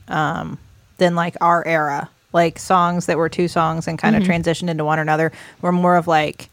um, 0.07 0.57
than 0.97 1.15
like 1.15 1.35
our 1.41 1.65
era. 1.65 2.09
Like 2.33 2.59
songs 2.59 3.05
that 3.05 3.17
were 3.17 3.29
two 3.29 3.47
songs 3.47 3.87
and 3.87 3.97
kind 3.97 4.15
of 4.15 4.23
mm-hmm. 4.23 4.31
transitioned 4.31 4.69
into 4.69 4.83
one 4.83 4.99
another 4.99 5.31
were 5.61 5.71
more 5.71 5.95
of 5.95 6.07
like, 6.07 6.49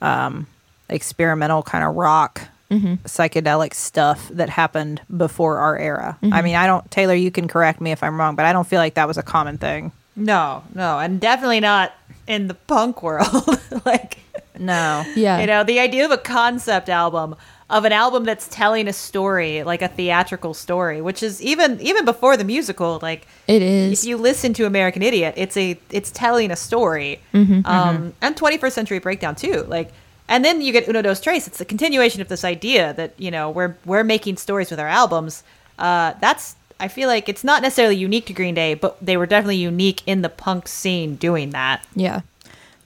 um, 0.00 0.46
experimental 0.88 1.62
kind 1.62 1.84
of 1.84 1.96
rock, 1.96 2.40
mm-hmm. 2.70 2.94
psychedelic 3.04 3.74
stuff 3.74 4.28
that 4.30 4.48
happened 4.48 5.02
before 5.14 5.58
our 5.58 5.76
era. 5.76 6.16
I 6.22 6.26
mm-hmm. 6.26 6.44
mean, 6.44 6.56
I 6.56 6.66
don't. 6.66 6.88
Teylor, 6.90 7.20
you 7.20 7.30
can 7.30 7.46
correct 7.46 7.80
me 7.80 7.92
if 7.92 8.02
I'm 8.02 8.18
wrong, 8.18 8.36
but 8.36 8.46
I 8.46 8.54
don't 8.54 8.66
feel 8.66 8.78
like 8.78 8.94
that 8.94 9.06
was 9.06 9.18
a 9.18 9.22
common 9.22 9.58
thing. 9.58 9.92
no 10.16 10.64
no 10.74 10.98
and 10.98 11.20
definitely 11.20 11.60
not 11.60 11.92
in 12.26 12.48
the 12.48 12.54
punk 12.54 13.02
world 13.04 13.46
like 13.84 14.18
No. 14.58 15.04
Yeah. 15.14 15.40
You 15.40 15.46
know, 15.46 15.64
the 15.64 15.78
idea 15.78 16.04
of 16.04 16.10
a 16.10 16.18
concept 16.18 16.88
album 16.88 17.36
of 17.70 17.84
an 17.84 17.92
album 17.92 18.24
that's 18.24 18.48
telling 18.48 18.88
a 18.88 18.92
story, 18.92 19.62
like 19.62 19.82
a 19.82 19.88
theatrical 19.88 20.54
story, 20.54 21.00
which 21.00 21.22
is 21.22 21.42
even 21.42 21.80
even 21.80 22.04
before 22.04 22.36
the 22.36 22.44
musical, 22.44 22.98
like 23.02 23.26
It 23.46 23.62
is. 23.62 24.02
if 24.02 24.08
you 24.08 24.16
listen 24.16 24.54
to 24.54 24.66
American 24.66 25.02
Idiot, 25.02 25.34
it's 25.36 25.56
a 25.56 25.78
it's 25.90 26.10
telling 26.10 26.50
a 26.50 26.56
story. 26.56 27.20
Mm-hmm. 27.34 27.66
um, 27.66 28.14
and 28.22 28.36
21st 28.36 28.72
Century 28.72 28.98
Breakdown 28.98 29.34
too. 29.36 29.64
Like 29.68 29.92
and 30.28 30.44
then 30.44 30.60
you 30.60 30.72
get 30.72 30.88
Uno 30.88 31.02
Dos 31.02 31.20
Tré. 31.20 31.36
It's 31.46 31.58
the 31.58 31.64
continuation 31.64 32.20
of 32.20 32.28
this 32.28 32.44
idea 32.44 32.92
that, 32.94 33.14
you 33.16 33.30
know, 33.30 33.50
we're 33.50 33.76
we're 33.84 34.04
making 34.04 34.36
stories 34.36 34.70
with 34.70 34.78
our 34.78 34.88
albums. 34.88 35.42
Uh, 35.78 36.14
that's 36.20 36.56
I 36.80 36.88
feel 36.88 37.08
like 37.08 37.28
it's 37.28 37.42
not 37.42 37.62
necessarily 37.62 37.96
unique 37.96 38.26
to 38.26 38.32
Green 38.32 38.54
Day, 38.54 38.74
but 38.74 39.04
they 39.04 39.16
were 39.16 39.26
definitely 39.26 39.56
unique 39.56 40.02
in 40.06 40.22
the 40.22 40.28
punk 40.28 40.68
scene 40.68 41.16
doing 41.16 41.50
that. 41.50 41.84
yeah. 41.94 42.20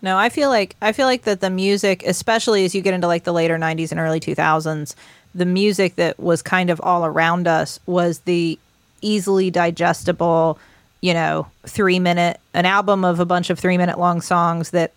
No, 0.02 0.18
I 0.18 0.28
feel 0.28 0.48
like 0.50 0.76
I 0.82 0.92
feel 0.92 1.06
like 1.06 1.22
that 1.22 1.40
the 1.40 1.50
music, 1.50 2.02
especially 2.04 2.64
as 2.64 2.74
you 2.74 2.82
get 2.82 2.92
into 2.92 3.06
like 3.06 3.24
the 3.24 3.32
later 3.32 3.56
'90s 3.56 3.92
and 3.92 4.00
early 4.00 4.20
2000s, 4.20 4.94
the 5.34 5.46
music 5.46 5.94
that 5.96 6.18
was 6.18 6.42
kind 6.42 6.70
of 6.70 6.80
all 6.82 7.04
around 7.06 7.46
us 7.46 7.78
was 7.86 8.20
the 8.20 8.58
easily 9.00 9.50
digestible, 9.50 10.58
you 11.00 11.14
know, 11.14 11.46
three 11.66 11.98
minute 12.00 12.40
an 12.52 12.66
album 12.66 13.04
of 13.04 13.20
a 13.20 13.24
bunch 13.24 13.48
of 13.48 13.58
three 13.58 13.78
minute 13.78 13.98
long 13.98 14.20
songs 14.20 14.70
that 14.70 14.92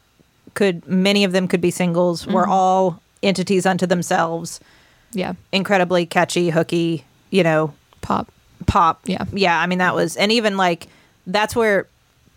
could 0.56 0.88
many 0.88 1.24
of 1.24 1.32
them 1.34 1.48
could 1.48 1.62
be 1.62 1.72
singles, 1.72 2.26
were 2.26 2.44
mm-hmm. 2.44 2.52
all 2.52 3.02
entities 3.22 3.66
unto 3.66 3.86
themselves, 3.86 4.60
Yeah. 5.12 5.34
incredibly 5.52 6.06
catchy, 6.06 6.50
hooky, 6.50 7.04
you 7.30 7.44
know, 7.44 7.74
Pop. 8.02 8.32
pop. 8.68 9.02
Yeah. 9.06 9.26
Yeah. 9.34 9.60
I 9.60 9.66
mean, 9.68 9.80
that 9.80 9.96
was, 9.96 10.16
and 10.16 10.32
even 10.32 10.58
like, 10.58 10.88
that's 11.28 11.56
where 11.56 11.88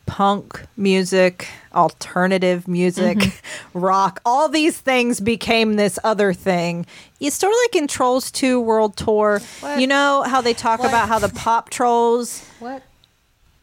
punk 0.08 0.64
music, 0.76 1.46
alternative 1.74 2.66
music, 2.66 3.18
Mm-hmm. 3.18 3.78
rock, 3.78 4.20
all 4.24 4.48
these 4.48 4.76
things 4.78 5.20
became 5.20 5.74
this 5.74 5.98
other 6.02 6.32
thing. 6.32 6.86
It's 7.20 7.36
sort 7.36 7.52
of 7.52 7.58
like 7.64 7.76
in 7.82 7.86
Trolls 7.86 8.30
2 8.32 8.58
World 8.60 8.96
Tour. 8.96 9.40
What? 9.60 9.78
You 9.80 9.86
know 9.86 10.24
how 10.26 10.40
they 10.40 10.54
talk 10.54 10.80
What? 10.80 10.88
about 10.88 11.08
how 11.08 11.18
the 11.18 11.28
pop 11.28 11.68
trolls 11.70 12.42
What? 12.58 12.82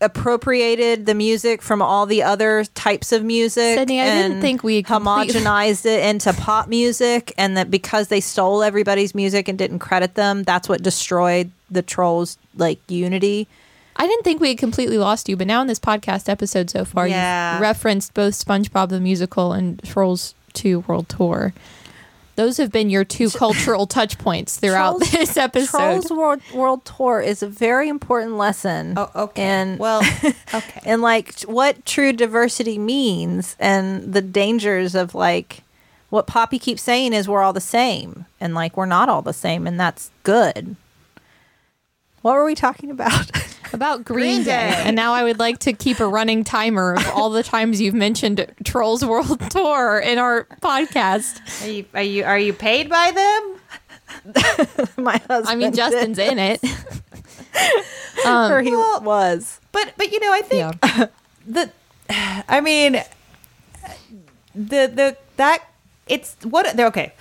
appropriated 0.02 1.06
the 1.06 1.16
music 1.16 1.62
from 1.62 1.82
all 1.82 2.06
the 2.06 2.22
other 2.22 2.64
types 2.76 3.12
of 3.12 3.24
music. 3.24 3.80
Sydnee, 3.80 4.02
I 4.02 4.22
didn't 4.22 4.42
think 4.42 4.62
we 4.64 4.84
completely- 4.84 5.34
homogenized 5.42 5.86
it 5.86 6.06
into 6.06 6.32
pop 6.34 6.68
music, 6.68 7.34
and 7.38 7.58
that 7.58 7.72
because 7.72 8.10
they 8.10 8.20
stole 8.22 8.62
everybody's 8.62 9.16
music 9.16 9.48
and 9.48 9.58
didn't 9.58 9.80
credit 9.80 10.16
them, 10.16 10.44
that's 10.44 10.70
what 10.70 10.84
destroyed 10.84 11.50
the 11.72 11.82
trolls' 11.82 12.38
like 12.56 12.80
unity. 12.88 13.48
I 13.96 14.08
didn't 14.08 14.24
think 14.24 14.42
we 14.42 14.50
had 14.50 14.58
completely 14.58 14.98
lost 14.98 15.30
you, 15.30 15.38
but 15.38 15.48
now 15.48 15.62
in 15.62 15.68
this 15.68 15.80
podcast 15.80 16.28
episode 16.30 16.70
so 16.70 16.84
far, 16.86 17.08
Yeah. 17.08 17.54
you've 17.54 17.62
referenced 17.62 18.14
both 18.14 18.34
SpongeBob 18.34 18.90
the 18.90 19.00
Musical 19.00 19.54
and 19.54 19.82
Trolls 19.84 20.36
2 20.54 20.82
World 20.82 21.08
Tour. 21.10 21.54
Those 22.36 22.58
have 22.58 22.70
been 22.70 22.90
your 22.90 23.06
two 23.06 23.30
cultural 23.30 23.88
touch 23.88 24.18
points 24.18 24.58
throughout 24.58 24.98
Trolls- 24.98 25.12
this 25.12 25.38
episode. 25.38 25.78
Trolls 25.78 26.12
World, 26.12 26.42
World 26.54 26.84
Tour 26.84 27.22
is 27.22 27.42
a 27.42 27.48
very 27.48 27.88
important 27.88 28.34
lesson. 28.38 28.96
Oh, 28.98 29.10
okay. 29.16 29.42
And 29.42 29.80
well, 29.80 30.02
okay. 30.54 30.82
and 30.84 31.02
like 31.02 31.40
what 31.44 31.86
true 31.86 32.12
diversity 32.12 32.78
means 32.78 33.56
and 33.58 34.14
the 34.14 34.22
dangers 34.22 34.96
of 34.96 35.16
like 35.16 35.62
what 36.10 36.28
Poppy 36.28 36.60
keeps 36.60 36.82
saying 36.84 37.14
is 37.14 37.30
we're 37.30 37.42
all 37.42 37.54
the 37.54 37.62
same 37.62 38.26
and 38.42 38.54
like 38.54 38.76
we're 38.76 38.86
not 38.86 39.08
all 39.08 39.22
the 39.22 39.32
same 39.34 39.66
and 39.66 39.80
that's 39.80 40.12
good. 40.24 40.76
What 42.26 42.34
were 42.34 42.46
we 42.46 42.56
talking 42.56 42.90
about? 42.90 43.30
About 43.74 44.04
Green, 44.06 44.36
Green 44.38 44.44
Day. 44.46 44.70
Day. 44.72 44.84
And 44.86 44.96
now 44.96 45.14
I 45.14 45.24
would 45.24 45.38
like 45.38 45.60
to 45.60 45.74
keep 45.74 46.00
a 46.00 46.08
running 46.08 46.44
timer 46.44 46.94
of 46.96 47.06
all 47.10 47.30
the 47.30 47.44
times 47.44 47.80
you've 47.82 47.94
mentioned 47.94 48.46
Trolls 48.64 49.04
World 49.06 49.40
Tour 49.52 50.00
in 50.00 50.18
our 50.18 50.46
podcast. 50.62 51.42
Are 51.64 51.70
you 51.70 51.86
are 51.94 52.02
you 52.02 52.24
are 52.24 52.40
you 52.40 52.54
paid 52.54 52.90
by 52.90 53.12
them? 53.12 54.34
My 54.98 55.18
husband. 55.28 55.48
I 55.48 55.56
mean, 55.56 55.74
Justin's 55.74 56.18
in 56.18 56.40
it. 56.40 56.64
Um, 58.26 58.52
or 58.52 58.62
he 58.62 58.72
Well- 58.72 59.02
was. 59.02 59.60
But 59.72 59.94
but 59.98 60.12
you 60.12 60.20
know, 60.20 60.32
I 60.34 60.42
think 60.42 60.76
Yeah. 60.84 61.08
the 61.46 61.70
I 62.48 62.62
mean 62.62 62.94
the 64.54 64.88
the 64.88 65.18
that 65.38 65.64
it's 66.08 66.36
what 66.44 66.76
they're 66.78 66.88
okay. 66.88 67.14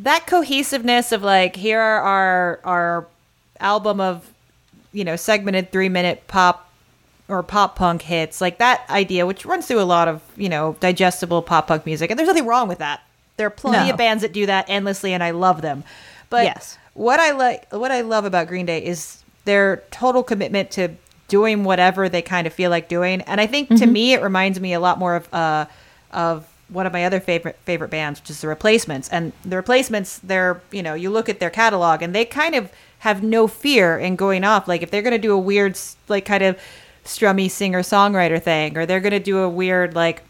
That 0.00 0.26
cohesiveness 0.26 1.12
of 1.12 1.22
like 1.22 1.54
here 1.54 1.80
are 1.80 2.00
our 2.00 2.60
our 2.64 3.06
album 3.60 4.00
of 4.00 4.30
you 4.92 5.04
know 5.04 5.16
segmented 5.16 5.70
three 5.72 5.88
minute 5.88 6.26
pop 6.28 6.70
or 7.28 7.42
pop 7.42 7.76
punk 7.76 8.02
hits 8.02 8.40
like 8.40 8.58
that 8.58 8.88
idea 8.88 9.26
which 9.26 9.44
runs 9.44 9.66
through 9.66 9.80
a 9.80 9.84
lot 9.84 10.08
of 10.08 10.22
you 10.36 10.48
know 10.48 10.76
digestible 10.80 11.42
pop 11.42 11.66
punk 11.66 11.84
music 11.84 12.10
and 12.10 12.18
there's 12.18 12.28
nothing 12.28 12.46
wrong 12.46 12.68
with 12.68 12.78
that 12.78 13.00
there 13.36 13.46
are 13.46 13.50
plenty 13.50 13.86
No. 13.88 13.92
of 13.92 13.98
bands 13.98 14.22
that 14.22 14.32
do 14.32 14.46
that 14.46 14.66
endlessly 14.68 15.12
and 15.12 15.22
i 15.22 15.30
love 15.32 15.60
them 15.62 15.82
but 16.30 16.44
Yes. 16.44 16.78
what 16.94 17.18
i 17.20 17.32
like 17.32 17.70
what 17.72 17.90
i 17.90 18.00
love 18.02 18.24
about 18.24 18.46
green 18.46 18.66
day 18.66 18.84
is 18.84 19.22
their 19.44 19.82
total 19.90 20.22
commitment 20.22 20.70
to 20.72 20.88
doing 21.28 21.64
whatever 21.64 22.08
they 22.08 22.22
kind 22.22 22.46
of 22.46 22.52
feel 22.52 22.70
like 22.70 22.88
doing 22.88 23.20
and 23.22 23.40
i 23.40 23.46
think 23.46 23.68
to 23.76 23.86
me 23.86 24.12
it 24.12 24.22
reminds 24.22 24.60
me 24.60 24.72
a 24.72 24.80
lot 24.80 24.98
more 24.98 25.16
of 25.16 25.32
uh 25.34 25.66
of 26.12 26.46
one 26.68 26.86
of 26.86 26.92
my 26.92 27.04
other 27.04 27.20
favorite 27.20 27.56
favorite 27.64 27.90
bands, 27.92 28.20
which 28.20 28.28
is 28.30 28.40
the 28.40 28.48
Replacements. 28.48 29.08
And 29.10 29.32
the 29.44 29.54
Replacements, 29.54 30.18
they're 30.18 30.60
you 30.72 30.82
know 30.82 30.94
you 30.94 31.10
look 31.10 31.28
at 31.28 31.38
their 31.38 31.50
catalog 31.50 32.02
and 32.02 32.12
they 32.12 32.24
kind 32.24 32.56
of 32.56 32.72
have 33.00 33.22
no 33.22 33.46
fear 33.46 33.98
in 33.98 34.16
going 34.16 34.44
off. 34.44 34.66
Like 34.68 34.82
if 34.82 34.90
they're 34.90 35.02
gonna 35.02 35.18
do 35.18 35.32
a 35.32 35.38
weird 35.38 35.78
like 36.08 36.24
kind 36.24 36.42
of 36.42 36.58
strummy 37.04 37.50
singer 37.50 37.82
songwriter 37.82 38.42
thing, 38.42 38.76
or 38.76 38.86
they're 38.86 39.00
gonna 39.00 39.20
do 39.20 39.38
a 39.38 39.48
weird 39.48 39.94
like 39.94 40.22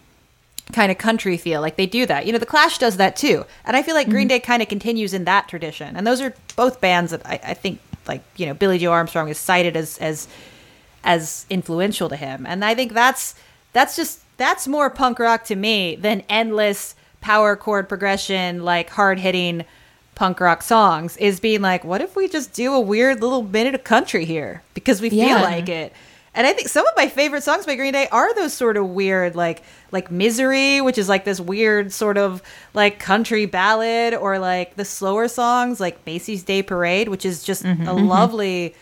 kind 0.73 0.91
of 0.91 0.99
country 0.99 1.37
feel. 1.37 1.61
Like 1.61 1.77
they 1.77 1.87
do 1.87 2.07
that. 2.07 2.27
You 2.27 2.33
know, 2.33 2.39
The 2.39 2.47
Clash 2.47 2.79
does 2.79 2.97
that 2.97 3.17
too. 3.17 3.45
And 3.65 3.77
I 3.77 3.83
feel 3.83 3.95
like 3.95 4.09
Green 4.09 4.23
mm-hmm. 4.23 4.37
Day 4.37 4.41
kind 4.41 4.63
of 4.63 4.69
continues 4.69 5.15
in 5.15 5.25
that 5.25 5.49
tradition. 5.49 5.97
And 5.97 6.07
those 6.07 6.21
are 6.21 6.35
both 6.57 6.81
bands 6.81 7.13
that 7.13 7.25
I, 7.25 7.41
I 7.43 7.55
think, 7.55 7.81
like, 8.07 8.23
you 8.37 8.47
know, 8.47 8.55
Billie 8.55 8.79
Joe 8.79 8.93
Armstrong 8.93 9.29
is 9.29 9.39
cited 9.39 9.77
as, 9.77 9.99
as, 9.99 10.29
as 11.05 11.47
influential 11.51 12.09
to 12.09 12.17
him. 12.17 12.47
And 12.47 12.65
I 12.65 12.75
think 12.75 12.93
that's, 12.93 13.35
that's 13.73 13.97
just, 13.97 14.21
that's 14.37 14.67
more 14.69 14.91
punk 14.91 15.19
rock 15.19 15.45
to 15.45 15.57
me 15.57 15.97
than 15.97 16.23
endless 16.29 16.95
power 17.21 17.57
chord 17.57 17.89
progression, 17.89 18.65
like 18.65 18.91
hard 18.91 19.19
hitting 19.19 19.65
punk 20.17 20.41
rock 20.41 20.63
songs 20.63 21.17
is 21.19 21.39
being 21.39 21.61
like, 21.63 21.85
what 21.85 22.01
if 22.01 22.17
we 22.17 22.27
just 22.27 22.53
do 22.53 22.75
a 22.75 22.81
weird 22.81 23.21
little 23.21 23.43
minute 23.45 23.75
of 23.77 23.85
country 23.85 24.25
here 24.25 24.63
because 24.75 25.01
we 25.01 25.11
feel 25.11 25.21
Yeah. 25.29 25.43
like 25.43 25.69
it? 25.69 25.93
And 26.35 26.47
I 26.47 26.53
think 26.53 26.69
some 26.69 26.87
of 26.87 26.93
my 26.97 27.09
favorite 27.09 27.43
songs 27.45 27.65
by 27.65 27.77
Green 27.77 27.93
Day 27.95 28.09
are 28.13 28.35
those 28.35 28.53
sort 28.53 28.77
of 28.77 28.89
weird, 28.91 29.35
like 29.37 29.63
like 29.93 30.11
"Misery," 30.11 30.83
which 30.83 30.99
is 30.99 31.09
like 31.09 31.25
this 31.25 31.41
weird 31.41 31.93
sort 31.95 32.19
of 32.19 32.43
like 32.75 32.99
country 32.99 33.47
ballad, 33.47 34.13
or 34.13 34.39
like 34.39 34.77
the 34.77 34.85
slower 34.85 35.29
songs 35.29 35.81
like 35.81 36.05
"Macy's 36.05 36.43
Day 36.43 36.63
Parade," 36.63 37.09
which 37.09 37.25
is 37.25 37.43
just 37.43 37.65
a 37.65 37.93
lovely, 37.95 38.75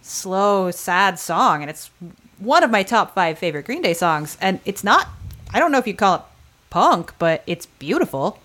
slow, 0.00 0.70
sad 0.70 1.18
song, 1.18 1.60
and 1.62 1.68
it's 1.70 1.90
one 2.38 2.62
of 2.64 2.70
my 2.70 2.82
top 2.82 3.14
five 3.14 3.38
favorite 3.38 3.66
Green 3.66 3.82
Day 3.82 3.92
songs. 3.94 4.38
And 4.40 4.60
it's 4.64 4.82
not, 4.82 5.08
I 5.52 5.58
don't 5.58 5.70
know 5.70 5.78
if 5.78 5.86
you 5.86 5.94
call 5.94 6.14
it 6.16 6.22
punk, 6.70 7.12
but 7.18 7.42
it's 7.46 7.66
beautiful. 7.66 8.38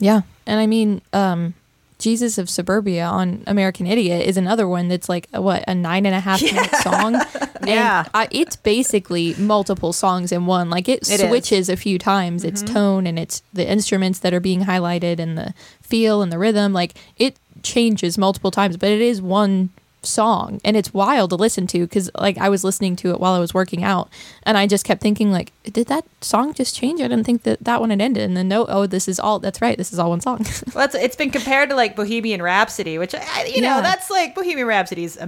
Yeah. 0.00 0.22
And 0.46 0.58
I 0.60 0.66
mean, 0.66 1.00
um, 1.12 1.54
Jesus 2.00 2.38
of 2.38 2.50
Suburbia 2.50 3.04
on 3.04 3.44
American 3.46 3.86
Idiot 3.86 4.26
is 4.26 4.36
another 4.36 4.66
one 4.66 4.88
that's 4.88 5.08
like 5.08 5.28
a, 5.32 5.40
what 5.40 5.62
a 5.68 5.74
nine 5.74 6.06
and 6.06 6.14
a 6.14 6.20
half 6.20 6.42
minute 6.42 6.74
song. 6.76 7.20
And 7.60 7.68
Yeah. 7.68 8.06
I, 8.14 8.26
it's 8.30 8.56
basically 8.56 9.34
multiple 9.34 9.92
songs 9.92 10.32
in 10.32 10.46
one. 10.46 10.70
Like 10.70 10.88
it, 10.88 11.10
It 11.10 11.20
is. 11.20 11.28
switches 11.28 11.68
a 11.68 11.76
few 11.76 11.98
times. 11.98 12.42
Its 12.42 12.62
mm-hmm. 12.62 12.72
tone 12.72 13.06
and 13.06 13.18
it's 13.18 13.42
the 13.52 13.70
instruments 13.70 14.20
that 14.20 14.32
are 14.32 14.40
being 14.40 14.62
highlighted 14.62 15.18
and 15.18 15.36
the 15.36 15.52
feel 15.82 16.22
and 16.22 16.32
the 16.32 16.38
rhythm. 16.38 16.72
Like 16.72 16.94
it 17.18 17.36
changes 17.62 18.16
multiple 18.16 18.50
times, 18.50 18.78
but 18.78 18.88
it 18.88 19.02
is 19.02 19.20
one 19.20 19.68
song 20.02 20.60
and 20.64 20.76
it's 20.76 20.94
wild 20.94 21.30
to 21.30 21.36
listen 21.36 21.66
to 21.66 21.80
because 21.80 22.10
like 22.18 22.38
I 22.38 22.48
was 22.48 22.64
listening 22.64 22.96
to 22.96 23.10
it 23.10 23.20
while 23.20 23.34
I 23.34 23.38
was 23.38 23.52
working 23.52 23.84
out 23.84 24.08
and 24.44 24.56
I 24.56 24.66
just 24.66 24.84
kept 24.84 25.02
thinking 25.02 25.30
like 25.30 25.52
did 25.64 25.88
that 25.88 26.04
song 26.22 26.54
just 26.54 26.74
change 26.74 27.00
I 27.00 27.08
didn't 27.08 27.24
think 27.24 27.42
that 27.42 27.62
that 27.62 27.80
one 27.80 27.90
had 27.90 28.00
ended 28.00 28.22
and 28.22 28.36
then 28.36 28.48
no 28.48 28.66
oh 28.66 28.86
this 28.86 29.08
is 29.08 29.20
all 29.20 29.38
that's 29.38 29.60
right 29.60 29.76
this 29.76 29.92
is 29.92 29.98
all 29.98 30.10
one 30.10 30.20
song 30.20 30.44
Well, 30.74 30.84
it's, 30.84 30.94
it's 30.94 31.16
been 31.16 31.30
compared 31.30 31.68
to 31.70 31.76
like 31.76 31.96
Bohemian 31.96 32.40
Rhapsody, 32.42 32.96
which 32.98 33.14
I, 33.14 33.44
you 33.44 33.60
know 33.60 33.76
Yeah. 33.76 33.80
that's 33.80 34.10
like 34.10 34.34
Bohemian 34.34 34.66
Rhapsody 34.66 35.04
is 35.04 35.18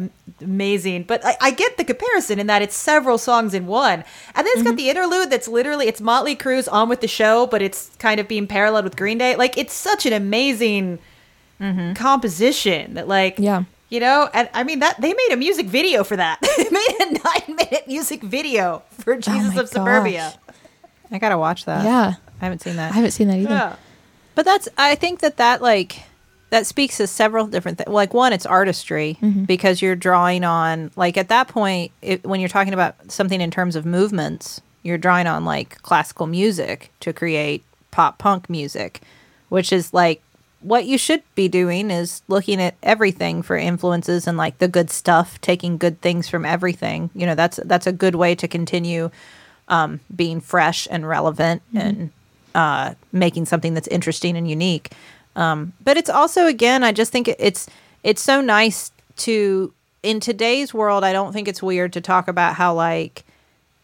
amazing, 0.41 1.05
but 1.05 1.25
I, 1.25 1.37
I 1.41 1.51
get 1.51 1.77
the 1.77 1.85
comparison 1.85 2.39
in 2.39 2.47
that 2.47 2.63
it's 2.63 2.77
several 2.77 3.19
songs 3.19 3.55
in 3.55 3.67
one, 3.67 4.05
and 4.35 4.47
then 4.47 4.47
it's 4.47 4.63
got 4.63 4.71
mm-hmm. 4.71 4.77
the 4.77 4.91
interlude 4.91 5.31
that's 5.31 5.49
literally 5.49 5.89
it's 5.89 6.01
Motley 6.01 6.35
Crue's 6.35 6.69
on 6.69 6.89
with 6.89 7.01
the 7.01 7.09
show, 7.09 7.47
but 7.47 7.63
it's 7.63 7.91
kind 7.99 8.21
of 8.21 8.29
being 8.29 8.47
paralleled 8.47 8.85
with 8.85 8.97
Green 8.97 9.19
Day. 9.19 9.37
Like 9.37 9.59
it's 9.59 9.75
such 9.75 10.07
an 10.07 10.13
amazing 10.13 10.99
mm-hmm. 11.61 11.95
composition 11.95 12.95
that 12.95 13.09
like 13.09 13.39
Yeah. 13.39 13.65
You 13.93 14.01
know, 14.01 14.27
and 14.33 14.49
I 14.55 14.65
mean 14.65 14.79
that 14.79 14.99
they 15.03 15.13
made 15.13 15.29
a 15.33 15.37
music 15.37 15.67
video 15.67 16.03
for 16.03 16.17
that. 16.17 16.41
they 16.57 16.65
made 16.71 16.97
a 16.99 17.13
nine-minute 17.13 17.87
music 17.87 18.23
video 18.23 18.83
for 18.89 19.13
oh 19.13 19.21
Jesus 19.21 19.55
my 19.55 19.61
of 19.61 19.69
Suburbia. 19.69 20.33
I 21.11 21.19
gotta 21.19 21.37
watch 21.37 21.67
that. 21.67 21.85
yeah 21.85 22.15
I 22.41 22.45
haven't 22.47 22.61
seen 22.61 22.77
that. 22.77 22.93
I 22.93 22.95
haven't 22.95 23.11
seen 23.11 23.29
that 23.29 23.37
either 23.37 23.51
Yeah. 23.51 23.77
But 24.35 24.47
that's 24.47 24.67
I 24.79 24.95
think 24.95 25.21
that 25.21 25.37
that 25.37 25.61
like 25.61 26.05
that 26.49 26.67
speaks 26.67 26.97
to 26.97 27.07
several 27.07 27.47
different 27.47 27.77
things. 27.77 27.91
Like 27.91 28.15
one, 28.15 28.33
it's 28.33 28.47
artistry 28.47 29.19
mm-hmm. 29.21 29.45
because 29.45 29.83
you're 29.83 29.95
drawing 29.95 30.43
on 30.43 30.91
like 30.97 31.19
at 31.19 31.29
that 31.29 31.49
point 31.49 31.93
it, 32.01 32.25
when 32.25 32.41
you're 32.41 32.49
talking 32.49 32.73
about 32.73 33.13
something 33.13 33.43
in 33.43 33.51
terms 33.51 33.77
of 33.77 33.85
movements, 33.85 34.63
you're 34.83 34.97
drawing 34.97 35.27
on 35.27 35.45
like 35.45 35.83
classical 35.83 36.27
music 36.27 36.91
to 37.01 37.13
create 37.13 37.63
pop 37.91 38.17
punk 38.17 38.49
music, 38.49 39.03
which 39.51 39.71
is 39.71 39.93
like 39.93 40.23
what 40.63 40.85
you 40.85 40.97
should 40.97 41.23
be 41.35 41.49
doing 41.49 41.91
is 41.91 42.23
looking 42.29 42.61
at 42.61 42.75
everything 42.83 43.43
for 43.43 43.57
influences 43.57 44.27
and 44.27 44.37
like 44.39 44.59
the 44.59 44.69
good 44.69 44.91
stuff, 44.91 45.41
taking 45.41 45.77
good 45.77 46.01
things 46.01 46.29
from 46.29 46.45
everything. 46.45 47.11
You 47.15 47.27
know, 47.27 47.35
that's 47.35 47.59
that's 47.65 47.87
a 47.87 47.93
good 47.93 48.15
way 48.15 48.35
to 48.37 48.49
continue 48.49 49.11
um, 49.69 50.01
being 50.15 50.41
fresh 50.41 50.89
and 50.91 51.07
relevant 51.07 51.63
and 51.75 52.11
uh, 52.55 52.95
making 53.13 53.47
something 53.47 53.75
that's 53.75 53.89
interesting 53.89 54.37
and 54.37 54.49
unique. 54.49 54.93
Um, 55.35 55.73
but 55.83 55.97
it's 55.97 56.11
also, 56.11 56.47
again, 56.47 56.85
I 56.85 56.93
just 56.93 57.13
think 57.13 57.29
it's 57.29 57.67
it's 58.03 58.23
so 58.23 58.41
nice 58.41 58.93
to 59.17 59.73
in 60.03 60.21
today's 60.21 60.75
world. 60.75 61.05
I 61.05 61.13
don't 61.13 61.33
think 61.33 61.49
it's 61.49 61.63
weird 61.63 61.93
to 61.95 62.01
talk 62.01 62.29
about 62.29 62.55
how 62.55 62.75
like 62.75 63.25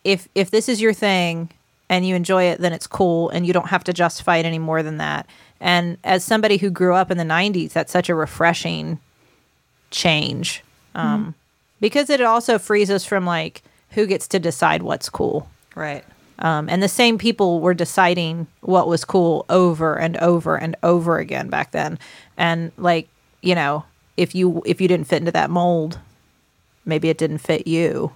if 0.04 0.28
if 0.34 0.50
this 0.50 0.68
is 0.68 0.80
your 0.80 0.92
thing 0.92 1.50
and 1.88 2.06
you 2.06 2.14
enjoy 2.14 2.44
it, 2.44 2.60
then 2.60 2.72
it's 2.72 2.86
cool, 2.86 3.30
and 3.30 3.46
you 3.46 3.52
don't 3.52 3.68
have 3.68 3.84
to 3.84 3.92
justify 3.92 4.36
it 4.36 4.46
any 4.46 4.58
more 4.58 4.82
than 4.82 4.98
that. 4.98 5.26
And 5.60 5.98
as 6.04 6.24
somebody 6.24 6.56
who 6.56 6.70
grew 6.70 6.94
up 6.94 7.10
in 7.10 7.18
the 7.18 7.24
'90s, 7.24 7.72
that's 7.72 7.92
such 7.92 8.08
a 8.08 8.14
refreshing 8.14 9.00
change 9.90 10.62
um, 10.94 11.34
because 11.80 12.10
it 12.10 12.20
also 12.20 12.58
frees 12.58 12.90
us 12.90 13.04
from 13.04 13.24
like 13.24 13.62
who 13.90 14.06
gets 14.06 14.28
to 14.28 14.38
decide 14.38 14.82
what's 14.82 15.08
cool. 15.08 15.48
Right. 15.74 16.04
Um, 16.40 16.68
and 16.68 16.82
the 16.82 16.88
same 16.88 17.18
people 17.18 17.60
were 17.60 17.74
deciding 17.74 18.46
what 18.60 18.86
was 18.86 19.04
cool 19.04 19.44
over 19.48 19.98
and 19.98 20.16
over 20.18 20.56
and 20.56 20.76
over 20.82 21.18
again 21.18 21.48
back 21.48 21.72
then. 21.72 21.98
And 22.36 22.70
like, 22.76 23.08
you 23.42 23.54
know, 23.54 23.84
if 24.16 24.34
you 24.34 24.62
if 24.64 24.80
you 24.80 24.88
didn't 24.88 25.06
fit 25.06 25.22
into 25.22 25.32
that 25.32 25.50
mold, 25.50 25.98
maybe 26.84 27.08
it 27.08 27.18
didn't 27.18 27.38
fit 27.38 27.66
you. 27.66 28.12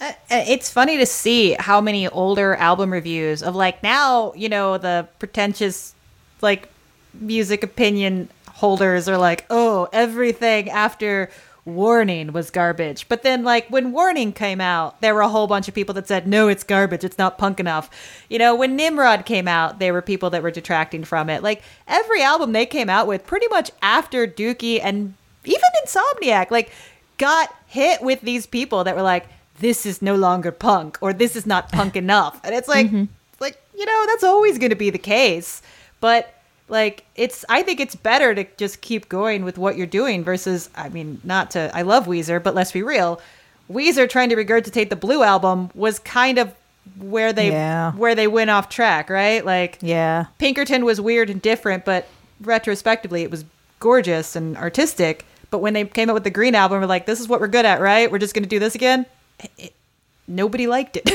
Uh, 0.00 0.12
It's 0.30 0.70
funny 0.70 0.98
to 0.98 1.06
see 1.06 1.56
how 1.58 1.80
many 1.80 2.06
older 2.08 2.54
album 2.56 2.92
reviews 2.92 3.42
of 3.42 3.54
like 3.54 3.82
now, 3.82 4.32
you 4.34 4.48
know, 4.48 4.78
the 4.78 5.08
pretentious 5.18 5.94
like 6.42 6.68
music 7.14 7.62
opinion 7.62 8.28
holders 8.48 9.08
are 9.08 9.16
like, 9.18 9.46
"Oh, 9.48 9.88
everything 9.92 10.68
after 10.70 11.30
Warning 11.64 12.32
was 12.32 12.50
garbage." 12.50 13.08
But 13.08 13.22
then 13.22 13.42
like 13.42 13.68
when 13.68 13.92
Warning 13.92 14.32
came 14.32 14.60
out, 14.60 15.00
there 15.00 15.14
were 15.14 15.22
a 15.22 15.28
whole 15.28 15.46
bunch 15.46 15.66
of 15.66 15.74
people 15.74 15.94
that 15.94 16.06
said, 16.08 16.26
"No, 16.26 16.48
it's 16.48 16.62
garbage. 16.62 17.02
It's 17.04 17.18
not 17.18 17.38
punk 17.38 17.58
enough." 17.58 17.88
You 18.28 18.38
know, 18.38 18.54
when 18.54 18.76
Nimrod 18.76 19.24
came 19.24 19.48
out, 19.48 19.78
there 19.78 19.94
were 19.94 20.02
people 20.02 20.28
that 20.30 20.42
were 20.42 20.50
detracting 20.50 21.04
from 21.04 21.30
it. 21.30 21.42
Like 21.42 21.62
every 21.88 22.22
album 22.22 22.52
they 22.52 22.66
came 22.66 22.90
out 22.90 23.06
with 23.06 23.26
pretty 23.26 23.48
much 23.48 23.70
after 23.80 24.26
Dookie 24.26 24.80
and 24.82 25.14
even 25.44 25.62
Insomniac 25.84 26.50
like 26.50 26.70
got 27.18 27.54
hit 27.66 28.02
with 28.02 28.20
these 28.20 28.46
people 28.46 28.84
that 28.84 28.94
were 28.94 29.02
like 29.02 29.26
this 29.60 29.86
is 29.86 30.02
no 30.02 30.14
longer 30.14 30.52
punk 30.52 30.98
or 31.00 31.12
this 31.12 31.36
is 31.36 31.46
not 31.46 31.70
punk 31.72 31.96
enough 32.04 32.40
and 32.44 32.54
it's 32.54 32.68
like 32.68 32.92
it's 32.92 33.40
like 33.40 33.56
you 33.76 33.84
know 33.86 34.06
that's 34.06 34.24
always 34.24 34.58
going 34.58 34.70
to 34.70 34.76
be 34.76 34.90
the 34.90 34.98
case 34.98 35.62
but 36.00 36.32
like 36.68 37.04
it's 37.14 37.44
i 37.48 37.62
think 37.62 37.78
it's 37.80 37.94
better 37.94 38.34
to 38.34 38.44
just 38.56 38.80
keep 38.80 39.08
going 39.08 39.44
with 39.44 39.56
what 39.58 39.76
you're 39.76 39.86
doing 39.86 40.24
versus 40.24 40.68
i 40.74 40.88
mean 40.88 41.20
not 41.24 41.50
to 41.50 41.70
i 41.74 41.82
love 41.82 42.06
weezer 42.06 42.42
but 42.42 42.54
let's 42.54 42.72
be 42.72 42.82
real 42.82 43.20
weezer 43.70 44.08
trying 44.08 44.28
to 44.28 44.36
regurgitate 44.36 44.88
the 44.90 44.96
blue 44.96 45.22
album 45.22 45.70
was 45.74 45.98
kind 46.00 46.38
of 46.38 46.54
where 46.98 47.32
they 47.32 47.50
Yeah. 47.50 47.92
where 47.92 48.14
they 48.14 48.26
went 48.28 48.50
off 48.50 48.68
track 48.68 49.10
right 49.10 49.44
like 49.44 49.78
Yeah. 49.80 50.26
Pinkerton 50.38 50.84
was 50.84 51.00
weird 51.00 51.30
and 51.30 51.42
different, 51.42 51.84
but 51.84 52.06
retrospectively, 52.40 53.22
it 53.22 53.30
was 53.30 53.44
gorgeous 53.80 54.36
and 54.36 54.56
artistic. 54.56 55.24
But 55.50 55.58
when 55.58 55.74
they 55.74 55.84
came 55.84 56.08
out 56.10 56.14
with 56.14 56.24
the 56.24 56.30
Green 56.30 56.54
album, 56.54 56.80
we're 56.80 56.86
like, 56.86 57.06
"This 57.06 57.20
is 57.20 57.28
what 57.28 57.40
we're 57.40 57.48
good 57.48 57.64
at, 57.64 57.80
right? 57.80 58.10
We're 58.10 58.18
just 58.18 58.34
going 58.34 58.42
to 58.44 58.48
do 58.48 58.58
this 58.58 58.74
again." 58.74 59.06
It- 59.58 59.74
nobody 60.28 60.66
liked 60.66 60.96
it. 60.96 61.10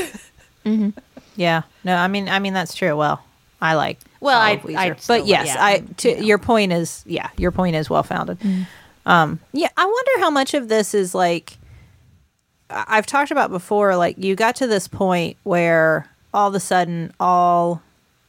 Yeah. 1.34 1.62
No, 1.82 1.96
I 1.96 2.06
mean 2.08 2.28
I 2.28 2.38
mean 2.38 2.52
that's 2.52 2.74
true. 2.74 2.94
Well, 2.96 3.22
I 3.60 3.74
like 3.74 3.98
Well, 4.20 4.38
I- 4.38 4.60
I 4.76 4.94
but 5.08 5.26
yes, 5.26 5.46
yeah, 5.48 5.56
I 5.64 5.78
to 5.98 6.24
your 6.24 6.38
point 6.38 6.72
is 6.72 7.02
yeah, 7.06 7.30
your 7.36 7.50
point 7.50 7.74
is 7.74 7.88
well 7.90 8.02
founded. 8.02 8.38
Um 9.06 9.40
yeah, 9.52 9.68
I 9.76 9.84
wonder 9.86 10.10
how 10.20 10.30
much 10.30 10.54
of 10.54 10.68
this 10.68 10.94
is 10.94 11.14
like 11.14 11.58
I've 12.70 13.06
talked 13.06 13.30
about 13.30 13.50
before 13.50 13.96
like 13.96 14.16
you 14.18 14.34
got 14.36 14.54
to 14.56 14.66
this 14.66 14.88
point 14.88 15.36
where 15.42 16.08
all 16.32 16.48
of 16.48 16.54
a 16.54 16.60
sudden 16.60 17.12
all 17.18 17.82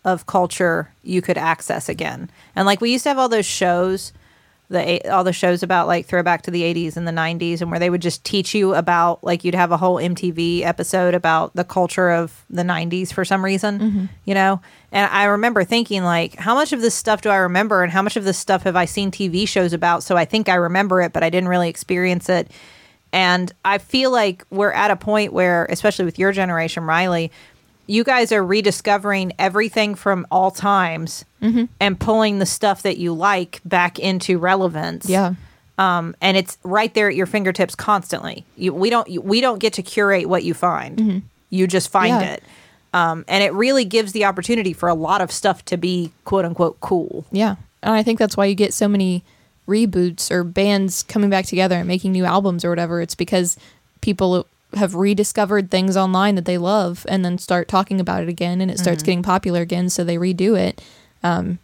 of 0.04 0.26
culture 0.26 0.92
you 1.04 1.22
could 1.22 1.38
access 1.38 1.88
again. 1.88 2.30
And 2.56 2.66
like 2.66 2.82
we 2.82 2.92
used 2.92 3.04
to 3.04 3.10
have 3.10 3.18
all 3.20 3.30
those 3.30 3.46
shows 3.46 4.12
the 4.74 5.10
all 5.10 5.24
the 5.24 5.32
shows 5.32 5.64
about 5.64 5.88
like 5.88 6.06
throwback 6.06 6.42
to 6.42 6.52
the 6.52 6.62
80s 6.64 6.98
and 6.98 7.08
the 7.08 7.12
90s 7.12 7.62
and 7.62 7.72
where 7.72 7.80
they 7.80 7.90
would 7.90 8.02
just 8.02 8.26
teach 8.26 8.54
you 8.54 8.76
about 8.76 9.24
like 9.24 9.44
you'd 9.44 9.56
have 9.56 9.72
a 9.72 9.78
whole 9.78 9.96
MTV 9.96 10.64
episode 10.64 11.14
about 11.14 11.56
the 11.56 11.64
culture 11.64 12.10
of 12.10 12.44
the 12.50 12.64
90s 12.64 13.14
for 13.14 13.24
some 13.24 13.46
reason, 13.46 13.80
mm-hmm. 13.80 14.06
you 14.26 14.34
know? 14.34 14.62
And 14.92 15.10
I 15.12 15.26
remember 15.26 15.64
thinking 15.64 16.04
like 16.04 16.36
how 16.36 16.56
much 16.56 16.74
of 16.74 16.82
this 16.82 16.94
stuff 16.94 17.22
do 17.22 17.30
I 17.30 17.38
remember 17.38 17.84
and 17.84 17.92
how 17.92 18.02
much 18.02 18.18
of 18.18 18.26
this 18.26 18.38
stuff 18.38 18.64
have 18.64 18.76
I 18.76 18.86
seen 18.86 19.12
TV 19.12 19.48
shows 19.48 19.72
about 19.72 20.04
so 20.04 20.18
I 20.18 20.26
think 20.26 20.50
I 20.50 20.56
remember 20.56 21.02
it 21.02 21.14
but 21.14 21.24
I 21.24 21.30
didn't 21.30 21.50
really 21.50 21.70
experience 21.70 22.28
it. 22.28 22.52
And 23.14 23.52
I 23.64 23.78
feel 23.78 24.12
like 24.12 24.44
we're 24.50 24.72
at 24.72 24.92
a 24.92 24.96
point 24.96 25.34
where 25.34 25.66
especially 25.66 26.06
with 26.06 26.20
your 26.20 26.32
generation 26.32 26.84
Rileigh 26.84 27.30
you 27.88 28.04
guys 28.04 28.32
are 28.32 28.44
rediscovering 28.44 29.34
everything 29.40 29.96
from 29.96 30.26
all 30.32 30.52
times 30.52 31.26
Mm-hmm. 31.42 31.66
and 31.82 32.00
pulling 32.00 32.40
the 32.40 32.46
stuff 32.46 32.84
that 32.84 32.98
you 32.98 33.14
like 33.14 33.60
back 33.66 34.00
into 34.00 34.38
relevance. 34.38 35.10
Yeah. 35.10 35.34
um, 35.78 36.16
and 36.22 36.38
it's 36.38 36.58
right 36.64 36.94
there 36.94 37.10
at 37.10 37.16
your 37.16 37.26
fingertips 37.26 37.76
constantly. 37.76 38.46
You, 38.56 38.74
we 38.74 38.90
don't 38.90 39.26
we 39.26 39.42
don't 39.42 39.60
get 39.60 39.74
to 39.74 39.84
curate 39.84 40.30
what 40.30 40.46
you 40.46 40.54
find. 40.54 41.22
You 41.50 41.68
just 41.68 41.90
find 41.92 42.14
Mm-hmm. 42.14 42.22
Yeah. 42.24 42.34
it, 42.36 42.44
um, 42.94 43.26
and 43.28 43.44
it 43.44 43.52
really 43.54 43.84
gives 43.84 44.14
the 44.14 44.24
opportunity 44.24 44.72
for 44.72 44.88
a 44.88 44.94
lot 44.94 45.20
of 45.20 45.32
stuff 45.34 45.66
to 45.66 45.76
be 45.78 46.12
quote 46.24 46.46
unquote 46.46 46.80
cool. 46.80 47.26
Yeah. 47.32 47.56
And 47.82 47.94
I 47.94 48.04
think 48.04 48.20
that's 48.20 48.38
why 48.38 48.46
you 48.46 48.56
get 48.56 48.74
so 48.74 48.88
many 48.88 49.24
reboots 49.68 50.32
or 50.32 50.46
bands 50.46 51.04
coming 51.04 51.30
back 51.30 51.46
together 51.46 51.76
and 51.76 51.88
making 51.88 52.14
new 52.14 52.24
albums 52.24 52.64
or 52.64 52.70
whatever. 52.70 53.02
It's 53.02 53.16
because 53.16 53.58
people 54.00 54.46
have 54.76 54.96
rediscovered 54.96 55.70
things 55.70 55.96
online 55.98 56.36
that 56.36 56.46
they 56.46 56.58
love 56.58 57.06
and 57.10 57.24
then 57.24 57.38
start 57.38 57.68
talking 57.68 58.00
about 58.00 58.24
it 58.24 58.30
again 58.30 58.62
and 58.62 58.70
it 58.72 58.80
starts 58.80 59.04
getting 59.04 59.24
popular 59.24 59.62
again. 59.62 59.90
So 59.90 60.04
they 60.04 60.18
redo 60.18 60.58
it. 60.60 60.82
Um, 61.24 61.60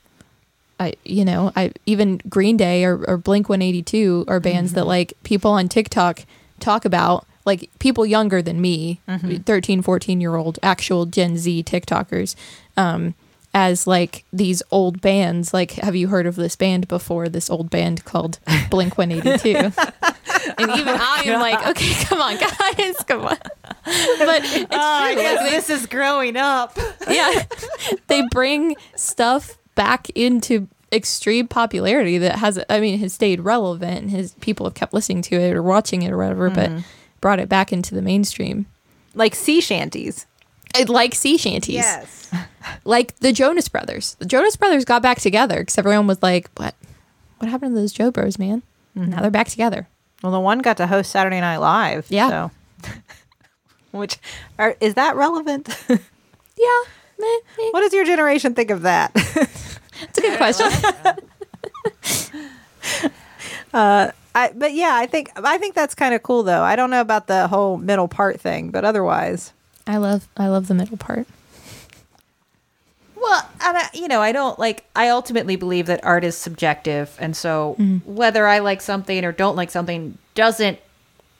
I, 0.79 0.93
you 1.03 1.25
know, 1.25 1.51
I 1.55 1.73
even 1.85 2.21
Green 2.29 2.55
Day 2.55 2.85
or, 2.85 3.03
or 3.05 3.17
Blink 3.17 3.49
182 3.49 4.25
are 4.27 4.39
bands 4.39 4.73
that 4.73 4.85
like 4.87 5.13
people 5.23 5.51
on 5.51 5.67
TikTok 5.67 6.21
talk 6.59 6.85
about, 6.85 7.25
like 7.45 7.69
people 7.79 8.05
younger 8.05 8.41
than 8.41 8.61
me, 8.61 9.01
13, 9.43 9.81
14 9.81 10.21
year 10.21 10.35
old 10.35 10.57
actual 10.63 11.05
Gen 11.05 11.37
Z 11.37 11.63
TikTokers. 11.63 12.35
Um, 12.77 13.13
as 13.53 13.87
like 13.87 14.23
these 14.31 14.61
old 14.71 15.01
bands. 15.01 15.53
Like, 15.53 15.71
have 15.71 15.95
you 15.95 16.09
heard 16.09 16.25
of 16.25 16.35
this 16.35 16.55
band 16.55 16.87
before? 16.87 17.29
This 17.29 17.49
old 17.49 17.69
band 17.69 18.05
called 18.05 18.39
Blink 18.69 18.97
182. 18.97 19.71
and 20.57 20.71
even 20.71 20.95
I 20.99 21.23
am 21.25 21.39
like, 21.39 21.67
okay, 21.67 21.93
come 22.05 22.21
on, 22.21 22.37
guys, 22.37 22.95
come 23.05 23.21
on. 23.25 23.37
But 23.85 24.41
it's 24.43 24.67
Oh, 24.71 25.11
true. 25.13 25.15
they- 25.15 25.49
this 25.49 25.69
is 25.69 25.85
growing 25.85 26.37
up. 26.37 26.77
yeah, 27.09 27.43
they 28.07 28.23
bring 28.31 28.75
stuff 28.95 29.57
back 29.75 30.09
into 30.11 30.67
extreme 30.91 31.47
popularity 31.47 32.17
that 32.17 32.37
has, 32.37 32.59
I 32.69 32.79
mean, 32.79 32.99
has 32.99 33.13
stayed 33.13 33.41
relevant 33.41 34.01
and 34.01 34.11
his 34.11 34.33
people 34.35 34.65
have 34.65 34.73
kept 34.73 34.93
listening 34.93 35.21
to 35.23 35.35
it 35.35 35.53
or 35.53 35.61
watching 35.61 36.01
it 36.01 36.11
or 36.11 36.17
whatever, 36.17 36.49
but 36.49 36.69
mm-hmm. 36.69 36.79
brought 37.21 37.39
it 37.39 37.49
back 37.49 37.71
into 37.71 37.95
the 37.95 38.01
mainstream. 38.01 38.65
Like 39.13 39.35
sea 39.35 39.61
shanties. 39.61 40.25
I 40.75 40.83
like 40.83 41.15
sea 41.15 41.37
shanties. 41.37 41.75
Yes. 41.75 42.31
like 42.85 43.15
the 43.17 43.33
Jonas 43.33 43.69
Brothers. 43.69 44.15
The 44.19 44.25
Jonas 44.25 44.55
Brothers 44.55 44.85
got 44.85 45.01
back 45.01 45.19
together 45.19 45.59
because 45.59 45.77
everyone 45.77 46.07
was 46.07 46.21
like, 46.21 46.49
"What? 46.57 46.75
What 47.39 47.49
happened 47.49 47.75
to 47.75 47.81
those 47.81 47.91
Joe 47.91 48.11
Bros, 48.11 48.37
man?" 48.37 48.61
Now 48.93 49.01
mm-hmm. 49.01 49.21
they're 49.21 49.31
back 49.31 49.47
together. 49.47 49.87
Well, 50.21 50.31
the 50.31 50.39
one 50.39 50.59
got 50.59 50.77
to 50.77 50.87
host 50.87 51.11
Saturday 51.11 51.39
Night 51.39 51.57
Live. 51.57 52.07
Yeah. 52.09 52.29
So. 52.29 52.91
Which 53.97 54.17
are, 54.57 54.75
is 54.79 54.95
that 54.95 55.15
relevant? 55.15 55.69
Yeah, 56.61 56.89
meh, 57.17 57.25
meh. 57.57 57.69
what 57.71 57.79
does 57.79 57.93
your 57.93 58.03
generation 58.03 58.53
think 58.53 58.69
of 58.69 58.81
that? 58.81 59.11
it's 59.15 60.17
a 60.17 60.21
good 60.21 60.37
question. 60.37 60.67
Uh, 63.73 64.11
I, 64.35 64.51
but 64.55 64.73
yeah, 64.73 64.91
I 64.93 65.05
think 65.05 65.31
I 65.35 65.57
think 65.57 65.75
that's 65.75 65.95
kind 65.95 66.13
of 66.13 66.23
cool 66.23 66.43
though. 66.43 66.61
I 66.61 66.75
don't 66.75 66.89
know 66.89 67.01
about 67.01 67.27
the 67.27 67.47
whole 67.47 67.77
middle 67.77 68.07
part 68.07 68.39
thing, 68.39 68.71
but 68.71 68.83
otherwise, 68.83 69.53
I 69.87 69.97
love, 69.97 70.27
I 70.37 70.47
love 70.47 70.67
the 70.67 70.73
middle 70.73 70.97
part. 70.97 71.27
Well, 73.21 73.49
and 73.61 73.77
I, 73.77 73.89
you 73.93 74.07
know, 74.07 74.21
I 74.21 74.31
don't 74.31 74.57
like. 74.57 74.85
I 74.95 75.09
ultimately 75.09 75.55
believe 75.55 75.87
that 75.87 76.03
art 76.03 76.23
is 76.23 76.37
subjective, 76.37 77.15
and 77.19 77.35
so 77.35 77.75
mm-hmm. 77.77 78.15
whether 78.15 78.47
I 78.47 78.59
like 78.59 78.81
something 78.81 79.25
or 79.25 79.31
don't 79.31 79.55
like 79.55 79.71
something 79.71 80.17
doesn't 80.35 80.79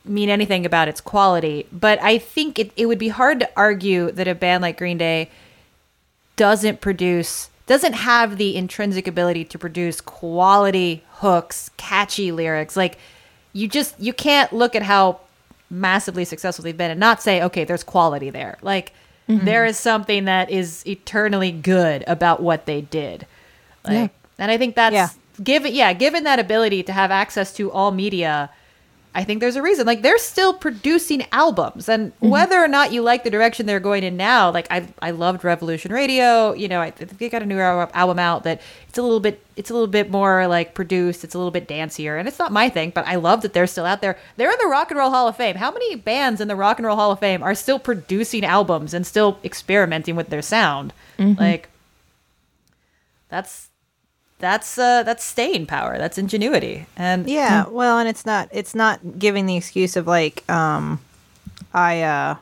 mean 0.04 0.30
anything 0.30 0.66
about 0.66 0.88
its 0.88 1.00
quality. 1.00 1.68
But 1.72 2.02
I 2.02 2.18
think 2.18 2.60
it, 2.60 2.72
it 2.76 2.88
would 2.88 3.00
be 3.00 3.10
hard 3.10 3.40
to 3.40 3.50
argue 3.56 4.12
that 4.12 4.28
a 4.28 4.36
band 4.36 4.62
like 4.62 4.78
Green 4.78 4.98
Day 4.98 5.30
doesn't 6.36 6.82
produce 6.82 7.50
doesn't 7.66 7.94
have 7.94 8.38
the 8.38 8.56
intrinsic 8.58 9.08
ability 9.08 9.46
to 9.46 9.60
produce 9.60 10.02
quality 10.02 11.04
hooks, 11.16 11.70
catchy 11.78 12.32
lyrics. 12.32 12.76
Like 12.76 12.98
you 13.54 13.68
just 13.68 13.98
you 14.00 14.12
can't 14.12 14.52
look 14.52 14.76
at 14.76 14.84
how 14.84 15.20
massively 15.70 16.26
successful 16.26 16.64
they've 16.64 16.76
been 16.76 16.92
and 16.92 17.00
not 17.00 17.22
say, 17.22 17.42
okay, 17.44 17.64
there's 17.64 17.84
quality 17.84 18.30
there. 18.30 18.58
Like 18.62 18.94
Mm-hmm. 19.30 19.46
there 19.46 19.64
is 19.66 19.78
something 19.78 20.26
that 20.26 20.50
is 20.50 20.84
eternally 20.88 21.52
good 21.52 22.04
about 22.08 22.42
what 22.42 22.66
they 22.66 22.82
did. 22.82 23.28
Like, 23.86 23.94
Yeah. 23.94 24.08
and 24.40 24.50
I 24.52 24.58
think 24.58 24.76
that's 24.76 24.94
Yeah. 24.94 25.10
given 25.44 25.74
yeah, 25.76 25.94
given 25.94 26.24
that 26.24 26.40
ability 26.40 26.82
to 26.84 26.94
have 26.94 27.12
access 27.12 27.54
to 27.54 27.72
all 27.72 27.92
media, 27.92 28.50
I 29.16 29.24
think 29.24 29.40
there's 29.40 29.56
a 29.56 29.62
reason. 29.62 29.88
Like 29.88 30.04
they're 30.04 30.20
still 30.20 30.54
producing 30.54 31.26
albums, 31.32 31.90
and 31.90 32.14
mm-hmm. 32.16 32.30
whether 32.30 32.64
or 32.64 32.68
not 32.68 32.94
you 32.94 33.02
like 33.02 33.24
the 33.24 33.32
direction 33.32 33.66
they're 33.66 33.80
going 33.80 34.04
in 34.04 34.18
now, 34.18 34.52
like 34.52 34.68
I 34.70 34.88
I 35.02 35.12
loved 35.12 35.44
Revolution 35.44 35.92
Radio. 35.92 36.54
You 36.54 36.68
know, 36.68 36.80
I 36.80 36.92
think 36.92 37.18
they 37.18 37.28
got 37.28 37.42
a 37.42 37.46
new 37.46 37.60
album 37.60 38.20
out 38.20 38.44
that 38.44 38.62
it's 38.88 39.00
a 39.00 39.02
little 39.02 39.20
bit 39.20 39.44
it's 39.56 39.72
a 39.72 39.74
little 39.74 39.88
bit 39.88 40.12
more 40.12 40.48
like 40.48 40.76
produced. 40.76 41.24
It's 41.24 41.34
a 41.34 41.40
little 41.40 41.52
bit 41.52 41.68
dancier, 41.68 42.20
and 42.20 42.28
it's 42.28 42.38
not 42.38 42.52
my 42.52 42.70
thing, 42.70 42.92
but 42.92 43.08
I 43.08 43.16
love 43.16 43.42
that 43.42 43.54
they're 43.54 43.68
still 43.68 43.86
out 43.86 44.02
there. 44.02 44.16
They're 44.38 44.52
in 44.52 44.58
the 44.62 44.68
Rock 44.68 44.92
and 44.92 45.00
Roll 45.00 45.10
Hall 45.10 45.28
of 45.28 45.36
Fame. 45.36 45.56
How 45.56 45.72
many 45.72 45.96
bands 45.96 46.40
in 46.40 46.48
the 46.48 46.56
Rock 46.56 46.78
and 46.78 46.86
Roll 46.86 46.96
Hall 46.96 47.12
of 47.12 47.20
Fame 47.20 47.42
are 47.42 47.56
still 47.56 47.80
producing 47.80 48.46
albums 48.46 48.94
and 48.94 49.08
still 49.08 49.40
experimenting 49.44 50.16
with 50.16 50.30
their 50.30 50.44
sound? 50.44 50.94
Mm-hmm. 51.18 51.42
Like 51.42 51.70
that's 53.30 53.69
that's 54.40 54.78
uh 54.78 55.04
that's 55.04 55.24
staying 55.24 55.66
power 55.66 55.98
that's 55.98 56.18
ingenuity 56.18 56.86
and 56.96 57.30
yeah. 57.30 57.68
Well, 57.68 58.00
and 58.00 58.08
it's 58.10 58.26
not 58.26 58.50
it's 58.52 58.74
not 58.74 59.20
giving 59.20 59.46
the 59.46 59.56
excuse 59.58 59.96
of 59.96 60.08
like 60.08 60.50
um, 60.50 61.00
I 61.74 62.02
uh, 62.02 62.36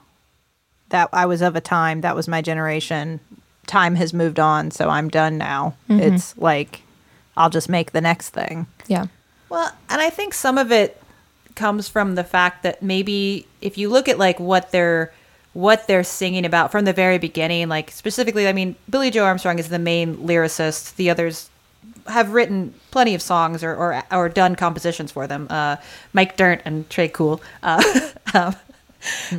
that 0.89 1.09
I 1.11 1.25
was 1.25 1.41
of 1.41 1.55
a 1.55 1.61
time 1.61 2.01
that 2.01 2.15
was 2.15 2.27
my 2.27 2.41
generation. 2.41 3.19
Time 3.65 3.95
has 3.95 4.13
moved 4.13 4.39
on, 4.39 4.71
so 4.71 4.89
I'm 4.89 5.09
done 5.09 5.37
now. 5.37 5.75
It's 5.89 6.37
like 6.37 6.83
I'll 7.35 7.49
just 7.49 7.67
make 7.67 7.91
the 7.91 8.01
next 8.01 8.29
thing. 8.29 8.67
Yeah, 8.87 9.07
well 9.49 9.71
and 9.89 10.01
i 10.01 10.09
think 10.09 10.33
some 10.33 10.57
of 10.57 10.71
it 10.71 11.01
comes 11.55 11.87
from 11.87 12.15
the 12.15 12.23
fact 12.23 12.63
that 12.63 12.83
maybe 12.83 13.47
if 13.61 13.77
you 13.77 13.89
look 13.89 14.07
at 14.07 14.17
like 14.17 14.39
what 14.39 14.71
they're 14.71 15.11
what 15.53 15.87
they're 15.87 16.03
singing 16.03 16.45
about 16.45 16.71
from 16.71 16.85
the 16.85 16.93
very 16.93 17.17
beginning 17.17 17.67
like 17.67 17.89
specifically 17.91 18.47
i 18.47 18.53
mean 18.53 18.75
billie 18.89 19.09
joe 19.09 19.25
armstrong 19.25 19.57
is 19.57 19.69
the 19.69 19.79
main 19.79 20.17
lyricist 20.17 20.95
the 20.95 21.09
others 21.09 21.49
have 22.07 22.31
written 22.31 22.73
plenty 22.91 23.13
of 23.15 23.21
songs 23.21 23.63
or 23.63 23.75
or, 23.75 24.03
or 24.11 24.29
done 24.29 24.55
compositions 24.55 25.11
for 25.11 25.27
them 25.27 25.45
uh 25.49 25.75
mike 26.13 26.37
dirnt 26.37 26.61
and 26.65 26.87
tré 26.89 27.11
cool 27.11 27.41
uh 27.63 27.81
um, 28.33 28.55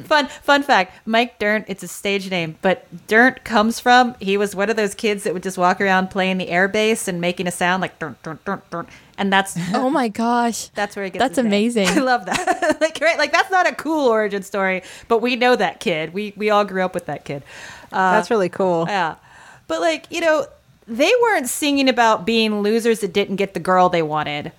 fun 0.04 0.26
fun 0.28 0.62
fact 0.62 0.92
mike 1.06 1.38
dirnt 1.38 1.64
it's 1.68 1.82
a 1.82 1.88
stage 1.88 2.30
name 2.30 2.56
but 2.62 2.86
dirnt 3.08 3.42
comes 3.44 3.80
from 3.80 4.14
he 4.20 4.36
was 4.36 4.54
one 4.54 4.70
of 4.70 4.76
those 4.76 4.94
kids 4.94 5.24
that 5.24 5.32
would 5.34 5.42
just 5.42 5.58
walk 5.58 5.80
around 5.80 6.08
playing 6.10 6.38
the 6.38 6.48
air 6.48 6.68
bass 6.68 7.08
and 7.08 7.20
making 7.20 7.46
a 7.46 7.50
sound 7.50 7.80
like 7.80 7.98
dirnt, 7.98 8.22
dirnt, 8.22 8.44
dirnt, 8.44 8.70
dirnt. 8.70 8.88
and 9.18 9.32
that's 9.32 9.56
Oh 9.74 9.90
my 9.90 10.08
gosh. 10.08 10.68
that's 10.68 10.94
where 10.94 11.04
he 11.04 11.10
gets 11.10 11.20
That's 11.22 11.36
his 11.36 11.44
name. 11.44 11.46
amazing. 11.46 11.88
I 11.98 11.98
love 12.00 12.26
that. 12.26 12.78
like 12.80 12.98
right, 13.00 13.18
like 13.18 13.32
that's 13.32 13.50
not 13.50 13.66
a 13.68 13.74
cool 13.74 14.06
origin 14.08 14.42
story, 14.42 14.82
but 15.08 15.18
we 15.22 15.36
know 15.36 15.56
that 15.56 15.80
kid. 15.80 16.12
We 16.14 16.32
we 16.36 16.50
all 16.50 16.64
grew 16.64 16.82
up 16.84 16.94
with 16.94 17.06
that 17.06 17.24
kid. 17.24 17.42
Uh, 17.90 18.12
That's 18.12 18.30
really 18.30 18.48
cool. 18.50 18.84
yeah. 18.88 19.16
But 19.66 19.80
like, 19.80 20.06
you 20.10 20.20
know, 20.20 20.46
they 20.88 21.12
weren't 21.22 21.48
singing 21.48 21.88
about 21.88 22.24
being 22.24 22.62
losers 22.62 23.00
that 23.00 23.12
didn't 23.12 23.36
get 23.36 23.54
the 23.54 23.60
girl 23.60 23.88
they 23.88 24.02
wanted. 24.02 24.52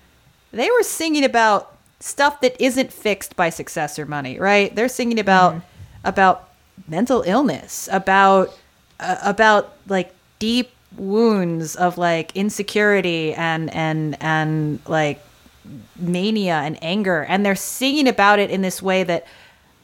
They 0.52 0.70
were 0.70 0.84
singing 0.84 1.24
about 1.24 1.76
stuff 1.98 2.40
that 2.40 2.58
isn't 2.60 2.92
fixed 2.92 3.36
by 3.36 3.50
success 3.50 3.98
or 3.98 4.06
money, 4.06 4.38
right? 4.38 4.74
They're 4.74 4.88
singing 4.88 5.18
about 5.18 5.60
about 6.04 6.48
mental 6.88 7.22
illness, 7.22 7.88
about 7.92 8.56
uh, 9.00 9.16
about 9.22 9.74
like 9.88 10.14
deep 10.38 10.70
wounds 10.96 11.76
of 11.76 11.98
like 11.98 12.34
insecurity 12.36 13.34
and 13.34 13.72
and 13.74 14.16
and 14.20 14.80
like 14.86 15.20
mania 15.96 16.54
and 16.54 16.78
anger 16.82 17.22
and 17.24 17.44
they're 17.46 17.54
singing 17.54 18.08
about 18.08 18.38
it 18.38 18.50
in 18.50 18.62
this 18.62 18.82
way 18.82 19.04
that 19.04 19.24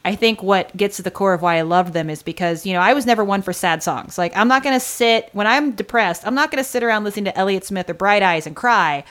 I 0.07 0.15
think 0.15 0.41
what 0.41 0.75
gets 0.77 0.95
to 0.95 1.03
the 1.03 1.11
core 1.11 1.33
of 1.33 1.41
why 1.41 1.57
I 1.57 1.63
loved 1.63 1.91
them 1.91 2.09
is 2.09 2.23
because, 2.23 2.65
you 2.65 2.71
know, 2.71 2.79
I 2.79 2.93
was 2.93 3.05
never 3.05 3.25
one 3.25 3.41
for 3.41 3.51
sad 3.51 3.83
songs. 3.83 4.17
Like 4.17 4.31
I'm 4.37 4.47
not 4.47 4.63
going 4.63 4.73
to 4.73 4.79
sit 4.79 5.29
when 5.33 5.45
I'm 5.45 5.71
depressed, 5.71 6.25
I'm 6.25 6.33
not 6.33 6.49
going 6.49 6.63
to 6.63 6.69
sit 6.69 6.81
around 6.81 7.03
listening 7.03 7.25
to 7.25 7.37
Elliott 7.37 7.65
Smith 7.65 7.89
or 7.89 7.93
Bright 7.93 8.23
Eyes 8.23 8.47
and 8.47 8.55
cry. 8.55 9.03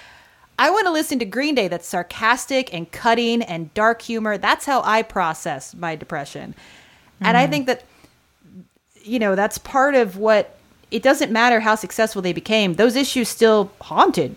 I 0.59 0.71
want 0.71 0.87
to 0.87 0.91
listen 0.91 1.19
to 1.19 1.27
Green 1.27 1.55
Day 1.55 1.69
that's 1.69 1.87
sarcastic 1.87 2.73
and 2.73 2.91
cutting 2.91 3.43
and 3.43 3.75
dark 3.75 4.01
humor. 4.01 4.39
That's 4.39 4.65
how 4.65 4.81
I 4.85 5.03
process 5.03 5.75
my 5.75 5.97
depression. 5.97 6.55
And 7.21 7.37
I 7.37 7.43
mm-hmm. 7.43 7.53
think 7.53 7.67
that 7.67 7.85
you 9.03 9.19
know, 9.19 9.35
that's 9.35 9.59
part 9.59 9.95
of 9.95 10.17
what 10.17 10.57
it 10.91 11.03
doesn't 11.03 11.31
matter 11.31 11.61
how 11.61 11.75
successful 11.75 12.23
they 12.23 12.33
became. 12.33 12.73
Those 12.73 12.97
issues 12.97 13.29
still 13.29 13.71
haunted 13.83 14.35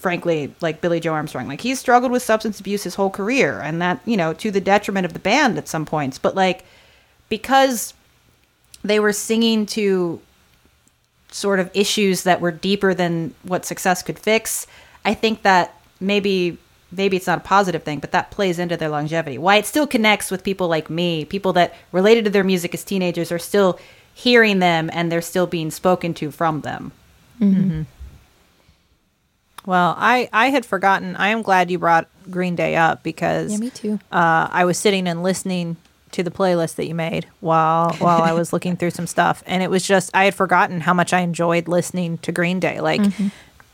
frankly, 0.00 0.52
like 0.60 0.80
Billie 0.80 1.00
Joe 1.00 1.12
Armstrong. 1.12 1.46
Like 1.46 1.60
he's 1.60 1.78
struggled 1.78 2.10
with 2.10 2.22
substance 2.22 2.58
abuse 2.58 2.82
his 2.82 2.96
whole 2.96 3.10
career, 3.10 3.60
and 3.60 3.80
that 3.80 4.00
you 4.04 4.16
know 4.16 4.32
to 4.34 4.50
the 4.50 4.60
detriment 4.60 5.06
of 5.06 5.12
the 5.12 5.18
band 5.18 5.58
at 5.58 5.68
some 5.68 5.86
points. 5.86 6.18
But 6.18 6.34
like 6.34 6.64
because 7.28 7.94
they 8.82 8.98
were 8.98 9.12
singing 9.12 9.66
to 9.66 10.20
sort 11.30 11.60
of 11.60 11.70
issues 11.74 12.24
that 12.24 12.40
were 12.40 12.50
deeper 12.50 12.92
than 12.92 13.34
what 13.44 13.64
success 13.64 14.02
could 14.02 14.18
fix, 14.18 14.66
I 15.04 15.14
think 15.14 15.42
that 15.42 15.74
maybe 16.00 16.58
maybe 16.92 17.16
it's 17.16 17.26
not 17.26 17.38
a 17.38 17.42
positive 17.42 17.82
thing, 17.82 18.00
but 18.00 18.12
that 18.12 18.30
plays 18.30 18.58
into 18.58 18.76
their 18.76 18.88
longevity. 18.88 19.38
Why 19.38 19.56
it 19.56 19.66
still 19.66 19.86
connects 19.86 20.30
with 20.30 20.42
people 20.42 20.68
like 20.68 20.90
me, 20.90 21.24
people 21.24 21.52
that 21.54 21.74
related 21.92 22.24
to 22.24 22.30
their 22.30 22.44
music 22.44 22.74
as 22.74 22.82
teenagers 22.82 23.30
are 23.30 23.38
still 23.38 23.78
hearing 24.12 24.58
them 24.58 24.90
and 24.92 25.10
they're 25.10 25.22
still 25.22 25.46
being 25.46 25.70
spoken 25.70 26.14
to 26.14 26.30
from 26.30 26.62
them. 26.62 26.92
Mm-hmm. 27.40 27.60
Mm-hmm. 27.60 27.82
Well, 29.66 29.94
I 29.98 30.28
I 30.32 30.50
had 30.50 30.64
forgotten. 30.64 31.16
I 31.16 31.28
am 31.28 31.42
glad 31.42 31.70
you 31.70 31.78
brought 31.78 32.08
Green 32.30 32.56
Day 32.56 32.76
up 32.76 33.02
because 33.02 33.52
Yeah, 33.52 33.58
me 33.58 33.70
too. 33.70 33.98
Uh, 34.10 34.48
I 34.50 34.64
was 34.64 34.78
sitting 34.78 35.06
and 35.06 35.22
listening 35.22 35.76
to 36.12 36.22
the 36.24 36.30
playlist 36.30 36.74
that 36.74 36.86
you 36.88 36.94
made 36.94 37.26
while 37.40 37.92
while 37.94 38.22
I 38.22 38.32
was 38.32 38.52
looking 38.54 38.76
through 38.76 38.90
some 38.90 39.06
stuff, 39.06 39.42
and 39.46 39.62
it 39.62 39.70
was 39.70 39.86
just 39.86 40.10
I 40.14 40.24
had 40.24 40.34
forgotten 40.34 40.80
how 40.80 40.94
much 40.94 41.12
I 41.12 41.20
enjoyed 41.20 41.68
listening 41.68 42.18
to 42.18 42.32
Green 42.32 42.58
Day. 42.60 42.80
Like 42.80 43.02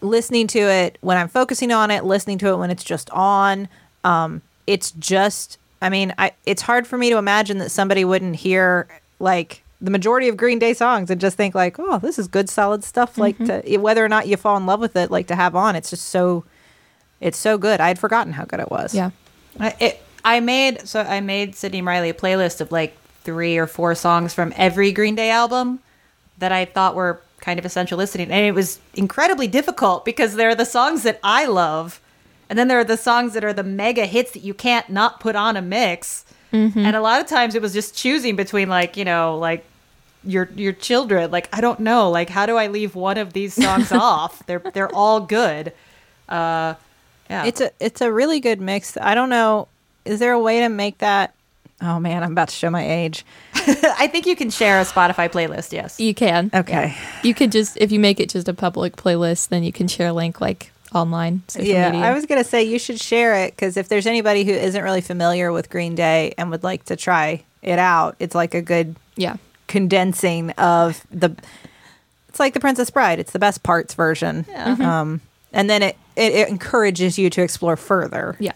listening 0.01 0.47
to 0.49 0.59
it 0.59 0.99
when 1.01 1.17
I'm 1.17 1.29
focusing 1.29 1.73
on 1.73 1.91
it, 1.91 2.05
listening 2.05 2.39
to 2.39 2.49
it 2.49 2.57
when 2.57 2.71
it's 2.71 2.85
just 2.85 3.11
on. 3.11 3.69
Um, 4.05 4.43
it's 4.67 4.91
just. 4.93 5.59
I 5.81 5.91
mean, 5.91 6.15
I 6.19 6.33
it's 6.47 6.63
hard 6.63 6.87
for 6.87 6.97
me 6.97 7.11
to 7.11 7.19
imagine 7.19 7.59
that 7.59 7.71
somebody 7.71 8.05
wouldn't 8.05 8.37
hear 8.37 8.89
like 9.19 9.63
the 9.81 9.91
majority 9.91 10.29
of 10.29 10.37
Green 10.37 10.59
Day 10.59 10.75
songs 10.75 11.11
and 11.11 11.21
just 11.21 11.37
think 11.37 11.55
like, 11.55 11.79
oh, 11.79 11.99
this 11.99 12.19
is 12.19 12.29
good, 12.29 12.49
solid 12.49 12.85
stuff. 12.85 13.19
Like 13.19 13.39
mm-hmm. 13.39 13.69
to 13.69 13.77
whether 13.79 14.05
or 14.05 14.09
not 14.09 14.27
you 14.27 14.37
fall 14.37 14.57
in 14.57 14.67
love 14.67 14.81
with 14.81 14.97
it, 14.97 15.11
like 15.11 15.27
to 15.29 15.37
have 15.37 15.55
on, 15.55 15.77
it's 15.77 15.91
just 15.91 16.07
so. 16.07 16.45
It's 17.19 17.39
so 17.39 17.57
good. 17.57 17.81
I 17.81 17.89
had 17.89 17.99
forgotten 17.99 18.35
how 18.35 18.45
good 18.45 18.61
it 18.61 18.71
was. 18.71 18.95
Yeah. 18.95 19.11
I, 19.59 19.75
it, 19.81 20.03
I 20.23 20.41
made 20.41 20.87
so 20.87 21.01
I 21.01 21.21
made 21.21 21.55
Sydnee 21.55 21.83
Rileigh 21.83 22.11
a 22.11 22.13
playlist 22.13 22.61
of 22.61 22.71
like 22.71 22.95
three 23.23 23.57
or 23.57 23.67
four 23.67 23.95
songs 23.95 24.35
from 24.35 24.53
every 24.55 24.93
Green 24.93 25.15
Day 25.15 25.31
album 25.31 25.81
that 26.37 26.53
I 26.53 26.67
thought 26.67 26.95
were 26.95 27.23
kind 27.41 27.59
of 27.59 27.65
essential 27.65 27.97
listening, 27.97 28.31
and 28.31 28.45
it 28.45 28.53
was 28.53 28.81
incredibly 28.93 29.47
difficult 29.47 30.05
because 30.05 30.35
there 30.35 30.51
are 30.51 30.55
the 30.55 30.67
songs 30.67 31.05
that 31.05 31.19
I 31.23 31.47
love, 31.47 32.03
and 32.51 32.59
then 32.59 32.69
there 32.69 32.79
are 32.79 32.85
the 32.85 32.99
songs 32.99 33.33
that 33.33 33.45
are 33.45 33.55
the 33.55 33.63
mega 33.63 34.05
hits 34.05 34.33
that 34.33 34.43
you 34.43 34.53
can't 34.53 34.91
not 34.91 35.19
put 35.19 35.37
on 35.37 35.57
a 35.57 35.63
mix. 35.63 36.27
And 36.57 36.97
a 36.97 37.01
lot 37.01 37.21
of 37.21 37.27
times 37.27 37.55
it 37.55 37.63
was 37.63 37.73
just 37.73 37.95
choosing 37.95 38.37
between 38.37 38.69
like 38.69 38.97
you 38.97 39.05
know 39.05 39.39
like 39.39 39.65
your 40.25 40.49
your 40.55 40.73
children. 40.73 41.31
Like 41.31 41.49
I 41.53 41.61
don't 41.61 41.81
know, 41.81 42.11
like 42.11 42.29
how 42.29 42.47
do 42.47 42.57
I 42.57 42.67
leave 42.69 42.95
one 42.95 43.19
of 43.19 43.33
these 43.33 43.55
songs 43.55 43.93
off? 43.93 44.45
They're 44.47 44.63
they're 44.75 44.95
all 44.95 45.21
good. 45.21 45.73
Uh, 46.29 46.75
yeah, 47.31 47.45
It's 47.45 47.61
a 47.61 47.71
it's 47.81 48.01
a 48.01 48.11
really 48.13 48.41
good 48.41 48.61
mix. 48.61 48.97
I 48.97 49.15
don't 49.15 49.29
know. 49.31 49.69
Is 50.05 50.19
there 50.19 50.33
a 50.33 50.41
way 50.41 50.61
to 50.61 50.69
make 50.69 50.99
that? 50.99 51.35
Oh 51.83 52.01
man, 52.01 52.23
I'm 52.23 52.33
about 52.33 52.49
to 52.49 52.55
show 52.55 52.71
my 52.71 52.89
age. 52.89 53.25
I 53.55 54.07
think 54.07 54.27
you 54.27 54.35
can 54.37 54.51
share 54.51 54.81
a 54.81 54.85
Spotify 54.85 55.29
playlist. 55.31 55.73
Yes. 55.73 56.01
You 56.01 56.15
can. 56.15 56.51
Okay. 56.55 56.97
You 57.23 57.35
could 57.35 57.53
just 57.53 57.77
if 57.77 57.93
you 57.93 58.01
make 58.01 58.19
it 58.21 58.31
just 58.31 58.49
a 58.49 58.55
public 58.55 58.97
playlist, 58.97 59.49
then 59.49 59.63
you 59.63 59.73
can 59.73 59.87
share 59.89 60.09
a 60.09 60.13
link 60.13 60.41
like 60.41 60.73
online 60.95 61.43
social 61.49 61.69
Yeah, 61.69 61.91
media. 61.91 62.07
I 62.07 62.15
was 62.15 62.27
gonna 62.27 62.45
say 62.45 62.63
you 62.63 62.79
should 62.79 63.01
share 63.01 63.35
it 63.35 63.55
because 63.55 63.77
if 63.77 63.89
there's 63.89 64.07
anybody 64.07 64.45
who 64.45 64.53
isn't 64.53 64.83
really 64.83 65.01
familiar 65.01 65.53
with 65.53 65.71
Green 65.71 65.95
Day 65.95 66.35
and 66.39 66.51
would 66.51 66.63
like 66.63 66.85
to 66.87 66.97
try 66.97 67.45
it 67.63 67.79
out, 67.79 68.17
it's 68.19 68.35
like 68.35 68.55
a 68.55 68.63
good 68.63 68.97
yeah. 69.17 69.37
condensing 69.67 70.51
of 70.53 71.07
the. 71.11 71.37
It's 72.29 72.39
like 72.39 72.53
the 72.53 72.61
Princess 72.61 72.91
Bride. 72.91 73.19
It's 73.19 73.33
the 73.33 73.39
best 73.39 73.63
parts 73.63 73.95
version. 73.95 74.45
Um, 74.55 75.23
and 75.53 75.71
then 75.71 75.83
it, 75.83 75.97
it 76.17 76.35
it 76.35 76.49
encourages 76.49 77.19
you 77.19 77.31
to 77.31 77.43
explore 77.43 77.77
further. 77.77 78.37
Yeah. 78.39 78.53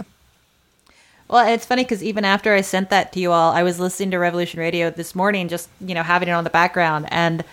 Well, 1.29 1.47
it's 1.47 1.65
funny 1.65 1.85
because 1.85 2.03
even 2.03 2.25
after 2.25 2.53
I 2.53 2.61
sent 2.61 2.91
that 2.91 3.13
to 3.13 3.21
you 3.21 3.31
all, 3.31 3.53
I 3.53 3.63
was 3.63 3.79
listening 3.79 4.11
to 4.11 4.19
Revolution 4.19 4.59
Radio 4.59 4.91
this 4.91 5.15
morning, 5.15 5.49
just 5.49 5.69
you 5.81 5.95
know 5.95 6.03
having 6.03 6.29
it 6.29 6.33
on 6.33 6.45
the 6.45 6.51
background, 6.51 7.07
and 7.11 7.45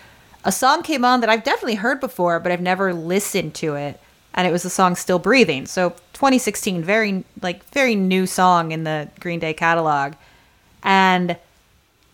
a 0.44 0.52
song 0.52 0.82
came 0.82 1.04
on 1.04 1.20
that 1.20 1.30
I've 1.30 1.44
definitely 1.44 1.76
heard 1.76 2.00
before, 2.00 2.40
but 2.40 2.50
I've 2.50 2.60
never 2.60 2.92
listened 2.92 3.54
to 3.56 3.74
it, 3.76 4.00
and 4.34 4.46
it 4.46 4.50
was 4.50 4.62
the 4.62 4.70
song 4.70 4.94
"Still 4.94 5.18
Breathing." 5.18 5.66
So 5.66 5.90
2016, 6.12 6.82
very 6.82 7.24
like 7.42 7.64
very 7.70 7.94
new 7.94 8.26
song 8.26 8.72
in 8.72 8.84
the 8.84 9.08
Green 9.20 9.38
Day 9.38 9.54
catalog, 9.54 10.14
and 10.82 11.36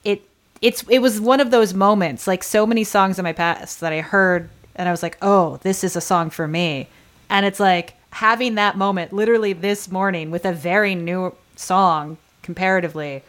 it 0.04 0.22
it's 0.62 0.84
it 0.88 1.00
was 1.00 1.20
one 1.20 1.40
of 1.40 1.50
those 1.50 1.74
moments, 1.74 2.26
like 2.26 2.42
so 2.42 2.66
many 2.66 2.84
songs 2.84 3.18
in 3.18 3.22
my 3.22 3.32
past 3.32 3.80
that 3.80 3.92
I 3.92 4.00
heard, 4.00 4.48
and 4.74 4.88
I 4.88 4.90
was 4.90 5.02
like, 5.02 5.18
oh, 5.22 5.58
this 5.62 5.84
is 5.84 5.96
a 5.96 6.00
song 6.00 6.30
for 6.30 6.48
me, 6.48 6.88
and 7.28 7.44
it's 7.46 7.60
like 7.60 7.94
having 8.10 8.54
that 8.54 8.76
moment 8.76 9.12
literally 9.12 9.52
this 9.52 9.90
morning 9.90 10.30
with 10.30 10.44
a 10.44 10.52
very 10.52 10.94
new 10.94 11.34
song 11.56 12.16
comparatively 12.42 13.22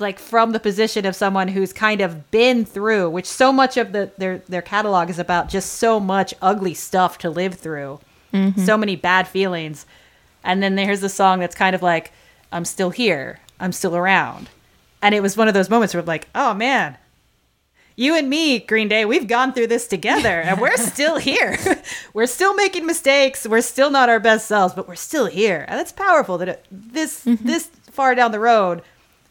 like 0.00 0.18
from 0.18 0.52
the 0.52 0.60
position 0.60 1.06
of 1.06 1.16
someone 1.16 1.48
who's 1.48 1.72
kind 1.72 2.00
of 2.00 2.30
been 2.30 2.64
through 2.64 3.10
which 3.10 3.26
so 3.26 3.52
much 3.52 3.76
of 3.76 3.92
the 3.92 4.10
their 4.18 4.38
their 4.48 4.62
catalog 4.62 5.10
is 5.10 5.18
about 5.18 5.48
just 5.48 5.74
so 5.74 5.98
much 6.00 6.34
ugly 6.42 6.74
stuff 6.74 7.18
to 7.18 7.30
live 7.30 7.54
through 7.54 7.98
mm-hmm. 8.32 8.60
so 8.60 8.76
many 8.76 8.96
bad 8.96 9.26
feelings 9.26 9.86
and 10.44 10.62
then 10.62 10.74
there's 10.74 11.02
a 11.02 11.08
song 11.08 11.40
that's 11.40 11.54
kind 11.54 11.74
of 11.74 11.82
like 11.82 12.12
i'm 12.52 12.64
still 12.64 12.90
here 12.90 13.40
i'm 13.60 13.72
still 13.72 13.96
around 13.96 14.48
and 15.02 15.14
it 15.14 15.22
was 15.22 15.36
one 15.36 15.48
of 15.48 15.54
those 15.54 15.70
moments 15.70 15.94
where 15.94 16.00
I'm 16.00 16.06
like 16.06 16.28
oh 16.34 16.54
man 16.54 16.96
you 17.96 18.14
and 18.14 18.28
me, 18.28 18.58
Green 18.58 18.88
Day, 18.88 19.06
we've 19.06 19.26
gone 19.26 19.54
through 19.54 19.68
this 19.68 19.86
together 19.86 20.40
and 20.42 20.60
we're 20.60 20.76
still 20.76 21.16
here. 21.16 21.58
we're 22.14 22.26
still 22.26 22.54
making 22.54 22.86
mistakes. 22.86 23.46
We're 23.46 23.62
still 23.62 23.90
not 23.90 24.08
our 24.08 24.20
best 24.20 24.46
selves, 24.46 24.74
but 24.74 24.86
we're 24.86 24.94
still 24.94 25.26
here. 25.26 25.64
And 25.66 25.78
that's 25.78 25.92
powerful 25.92 26.38
that 26.38 26.48
it, 26.48 26.66
this 26.70 27.24
mm-hmm. 27.24 27.44
this 27.44 27.70
far 27.90 28.14
down 28.14 28.32
the 28.32 28.40
road. 28.40 28.82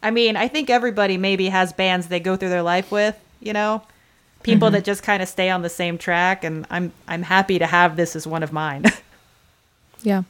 I 0.02 0.10
mean, 0.10 0.36
I 0.36 0.48
think 0.48 0.70
everybody 0.70 1.16
maybe 1.16 1.48
has 1.48 1.72
bands 1.72 2.08
they 2.08 2.20
go 2.20 2.36
through 2.36 2.50
their 2.50 2.62
life 2.62 2.90
with, 2.90 3.18
you 3.40 3.52
know? 3.52 3.82
People 4.42 4.68
mm-hmm. 4.68 4.74
that 4.74 4.84
just 4.84 5.02
kind 5.02 5.22
of 5.22 5.28
stay 5.28 5.50
on 5.50 5.62
the 5.62 5.68
same 5.68 5.98
track 5.98 6.44
and 6.44 6.66
I'm 6.70 6.92
I'm 7.08 7.22
happy 7.22 7.58
to 7.58 7.66
have 7.66 7.96
this 7.96 8.14
as 8.14 8.26
one 8.26 8.42
of 8.42 8.52
mine. 8.52 8.84
Yeah. 10.02 10.22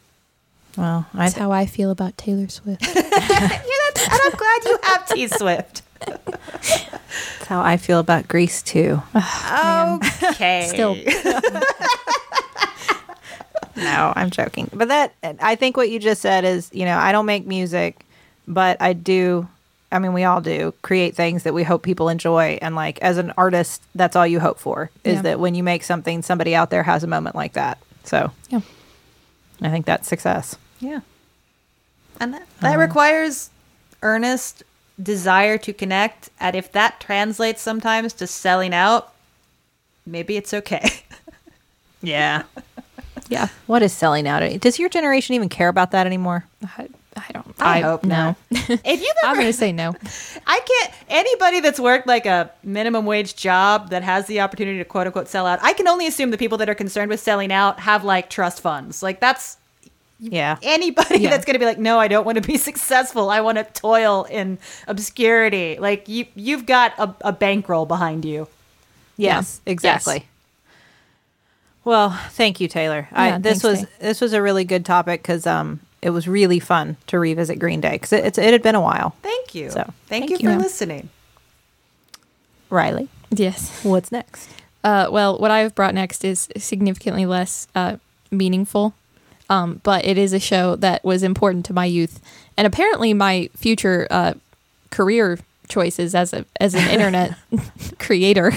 Well, 0.77 1.07
I 1.13 1.25
That's 1.25 1.35
how 1.35 1.53
I 1.53 1.67
feel 1.67 1.91
about 1.91 2.17
Taylor 2.17 2.49
Swift. 2.49 2.83
yeah, 2.87 2.93
that's, 2.95 4.09
and 4.09 4.21
I'm 4.25 4.31
glad 4.33 4.65
you 4.65 4.79
have 4.85 5.09
T 5.09 5.29
Swift. 5.29 5.83
that's 6.01 7.47
how 7.47 7.61
I 7.61 7.77
feel 7.77 7.99
about 7.99 8.27
Grease 8.27 8.63
too. 8.63 9.03
Oh, 9.15 10.01
okay. 10.23 10.67
Still. 10.69 10.97
no, 13.77 14.13
I'm 14.17 14.31
joking. 14.31 14.71
But 14.73 14.89
that 14.89 15.15
I 15.23 15.57
think 15.57 15.77
what 15.77 15.91
you 15.91 15.99
just 15.99 16.23
said 16.23 16.45
is, 16.45 16.71
you 16.73 16.85
know, 16.87 16.97
I 16.97 17.13
don't 17.13 17.27
make 17.27 17.47
music, 17.47 18.05
but 18.49 18.81
I 18.81 18.95
do 18.95 19.49
I 19.97 19.99
mean 19.99 20.13
we 20.13 20.25
all 20.25 20.41
do 20.41 20.73
create 20.83 21.17
things 21.17 21.43
that 21.43 21.55
we 21.55 21.63
hope 21.65 21.83
people 21.83 22.09
enjoy 22.09 22.59
and 22.63 22.75
like 22.77 22.99
as 23.01 23.19
an 23.19 23.33
artist 23.37 23.83
that's 23.95 24.15
all 24.15 24.27
you 24.27 24.39
hope 24.41 24.59
for 24.59 24.91
is 25.05 25.17
Yeah. 25.17 25.23
that 25.23 25.41
when 25.41 25.55
you 25.55 25.63
make 25.63 25.83
something 25.83 26.23
somebody 26.23 26.55
out 26.55 26.71
there 26.71 26.83
has 26.85 27.03
a 27.03 27.07
moment 27.07 27.35
like 27.35 27.55
that. 27.55 27.79
So, 28.05 28.31
Yeah. 28.51 28.61
I 29.63 29.71
think 29.71 29.87
that's 29.87 30.07
success. 30.07 30.57
Yeah. 30.81 31.01
And 32.21 32.35
that, 32.35 32.47
that 32.61 32.75
um, 32.75 32.81
requires 32.81 33.51
earnest 34.03 34.63
desire 35.03 35.59
to 35.59 35.73
connect. 35.73 36.29
And 36.41 36.55
if 36.55 36.71
that 36.73 37.01
translates 37.01 37.61
sometimes 37.63 38.13
to 38.15 38.27
selling 38.27 38.73
out, 38.75 39.13
maybe 40.07 40.37
it's 40.37 40.53
okay. 40.55 40.89
Yeah. 42.03 42.43
Yeah. 43.29 43.49
What 43.67 43.83
is 43.83 43.93
selling 43.93 44.29
out? 44.29 44.43
Does 44.61 44.79
your 44.79 44.89
generation 44.89 45.35
even 45.35 45.49
care 45.49 45.69
about 45.69 45.91
that 45.91 46.07
anymore? 46.07 46.45
I, 46.63 46.87
I 47.17 47.33
don't. 47.33 47.55
I, 47.59 47.81
hope 47.81 48.05
no. 48.05 48.09
not. 48.17 48.37
if 48.51 49.01
you've 49.01 49.17
I'm 49.25 49.37
gonna 49.37 49.53
say 49.53 49.73
no. 49.73 49.95
I 50.47 50.61
can't, 50.61 50.93
anybody 51.09 51.61
that's 51.61 51.81
worked 51.81 52.07
like 52.07 52.27
a 52.27 52.51
minimum 52.63 53.07
wage 53.07 53.35
job 53.37 53.91
that 53.91 54.03
has 54.03 54.27
the 54.27 54.41
opportunity 54.41 54.79
to 54.79 54.85
quote 54.85 55.07
unquote 55.07 55.29
sell 55.29 55.47
out, 55.47 55.59
I 55.63 55.73
can 55.73 55.89
only 55.89 56.07
assume 56.07 56.31
the 56.31 56.39
people 56.39 56.59
that 56.59 56.69
are 56.69 56.75
concerned 56.75 57.11
with 57.11 57.21
selling 57.21 57.53
out 57.53 57.81
have 57.81 58.05
like 58.05 58.29
trust 58.31 58.61
funds. 58.61 59.03
Like 59.03 59.21
that's 59.21 59.57
Yeah. 60.21 60.59
anybody 60.63 61.19
Yeah. 61.21 61.31
that's 61.31 61.45
going 61.45 61.55
to 61.55 61.59
be 61.59 61.65
like, 61.67 61.79
no, 61.79 61.99
I 61.99 62.09
don't 62.09 62.25
want 62.25 62.37
to 62.37 62.43
be 62.47 62.57
successful. 62.71 63.31
I 63.31 63.41
want 63.41 63.59
to 63.59 63.65
toil 63.65 64.25
in 64.25 64.59
obscurity. 64.87 65.79
Like 65.81 66.09
you, 66.09 66.27
you've 66.35 66.67
got 66.67 66.93
a, 66.99 67.15
a 67.23 67.33
bankroll 67.33 67.87
behind 67.87 68.25
you. 68.25 68.49
Yes, 69.17 69.61
Yeah. 69.65 69.73
exactly. 69.73 70.15
Yes. 70.17 70.25
Well, 71.85 72.11
thank 72.31 72.61
you, 72.61 72.69
Teylor. 72.69 73.07
Yeah, 73.13 73.37
I, 73.37 73.39
this 73.39 73.63
thanks, 73.63 73.83
was 73.83 73.89
this 74.01 74.21
was 74.21 74.33
a 74.33 74.43
really 74.43 74.65
good 74.65 74.85
topic 74.85 75.23
because 75.23 75.47
um, 75.47 75.79
it 76.03 76.11
was 76.11 76.29
really 76.29 76.61
fun 76.61 76.97
to 77.09 77.19
revisit 77.19 77.59
Green 77.59 77.81
Day 77.81 77.93
because 77.93 78.13
it, 78.13 78.25
it's 78.25 78.39
it 78.39 78.53
had 78.53 78.63
been 78.63 78.75
a 78.75 78.81
while. 78.81 79.17
Thank 79.23 79.55
you. 79.55 79.71
So, 79.71 79.83
thank, 79.83 79.95
thank 80.09 80.31
you 80.31 80.37
you. 80.39 80.49
for 80.49 80.53
Yeah. 80.53 80.59
listening. 80.59 81.09
Rileigh, 82.71 83.09
Yes. 83.31 83.81
what's 83.85 84.11
next? 84.11 84.49
Uh, 84.83 85.09
well, 85.11 85.39
what 85.39 85.51
I've 85.51 85.75
brought 85.75 85.95
next 85.95 86.25
is 86.25 86.49
significantly 86.57 87.27
less 87.27 87.69
uh, 87.75 87.97
meaningful, 88.31 88.95
um, 89.49 89.81
but 89.85 90.05
it 90.05 90.19
is 90.19 90.33
a 90.33 90.41
show 90.41 90.77
that 90.77 91.05
was 91.05 91.23
important 91.23 91.65
to 91.67 91.73
my 91.73 91.85
youth 91.85 92.21
and 92.57 92.67
apparently 92.67 93.13
my 93.15 93.49
future 93.57 94.07
uh, 94.11 94.35
career 94.91 95.39
choices 95.69 96.15
as 96.15 96.33
a 96.33 96.45
as 96.61 96.75
an 96.75 96.89
internet 96.89 97.35
creator, 97.99 98.53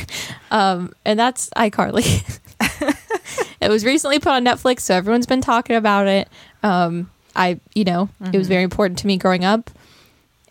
um, 0.51 0.93
and 1.05 1.19
that's 1.19 1.49
iCarly. 1.51 2.05
it 3.61 3.69
was 3.69 3.83
recently 3.85 4.19
put 4.19 4.31
on 4.31 4.43
Netflix, 4.45 4.81
so 4.81 4.95
everyone's 4.95 5.25
been 5.25 5.41
talking 5.41 5.75
about 5.75 6.07
it. 6.07 6.27
Um, 6.63 7.09
I, 7.35 7.59
you 7.73 7.83
know, 7.83 8.09
it 8.33 8.37
was 8.37 8.47
very 8.47 8.63
important 8.63 8.99
to 8.99 9.07
me 9.07 9.17
growing 9.17 9.45
up, 9.45 9.69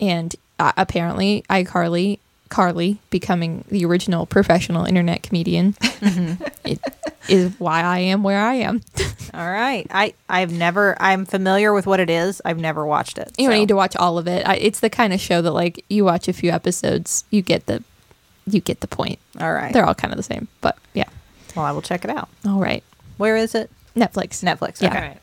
and 0.00 0.34
uh, 0.58 0.72
apparently 0.76 1.44
iCarly, 1.50 2.18
Carly 2.48 2.98
becoming 3.10 3.64
the 3.68 3.84
original 3.84 4.24
professional 4.24 4.84
internet 4.84 5.22
comedian, 5.22 5.74
it 6.64 6.80
is 7.28 7.52
why 7.58 7.82
I 7.82 7.98
am 7.98 8.22
where 8.22 8.40
I 8.40 8.54
am. 8.54 8.80
All 9.34 9.50
right, 9.50 9.86
I 9.90 10.14
I've 10.28 10.50
never 10.52 10.96
I'm 10.98 11.26
familiar 11.26 11.74
with 11.74 11.86
what 11.86 12.00
it 12.00 12.08
is. 12.08 12.40
I've 12.46 12.58
never 12.58 12.86
watched 12.86 13.18
it. 13.18 13.32
You 13.38 13.48
don't 13.48 13.58
need 13.58 13.68
to 13.68 13.76
watch 13.76 13.94
all 13.96 14.16
of 14.16 14.26
it. 14.26 14.48
I, 14.48 14.56
it's 14.56 14.80
the 14.80 14.88
kind 14.88 15.12
of 15.12 15.20
show 15.20 15.42
that 15.42 15.50
like 15.50 15.84
you 15.90 16.04
watch 16.06 16.26
a 16.28 16.32
few 16.32 16.50
episodes, 16.50 17.24
you 17.30 17.42
get 17.42 17.66
the 17.66 17.84
you 18.46 18.60
get 18.60 18.80
the 18.80 18.88
point. 18.88 19.18
All 19.38 19.52
right. 19.52 19.72
They're 19.72 19.84
all 19.84 19.94
kind 19.94 20.12
of 20.12 20.16
the 20.16 20.22
same, 20.22 20.48
but 20.62 20.78
yeah. 20.94 21.08
Well, 21.54 21.66
I 21.66 21.72
will 21.72 21.82
check 21.82 22.04
it 22.04 22.10
out. 22.10 22.30
All 22.46 22.60
right. 22.60 22.82
Where 23.18 23.36
is 23.36 23.54
it? 23.54 23.70
Netflix. 23.94 24.42
Netflix. 24.42 24.80
Yeah. 24.80 24.88
Okay. 24.88 24.96
All 24.98 25.02
right. 25.04 25.18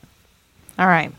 All 0.78 0.88
right. 0.88 1.12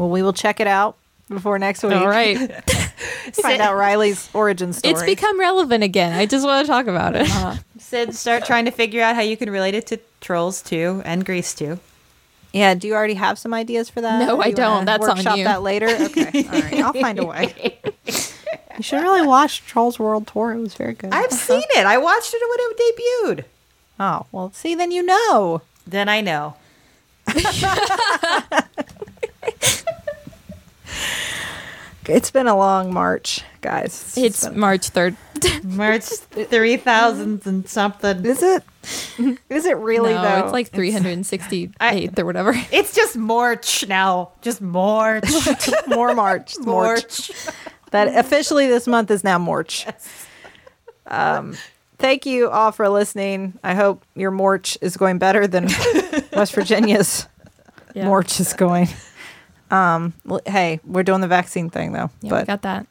Well, 0.00 0.08
we 0.08 0.22
will 0.22 0.32
check 0.32 0.60
it 0.60 0.66
out 0.66 0.96
before 1.28 1.58
next 1.58 1.82
week. 1.82 1.92
All 1.92 2.08
right. 2.08 2.38
Find 3.34 3.60
out 3.60 3.76
Rileigh's 3.76 4.30
origin 4.32 4.72
story. 4.72 4.94
it's 4.94 5.02
become 5.02 5.38
relevant 5.38 5.84
again. 5.84 6.14
I 6.14 6.24
just 6.24 6.46
want 6.46 6.64
to 6.64 6.72
talk 6.72 6.86
about 6.86 7.16
it. 7.16 7.28
Uh-huh. 7.28 7.56
Sid, 7.78 8.14
start 8.14 8.46
trying 8.46 8.64
to 8.64 8.70
figure 8.70 9.02
out 9.02 9.14
how 9.14 9.20
you 9.20 9.36
can 9.36 9.50
relate 9.50 9.74
it 9.74 9.86
to 9.88 10.00
Trolls 10.22 10.62
2 10.62 11.02
and 11.04 11.22
Grease 11.22 11.54
2. 11.54 11.78
Yeah. 12.54 12.72
Do 12.72 12.88
you 12.88 12.94
already 12.94 13.12
have 13.12 13.38
some 13.38 13.52
ideas 13.52 13.90
for 13.90 14.00
that? 14.00 14.26
No, 14.26 14.38
Or 14.38 14.42
I 14.42 14.52
don't. 14.52 14.86
That's 14.86 15.06
on 15.06 15.16
workshop 15.16 15.36
you. 15.36 15.44
that 15.44 15.60
later. 15.60 15.88
Okay. 16.00 16.44
All 16.44 16.60
right. 16.62 16.74
I'll 16.80 16.92
find 16.94 17.18
a 17.18 17.26
way. 17.26 17.78
You 18.06 18.82
should 18.82 19.02
really 19.02 19.26
watch 19.26 19.66
Trolls 19.66 19.98
World 19.98 20.26
Tour. 20.28 20.52
It 20.52 20.60
was 20.60 20.72
very 20.72 20.94
good. 20.94 21.12
I've 21.12 21.26
uh-huh. 21.26 21.36
seen 21.36 21.62
it. 21.76 21.84
I 21.84 21.98
watched 21.98 22.32
it 22.32 22.40
when 22.48 22.58
it 22.58 23.42
debuted. 23.42 23.44
Oh 24.00 24.24
well. 24.32 24.50
See, 24.52 24.74
then 24.74 24.92
you 24.92 25.02
know. 25.02 25.60
Then 25.86 26.08
I 26.08 26.22
know. 26.22 26.56
It's 32.06 32.30
been 32.32 32.48
a 32.48 32.56
long 32.56 32.92
March, 32.92 33.42
guys. 33.60 34.14
It's 34.16 34.48
been- 34.48 34.58
March 34.58 34.90
3rd. 34.90 35.16
March 35.64 36.06
3000 36.06 37.46
and 37.46 37.68
something. 37.68 38.24
Is 38.26 38.42
it? 38.42 38.64
Is 39.48 39.64
it 39.66 39.76
really 39.76 40.12
no, 40.14 40.22
though? 40.22 40.44
it's 40.44 40.52
like 40.52 40.72
368th 40.72 42.18
or 42.18 42.24
whatever. 42.24 42.52
It's 42.72 42.94
just 42.94 43.16
March 43.16 43.86
now. 43.86 44.32
Just 44.42 44.60
March. 44.60 45.22
more 45.86 46.12
March. 46.14 46.56
It's 46.56 46.66
March. 46.66 47.30
March. 47.30 47.30
That 47.92 48.08
officially 48.18 48.66
this 48.66 48.88
month 48.88 49.10
is 49.12 49.22
now 49.22 49.38
March. 49.38 49.86
Um, 51.06 51.56
thank 51.98 52.26
you 52.26 52.50
all 52.50 52.72
for 52.72 52.88
listening. 52.88 53.58
I 53.62 53.74
hope 53.74 54.04
your 54.16 54.30
March 54.32 54.76
is 54.80 54.96
going 54.96 55.18
better 55.18 55.46
than 55.46 55.68
West 56.32 56.54
Virginia's 56.54 57.28
Yeah. 57.94 58.06
March 58.06 58.40
is 58.40 58.52
going. 58.52 58.88
Um, 59.70 60.14
well, 60.24 60.40
hey, 60.46 60.80
we're 60.84 61.02
doing 61.02 61.20
the 61.20 61.28
vaccine 61.28 61.70
thing 61.70 61.92
though. 61.92 62.10
Yeah, 62.20 62.30
we 62.32 62.44
but 62.44 62.46
got 62.46 62.62
that. 62.62 62.86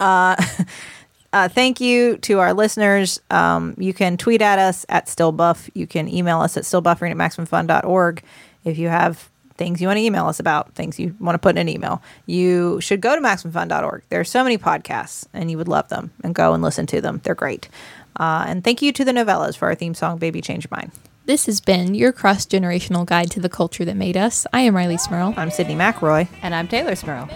uh, 1.32 1.48
thank 1.48 1.80
you 1.80 2.16
to 2.18 2.38
our 2.38 2.54
listeners. 2.54 3.20
Um, 3.30 3.74
you 3.78 3.92
can 3.92 4.16
tweet 4.16 4.42
at 4.42 4.58
us 4.58 4.86
at 4.88 5.06
stillbuff. 5.06 5.70
You 5.74 5.86
can 5.86 6.08
email 6.08 6.40
us 6.40 6.56
at 6.56 6.64
stillbuffering 6.64 7.10
at 7.10 7.16
maximumfun.org 7.16 8.22
if 8.64 8.78
you 8.78 8.88
have 8.88 9.28
things 9.56 9.80
you 9.80 9.88
want 9.88 9.98
to 9.98 10.02
email 10.02 10.26
us 10.26 10.40
about, 10.40 10.74
things 10.74 10.98
you 10.98 11.14
want 11.20 11.34
to 11.34 11.38
put 11.38 11.50
in 11.50 11.58
an 11.58 11.68
email. 11.68 12.02
You 12.24 12.80
should 12.80 13.02
go 13.02 13.14
to 13.14 13.20
maximumfun.org. 13.20 14.02
There 14.08 14.18
are 14.18 14.24
so 14.24 14.42
many 14.42 14.56
podcasts, 14.56 15.26
and 15.34 15.50
you 15.50 15.58
would 15.58 15.68
love 15.68 15.88
them, 15.90 16.12
and 16.24 16.34
go 16.34 16.54
and 16.54 16.62
listen 16.62 16.86
to 16.86 17.00
them. 17.02 17.20
They're 17.22 17.34
great. 17.34 17.68
Uh, 18.16 18.44
and 18.46 18.64
thank 18.64 18.80
you 18.80 18.90
to 18.92 19.04
the 19.04 19.12
Nouvellas 19.12 19.56
for 19.56 19.68
our 19.68 19.74
theme 19.74 19.94
song, 19.94 20.18
Baby 20.18 20.40
Change 20.40 20.64
Your 20.64 20.76
Mind. 20.78 20.92
This 21.30 21.46
has 21.46 21.60
been 21.60 21.94
your 21.94 22.10
cross 22.10 22.44
generational 22.44 23.06
guide 23.06 23.30
to 23.30 23.38
the 23.38 23.48
culture 23.48 23.84
that 23.84 23.94
made 23.94 24.16
us. 24.16 24.48
I 24.52 24.62
am 24.62 24.74
Rileigh 24.74 24.98
Smirl. 24.98 25.32
I'm 25.36 25.50
Sydnee 25.50 25.76
McElroy, 25.76 26.26
And 26.42 26.56
I'm 26.56 26.66
Teylor 26.66 26.98
Smirl. 26.98 27.30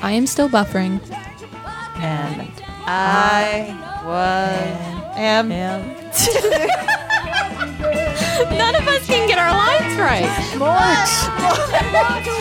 I 0.00 0.12
am 0.12 0.26
still 0.26 0.48
buffering. 0.48 1.02
and 2.00 2.50
I 2.86 3.76
was 4.06 5.18
am 5.18 5.52
am 5.52 5.82
None 8.56 8.74
of 8.74 8.88
us 8.88 9.06
can 9.06 9.28
get 9.28 9.38
our 9.38 9.50
lines 9.50 9.98
right. 10.00 10.22
March. 10.56 11.10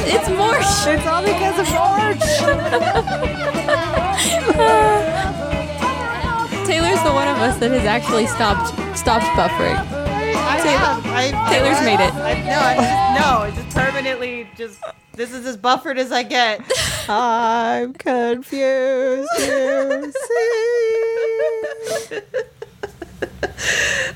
It's 0.08 0.30
March. 0.30 0.64
it's 0.88 1.06
all 1.08 1.26
because 1.26 1.60
of 1.60 1.70
March. 1.74 2.20
Teylor's 6.66 7.04
the 7.04 7.12
one 7.12 7.28
of 7.28 7.40
us 7.40 7.58
that 7.58 7.72
has 7.72 7.84
actually 7.84 8.28
stopped 8.28 8.70
stopped 8.98 9.26
buffering. 9.38 10.05
I 10.46 10.58
have. 10.58 11.06
I, 11.08 11.32
Teylor's 11.52 11.82
made 11.84 12.00
it. 12.00 12.14
I, 12.14 12.34
no, 12.44 12.60
I 12.60 12.76
just, 12.76 12.92
no, 13.20 13.42
I 13.42 13.50
just 13.52 13.70
permanently 13.76 14.48
just. 14.56 14.80
This 15.14 15.32
is 15.34 15.44
as 15.46 15.58
buffered 15.58 15.98
as 15.98 16.12
I 16.12 16.22
get. 16.24 16.62
I'm 17.10 17.94
confused. 17.94 19.30
You 19.40 20.12
see. 20.12 21.02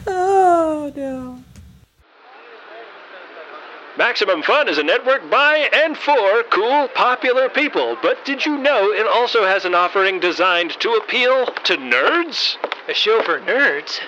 oh 0.08 0.92
no. 0.96 1.44
Maximum 3.98 4.42
Fun 4.44 4.70
is 4.70 4.78
a 4.78 4.84
network 4.84 5.30
by 5.30 5.70
and 5.74 5.98
for 5.98 6.44
cool, 6.52 6.88
popular 6.90 7.50
people. 7.50 7.98
But 8.02 8.24
did 8.24 8.46
you 8.46 8.58
know 8.58 8.92
it 8.92 9.06
also 9.06 9.44
has 9.46 9.66
an 9.66 9.76
offering 9.76 10.22
designed 10.22 10.72
to 10.80 10.94
appeal 10.94 11.48
to 11.48 11.76
nerds? 11.76 12.56
A 12.88 12.94
show 12.94 13.22
for 13.24 13.42
nerds? 13.42 14.00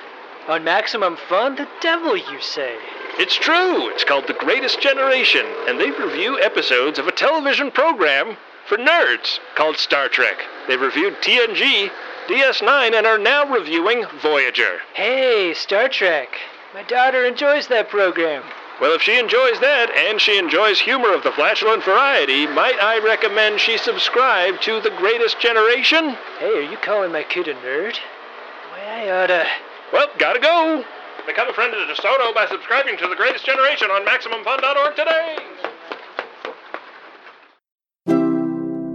On 0.48 0.64
Maximum 0.64 1.18
Fun? 1.30 1.56
The 1.56 1.68
devil, 1.82 2.18
you 2.18 2.42
say? 2.42 2.76
It's 3.20 3.36
true. 3.36 3.90
It's 3.90 4.04
called 4.04 4.26
The 4.28 4.34
Greatest 4.34 4.82
Generation, 4.82 5.46
and 5.68 5.80
they 5.80 5.92
review 5.92 6.40
episodes 6.40 6.98
of 6.98 7.08
a 7.08 7.12
television 7.12 7.70
program 7.70 8.38
for 8.68 8.78
nerds 8.78 9.40
called 9.56 9.78
Star 9.78 10.10
Trek. 10.10 10.38
They've 10.68 10.82
reviewed 10.82 11.16
TNG, 11.22 11.92
DS9, 12.28 12.94
and 12.94 13.06
are 13.06 13.20
now 13.20 13.46
reviewing 13.46 14.06
Voyager. 14.22 14.80
Hey, 14.94 15.54
Star 15.54 15.90
Trek. 15.90 16.30
My 16.74 16.84
daughter 16.84 17.24
enjoys 17.24 17.68
that 17.68 17.90
program. 17.90 18.44
Well, 18.80 18.96
if 18.96 19.04
she 19.04 19.20
enjoys 19.20 19.60
that, 19.60 19.92
and 19.92 20.20
she 20.20 20.40
enjoys 20.40 20.80
humor 20.80 21.14
of 21.14 21.22
the 21.22 21.32
flatulent 21.32 21.84
variety, 21.84 22.48
might 22.48 22.82
I 22.82 22.98
recommend 22.98 23.60
she 23.60 23.78
subscribe 23.78 24.60
to 24.62 24.82
The 24.82 24.90
Greatest 24.98 25.40
Generation? 25.40 26.18
Hey, 26.40 26.66
are 26.66 26.72
you 26.72 26.78
calling 26.78 27.12
my 27.12 27.22
kid 27.24 27.48
a 27.48 27.54
nerd? 27.54 27.94
Boy, 27.94 28.82
I 28.88 29.10
oughta. 29.12 29.46
Well, 29.94 30.08
gotta 30.18 30.40
go. 30.40 30.84
Become 31.28 31.50
a 31.50 31.54
friend 31.54 31.74
of 31.74 31.88
the 31.88 31.94
DeSoto 31.94 32.34
by 32.34 32.48
subscribing 32.48 32.98
to 32.98 33.08
The 33.08 33.16
Greatest 33.16 33.46
Generation 33.46 33.92
on 33.92 34.06
MaximumFun.org 34.06 34.96
today. 34.96 35.38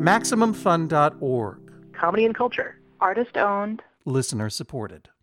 MaximumFun.org. 0.06 1.72
Comedy 1.92 2.24
and 2.24 2.34
culture. 2.34 2.78
Artist 3.00 3.36
owned. 3.36 3.82
Listener 4.04 4.50
supported. 4.50 5.08